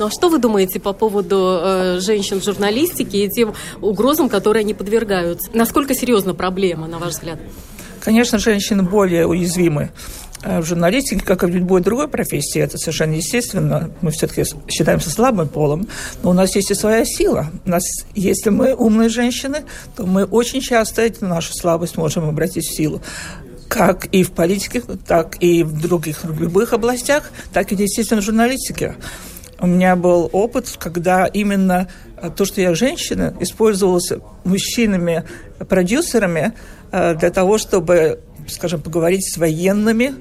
Ну 0.00 0.06
а 0.06 0.10
что 0.10 0.30
вы 0.30 0.38
думаете 0.38 0.80
по 0.80 0.94
поводу 0.94 1.60
э, 1.60 2.00
женщин 2.00 2.40
в 2.40 2.44
журналистике 2.44 3.26
и 3.26 3.28
тем 3.28 3.54
угрозам, 3.82 4.30
которые 4.30 4.62
они 4.62 4.72
подвергаются? 4.72 5.50
Насколько 5.52 5.94
серьезна 5.94 6.32
проблема, 6.32 6.86
на 6.86 6.98
ваш 6.98 7.12
взгляд? 7.12 7.38
Конечно, 8.00 8.38
женщины 8.38 8.82
более 8.82 9.26
уязвимы 9.26 9.90
э, 10.42 10.60
в 10.60 10.64
журналистике, 10.64 11.22
как 11.22 11.42
и 11.42 11.46
в 11.46 11.50
любой 11.50 11.82
другой 11.82 12.08
профессии, 12.08 12.62
это 12.62 12.78
совершенно 12.78 13.12
естественно. 13.12 13.90
Мы 14.00 14.10
все-таки 14.10 14.44
считаемся 14.68 15.10
слабым 15.10 15.48
полом, 15.48 15.86
но 16.22 16.30
у 16.30 16.32
нас 16.32 16.56
есть 16.56 16.70
и 16.70 16.74
своя 16.74 17.04
сила. 17.04 17.50
У 17.66 17.68
нас, 17.68 17.82
если 18.14 18.48
мы 18.48 18.74
умные 18.74 19.10
женщины, 19.10 19.64
то 19.96 20.06
мы 20.06 20.24
очень 20.24 20.62
часто 20.62 21.02
эту 21.02 21.26
нашу 21.26 21.52
слабость 21.52 21.98
можем 21.98 22.26
обратить 22.26 22.64
в 22.64 22.74
силу 22.74 23.02
как 23.68 24.06
и 24.06 24.24
в 24.24 24.32
политике, 24.32 24.82
так 25.06 25.36
и 25.40 25.62
в 25.62 25.80
других 25.80 26.24
в 26.24 26.42
любых 26.42 26.72
областях, 26.72 27.30
так 27.52 27.70
и, 27.70 27.76
естественно, 27.76 28.20
в 28.20 28.24
журналистике. 28.24 28.96
У 29.60 29.66
меня 29.66 29.94
был 29.94 30.30
опыт, 30.32 30.74
когда 30.78 31.26
именно 31.26 31.88
э, 32.16 32.30
то, 32.34 32.46
что 32.46 32.62
я 32.62 32.74
женщина, 32.74 33.34
использовалось 33.40 34.10
мужчинами-продюсерами 34.44 36.54
э, 36.92 37.14
для 37.16 37.30
того, 37.30 37.58
чтобы, 37.58 38.20
скажем, 38.48 38.80
поговорить 38.80 39.30
с 39.30 39.36
военными. 39.36 40.14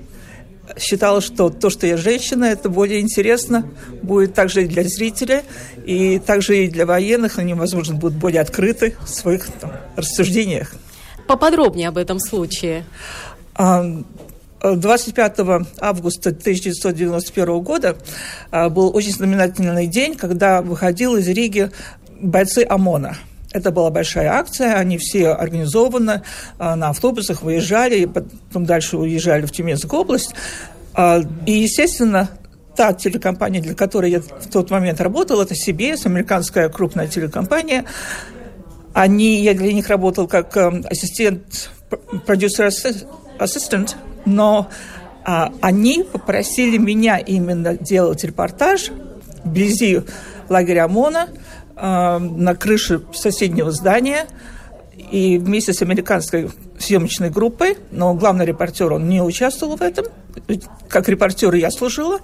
Считала, 0.78 1.22
что 1.22 1.50
то, 1.50 1.70
что 1.70 1.88
я 1.88 1.96
женщина, 1.96 2.44
это 2.46 2.70
более 2.70 3.00
интересно 3.00 3.66
будет 4.02 4.34
также 4.34 4.64
и 4.64 4.68
для 4.68 4.84
зрителя, 4.84 5.44
и 5.86 6.20
также 6.20 6.66
и 6.66 6.70
для 6.70 6.86
военных. 6.86 7.40
Они, 7.40 7.54
возможно, 7.54 7.96
будут 7.96 8.18
более 8.18 8.42
открыты 8.42 8.98
в 9.02 9.08
своих 9.08 9.48
там, 9.48 9.72
рассуждениях. 9.96 10.74
Поподробнее 11.28 11.88
об 11.88 11.98
этом 11.98 12.20
случае. 12.20 12.84
25 14.62 15.40
августа 15.80 16.30
1991 16.30 17.60
года 17.62 17.98
а, 18.52 18.70
был 18.70 18.96
очень 18.96 19.14
знаменательный 19.14 19.88
день, 19.88 20.16
когда 20.16 20.62
выходил 20.62 21.16
из 21.16 21.28
Риги 21.28 21.72
бойцы 22.20 22.66
ОМОНа. 22.68 23.18
Это 23.52 23.72
была 23.72 23.90
большая 23.90 24.32
акция, 24.34 24.76
они 24.76 24.98
все 24.98 25.30
организованно 25.30 26.24
а, 26.58 26.76
на 26.76 26.90
автобусах 26.90 27.42
выезжали, 27.42 28.02
и 28.02 28.06
потом 28.06 28.66
дальше 28.66 28.98
уезжали 28.98 29.46
в 29.46 29.52
Тюменскую 29.52 30.02
область. 30.02 30.36
А, 30.94 31.22
и, 31.46 31.52
естественно, 31.54 32.30
та 32.76 32.94
телекомпания, 32.94 33.62
для 33.62 33.76
которой 33.76 34.12
я 34.12 34.20
в 34.22 34.50
тот 34.52 34.70
момент 34.70 35.02
работала, 35.02 35.44
это 35.44 35.56
CBS, 35.56 36.06
американская 36.06 36.70
крупная 36.70 37.08
телекомпания. 37.08 37.86
Они, 38.94 39.42
я 39.42 39.54
для 39.54 39.72
них 39.72 39.88
работал 39.88 40.28
как 40.28 40.56
ассистент, 40.58 41.72
продюсер-ассистент, 42.26 43.98
но 44.26 44.70
а, 45.26 45.52
они 45.62 46.04
попросили 46.04 46.78
меня 46.78 47.18
именно 47.18 47.76
делать 47.76 48.24
репортаж 48.24 48.92
вблизи 49.44 50.02
лагеря 50.50 50.86
ОМОНа 50.86 51.30
а, 51.76 52.20
на 52.20 52.56
крыше 52.56 53.02
соседнего 53.14 53.72
здания 53.72 54.26
и 55.12 55.38
вместе 55.38 55.74
с 55.74 55.82
американской 55.82 56.50
съемочной 56.78 57.30
группой, 57.30 57.78
но 57.92 58.14
главный 58.14 58.46
репортер, 58.46 58.94
он 58.94 59.10
не 59.10 59.22
участвовал 59.22 59.76
в 59.76 59.82
этом. 59.82 60.06
Как 60.88 61.10
репортер 61.10 61.54
я 61.56 61.72
служила. 61.72 62.20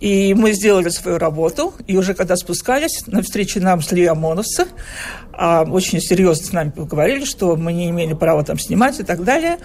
И 0.00 0.32
мы 0.34 0.52
сделали 0.52 0.90
свою 0.90 1.18
работу, 1.18 1.74
и 1.88 1.96
уже 1.96 2.14
когда 2.14 2.36
спускались, 2.36 3.04
на 3.08 3.20
встрече 3.20 3.58
нам 3.58 3.80
шли 3.80 4.04
ОМОНовцы, 4.06 4.66
а, 5.32 5.64
очень 5.64 6.00
серьезно 6.00 6.46
с 6.46 6.52
нами 6.52 6.70
поговорили, 6.70 7.24
что 7.24 7.56
мы 7.56 7.72
не 7.72 7.90
имели 7.90 8.14
права 8.14 8.44
там 8.44 8.60
снимать 8.60 9.00
и 9.00 9.02
так 9.02 9.24
далее 9.24 9.58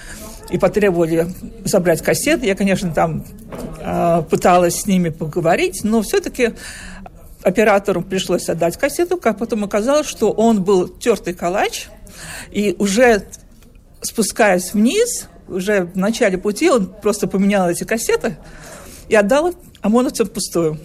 и 0.49 0.57
потребовали 0.57 1.27
забрать 1.65 2.01
кассеты. 2.01 2.45
Я, 2.45 2.55
конечно, 2.55 2.91
там 2.91 3.25
э, 3.79 4.23
пыталась 4.29 4.81
с 4.81 4.85
ними 4.87 5.09
поговорить, 5.09 5.81
но 5.83 6.01
все-таки 6.01 6.53
оператору 7.41 8.01
пришлось 8.01 8.49
отдать 8.49 8.77
кассету, 8.77 9.17
как 9.17 9.37
потом 9.37 9.63
оказалось, 9.63 10.07
что 10.07 10.31
он 10.31 10.63
был 10.63 10.87
тертый 10.87 11.33
калач, 11.33 11.87
и 12.51 12.75
уже 12.79 13.25
спускаясь 14.01 14.73
вниз, 14.73 15.27
уже 15.47 15.85
в 15.85 15.97
начале 15.97 16.37
пути 16.37 16.69
он 16.69 16.87
просто 16.87 17.27
поменял 17.27 17.69
эти 17.69 17.83
кассеты 17.83 18.37
и 19.09 19.15
отдал 19.15 19.53
ОМОНовцам 19.81 20.27
пустую. 20.27 20.79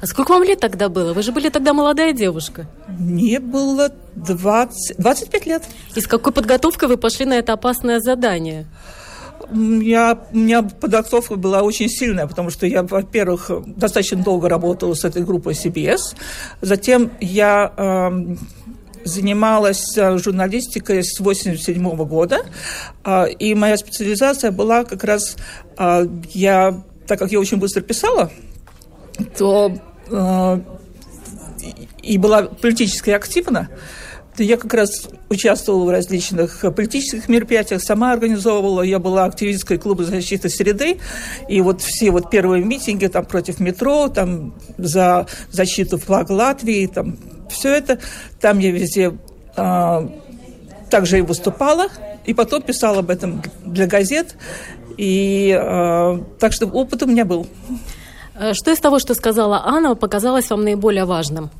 А 0.00 0.06
сколько 0.06 0.30
вам 0.30 0.44
лет 0.44 0.60
тогда 0.60 0.88
было? 0.88 1.12
Вы 1.12 1.22
же 1.22 1.32
были 1.32 1.48
тогда 1.48 1.72
молодая 1.72 2.12
девушка. 2.12 2.68
Мне 2.86 3.40
было 3.40 3.90
20, 4.14 4.96
25 4.96 5.46
лет. 5.46 5.64
И 5.96 6.00
с 6.00 6.06
какой 6.06 6.32
подготовкой 6.32 6.88
вы 6.88 6.96
пошли 6.96 7.26
на 7.26 7.34
это 7.34 7.52
опасное 7.52 7.98
задание? 7.98 8.66
Я, 9.50 10.18
у 10.32 10.36
меня 10.36 10.62
подготовка 10.62 11.36
была 11.36 11.62
очень 11.62 11.88
сильная, 11.88 12.26
потому 12.26 12.50
что 12.50 12.66
я, 12.66 12.82
во-первых, 12.82 13.50
достаточно 13.66 14.22
долго 14.22 14.48
работала 14.48 14.94
с 14.94 15.04
этой 15.04 15.22
группой 15.22 15.54
CBS. 15.54 16.16
Затем 16.60 17.10
я 17.20 17.72
э, 17.76 18.36
занималась 19.04 19.96
э, 19.96 20.18
журналистикой 20.18 21.02
с 21.02 21.18
1987 21.20 22.04
года, 22.06 22.38
э, 23.04 23.30
и 23.38 23.54
моя 23.54 23.76
специализация 23.76 24.50
была 24.50 24.84
как 24.84 25.04
раз, 25.04 25.36
э, 25.78 26.06
я, 26.32 26.82
так 27.06 27.18
как 27.18 27.32
я 27.32 27.40
очень 27.40 27.58
быстро 27.58 27.80
писала, 27.80 28.30
то 29.36 29.72
э, 30.10 30.60
и 32.02 32.18
была 32.18 32.42
политически 32.42 33.10
активна, 33.10 33.68
я 34.42 34.56
как 34.56 34.72
раз 34.74 35.08
участвовала 35.28 35.84
в 35.84 35.90
различных 35.90 36.64
политических 36.74 37.28
мероприятиях, 37.28 37.82
сама 37.82 38.12
организовывала. 38.12 38.82
Я 38.82 38.98
была 38.98 39.24
активисткой 39.24 39.78
клуба 39.78 40.04
защиты 40.04 40.48
среды. 40.48 40.98
И 41.48 41.60
вот 41.60 41.80
все 41.82 42.10
вот 42.10 42.30
первые 42.30 42.64
митинги 42.64 43.06
там 43.06 43.24
против 43.24 43.60
метро, 43.60 44.08
там 44.08 44.54
за 44.76 45.26
защиту 45.50 45.98
флага 45.98 46.32
Латвии, 46.32 46.86
там 46.86 47.18
все 47.50 47.74
это. 47.74 47.98
Там 48.40 48.58
я 48.58 48.70
везде 48.70 49.16
а, 49.56 50.08
также 50.90 51.18
и 51.18 51.22
выступала. 51.22 51.88
И 52.26 52.34
потом 52.34 52.62
писала 52.62 52.98
об 52.98 53.10
этом 53.10 53.42
для 53.64 53.86
газет. 53.86 54.36
И 54.96 55.56
а, 55.58 56.22
так 56.38 56.52
что 56.52 56.66
опыт 56.66 57.02
у 57.02 57.06
меня 57.06 57.24
был. 57.24 57.46
Э, 58.38 58.54
что 58.54 58.70
из 58.70 58.78
того, 58.78 58.98
что 58.98 59.14
сказала 59.14 59.62
Анна, 59.64 59.94
показалось 59.94 60.48
вам 60.50 60.64
наиболее 60.64 61.04
важным? 61.04 61.50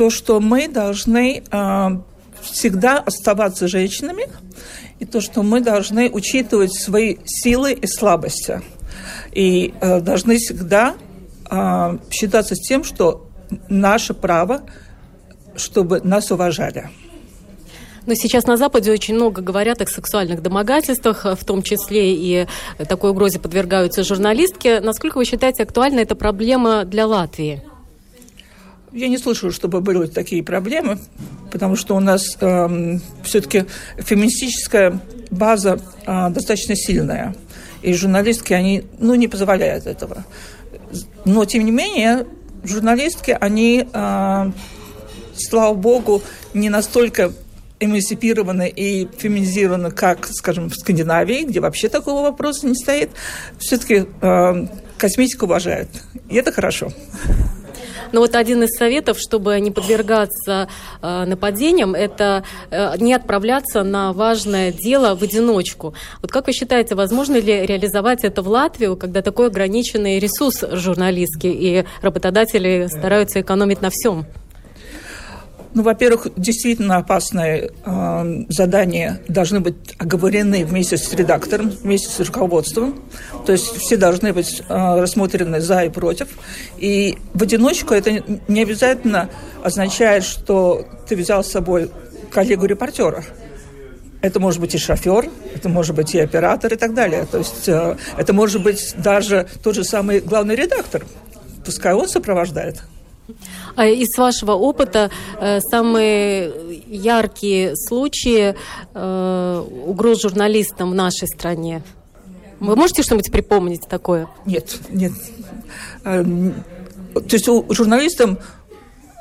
То, 0.00 0.08
что 0.08 0.40
мы 0.40 0.66
должны 0.66 1.42
э, 1.50 1.88
всегда 2.40 3.00
оставаться 3.00 3.68
женщинами, 3.68 4.24
и 4.98 5.04
то, 5.04 5.20
что 5.20 5.42
мы 5.42 5.60
должны 5.60 6.08
учитывать 6.08 6.72
свои 6.72 7.16
силы 7.26 7.74
и 7.74 7.86
слабости. 7.86 8.62
И 9.32 9.74
э, 9.78 10.00
должны 10.00 10.38
всегда 10.38 10.94
э, 11.50 11.98
считаться 12.10 12.54
с 12.54 12.60
тем, 12.60 12.82
что 12.82 13.28
наше 13.68 14.14
право, 14.14 14.62
чтобы 15.54 16.00
нас 16.00 16.30
уважали. 16.30 16.88
Но 18.06 18.14
сейчас 18.14 18.46
на 18.46 18.56
Западе 18.56 18.92
очень 18.92 19.16
много 19.16 19.42
говорят 19.42 19.82
о 19.82 19.86
сексуальных 19.86 20.40
домогательствах, 20.40 21.26
в 21.26 21.44
том 21.44 21.62
числе 21.62 22.14
и 22.14 22.46
такой 22.88 23.10
угрозе 23.10 23.38
подвергаются 23.38 24.02
журналистки. 24.02 24.80
Насколько 24.80 25.18
вы 25.18 25.26
считаете, 25.26 25.62
актуальна 25.64 26.00
эта 26.00 26.14
проблема 26.16 26.86
для 26.86 27.06
Латвии? 27.06 27.62
Я 28.92 29.08
не 29.08 29.18
слышу, 29.18 29.52
чтобы 29.52 29.80
были 29.80 30.06
такие 30.06 30.42
проблемы, 30.42 30.98
потому 31.52 31.76
что 31.76 31.94
у 31.94 32.00
нас 32.00 32.36
э, 32.40 32.46
эм, 32.46 33.00
все-таки 33.22 33.66
феминистическая 33.98 35.00
база 35.30 35.80
э, 36.06 36.30
достаточно 36.30 36.74
сильная, 36.74 37.36
и 37.82 37.92
журналистки, 37.94 38.52
они, 38.52 38.84
ну, 38.98 39.14
не 39.14 39.28
позволяют 39.28 39.86
этого. 39.86 40.24
Но, 41.24 41.44
тем 41.44 41.64
не 41.64 41.70
менее, 41.70 42.26
журналистки, 42.64 43.36
они, 43.40 43.86
э, 43.92 44.52
слава 45.36 45.74
богу, 45.74 46.22
не 46.52 46.68
настолько 46.68 47.32
эмансипированы 47.78 48.68
и 48.68 49.08
феминизированы, 49.18 49.90
как, 49.90 50.26
скажем, 50.32 50.68
в 50.68 50.74
Скандинавии, 50.74 51.44
где 51.44 51.60
вообще 51.60 51.88
такого 51.88 52.22
вопроса 52.22 52.66
не 52.66 52.74
стоит. 52.74 53.10
Все-таки 53.58 54.06
э, 54.20 54.66
косметику 54.98 55.46
уважают. 55.46 55.88
И 56.28 56.34
это 56.34 56.52
хорошо. 56.52 56.92
Но 58.12 58.20
вот 58.20 58.34
один 58.34 58.62
из 58.62 58.70
советов, 58.76 59.18
чтобы 59.18 59.58
не 59.60 59.70
подвергаться 59.70 60.68
э, 61.02 61.24
нападениям, 61.24 61.94
это 61.94 62.44
э, 62.70 62.96
не 62.98 63.14
отправляться 63.14 63.82
на 63.82 64.12
важное 64.12 64.72
дело 64.72 65.14
в 65.14 65.22
одиночку. 65.22 65.94
Вот 66.22 66.30
как 66.30 66.46
вы 66.46 66.52
считаете, 66.52 66.94
возможно 66.94 67.36
ли 67.36 67.66
реализовать 67.66 68.24
это 68.24 68.42
в 68.42 68.48
Латвию, 68.48 68.96
когда 68.96 69.22
такой 69.22 69.46
ограниченный 69.48 70.18
ресурс 70.18 70.64
журналистский, 70.72 71.52
и 71.52 71.84
работодатели 72.02 72.88
стараются 72.90 73.40
экономить 73.40 73.82
на 73.82 73.90
всем? 73.90 74.26
Ну, 75.72 75.84
во-первых, 75.84 76.26
действительно 76.36 76.96
опасные 76.96 77.70
э, 77.84 78.44
задания 78.48 79.20
должны 79.28 79.60
быть 79.60 79.76
оговорены 79.98 80.64
вместе 80.64 80.96
с 80.96 81.12
редактором, 81.12 81.70
вместе 81.70 82.08
с 82.08 82.18
руководством. 82.18 83.00
То 83.46 83.52
есть 83.52 83.76
все 83.76 83.96
должны 83.96 84.32
быть 84.32 84.62
э, 84.68 85.00
рассмотрены 85.00 85.60
за 85.60 85.84
и 85.84 85.88
против. 85.88 86.28
И 86.78 87.18
в 87.34 87.42
одиночку 87.42 87.94
это 87.94 88.22
не 88.48 88.62
обязательно 88.62 89.30
означает, 89.62 90.24
что 90.24 90.86
ты 91.08 91.14
взял 91.14 91.44
с 91.44 91.48
собой 91.48 91.90
коллегу-репортера. 92.32 93.24
Это 94.22 94.40
может 94.40 94.60
быть 94.60 94.74
и 94.74 94.78
шофер, 94.78 95.30
это 95.54 95.68
может 95.68 95.94
быть 95.94 96.14
и 96.14 96.18
оператор 96.18 96.72
и 96.72 96.76
так 96.76 96.94
далее. 96.94 97.26
То 97.30 97.38
есть 97.38 97.68
э, 97.68 97.96
это 98.16 98.32
может 98.32 98.60
быть 98.62 98.94
даже 98.98 99.46
тот 99.62 99.76
же 99.76 99.84
самый 99.84 100.18
главный 100.18 100.56
редактор. 100.56 101.06
Пускай 101.64 101.94
он 101.94 102.08
сопровождает. 102.08 102.82
А 103.76 103.86
из 103.86 104.16
вашего 104.16 104.52
опыта 104.52 105.10
э, 105.40 105.60
самые 105.60 106.52
яркие 106.86 107.76
случаи 107.76 108.54
э, 108.94 109.64
угроз 109.86 110.22
журналистам 110.22 110.90
в 110.90 110.94
нашей 110.94 111.28
стране? 111.28 111.82
Вы 112.60 112.76
можете 112.76 113.02
что-нибудь 113.02 113.32
припомнить 113.32 113.88
такое? 113.88 114.28
Нет, 114.44 114.78
нет. 114.90 115.12
Эм, 116.04 116.54
то 117.14 117.32
есть 117.32 117.48
у 117.48 117.64
журналистам, 117.70 118.38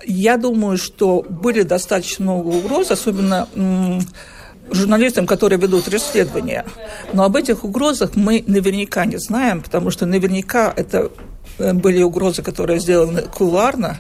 я 0.05 0.37
думаю, 0.37 0.77
что 0.77 1.25
были 1.27 1.61
достаточно 1.63 2.25
много 2.25 2.47
угроз, 2.47 2.91
особенно 2.91 3.47
журналистам, 4.71 5.25
которые 5.25 5.59
ведут 5.59 5.87
расследования. 5.87 6.65
Но 7.13 7.23
об 7.23 7.35
этих 7.35 7.63
угрозах 7.63 8.15
мы 8.15 8.43
наверняка 8.45 9.05
не 9.05 9.17
знаем, 9.17 9.61
потому 9.61 9.89
что 9.89 10.05
наверняка 10.05 10.73
это 10.75 11.09
Э, 11.09 11.28
были 11.57 12.01
угрозы, 12.03 12.41
которые 12.41 12.79
сделаны 12.79 13.23
кулуарно. 13.23 13.97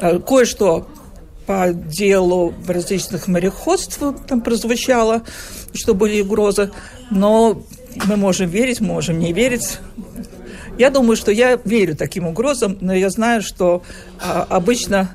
Э, 0.00 0.18
кое-что 0.18 0.86
по 1.46 1.72
делу 1.72 2.54
различных 2.66 3.28
мореходств 3.28 4.00
там 4.26 4.40
прозвучало, 4.40 5.22
что 5.74 5.94
были 5.94 6.22
угрозы, 6.22 6.70
но 7.10 7.62
мы 8.06 8.16
можем 8.16 8.48
верить, 8.48 8.80
можем 8.80 9.18
не 9.18 9.32
верить. 9.32 9.78
Я 10.78 10.90
думаю, 10.90 11.16
что 11.16 11.30
я 11.30 11.60
верю 11.64 11.96
таким 11.96 12.26
угрозам, 12.26 12.78
но 12.80 12.94
я 12.94 13.10
знаю, 13.10 13.42
что 13.42 13.82
а, 14.20 14.46
обычно 14.48 15.10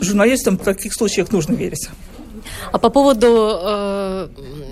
журналистам 0.00 0.58
в 0.58 0.64
таких 0.64 0.94
случаях 0.94 1.30
нужно 1.32 1.54
верить. 1.54 1.88
А 2.72 2.78
по 2.78 2.90
поводу 2.90 3.58
э, 3.62 4.28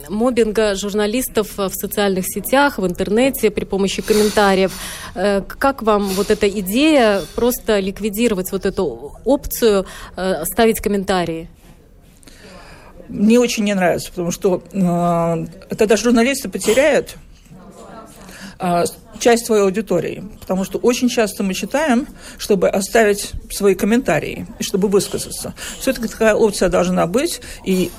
мобинга 0.08 0.74
журналистов 0.74 1.56
в 1.56 1.70
социальных 1.72 2.24
сетях, 2.26 2.78
в 2.78 2.86
интернете 2.86 3.50
при 3.50 3.64
помощи 3.64 4.02
комментариев, 4.02 4.72
э, 5.14 5.42
как 5.42 5.82
вам 5.82 6.04
вот 6.08 6.30
эта 6.30 6.48
идея 6.48 7.22
просто 7.34 7.80
ликвидировать 7.80 8.52
вот 8.52 8.66
эту 8.66 9.12
опцию, 9.24 9.86
э, 10.16 10.44
ставить 10.44 10.80
комментарии? 10.80 11.48
Мне 13.08 13.40
очень 13.40 13.64
не 13.64 13.74
нравится, 13.74 14.10
потому 14.10 14.30
что 14.30 14.62
э, 14.72 15.74
тогда 15.76 15.96
журналисты 15.96 16.48
потеряют 16.50 17.16
э, 17.16 17.27
часть 19.18 19.46
своей 19.46 19.62
аудитории. 19.62 20.24
Потому 20.40 20.64
что 20.64 20.78
очень 20.78 21.08
часто 21.08 21.42
мы 21.42 21.54
читаем, 21.54 22.06
чтобы 22.38 22.68
оставить 22.68 23.32
свои 23.50 23.74
комментарии 23.74 24.46
и 24.58 24.62
чтобы 24.62 24.88
высказаться. 24.88 25.54
Все-таки 25.78 26.08
такая 26.08 26.34
опция 26.34 26.68
должна 26.68 27.06
быть, 27.06 27.40
и 27.64 27.90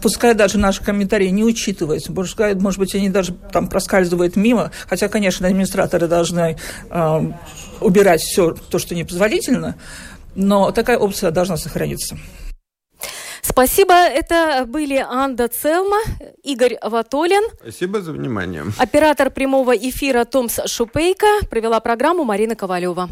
пускай 0.00 0.34
даже 0.34 0.58
наши 0.58 0.82
комментарии 0.82 1.28
не 1.28 1.44
учитываются, 1.44 2.12
пускай, 2.12 2.54
может 2.54 2.78
быть, 2.78 2.94
они 2.94 3.08
даже 3.08 3.34
там 3.52 3.68
проскальзывают 3.68 4.36
мимо, 4.36 4.70
хотя, 4.88 5.08
конечно, 5.08 5.46
администраторы 5.48 6.06
должны 6.06 6.56
э, 6.90 7.20
убирать 7.80 8.20
все 8.20 8.52
то, 8.52 8.78
что 8.78 8.94
непозволительно, 8.94 9.76
но 10.34 10.70
такая 10.70 10.98
опция 10.98 11.30
должна 11.30 11.56
сохраниться. 11.56 12.16
Спасибо. 13.42 13.94
Это 13.94 14.64
были 14.66 14.96
Анда 14.96 15.48
Целма, 15.48 15.98
Игорь 16.42 16.78
Ватолин. 16.82 17.42
Спасибо 17.60 18.00
за 18.00 18.12
внимание. 18.12 18.64
Оператор 18.78 19.30
прямого 19.30 19.76
эфира 19.76 20.24
Томс 20.24 20.58
Шупейка. 20.66 21.26
Провела 21.48 21.80
программу 21.80 22.24
Марина 22.24 22.56
Ковалева. 22.56 23.08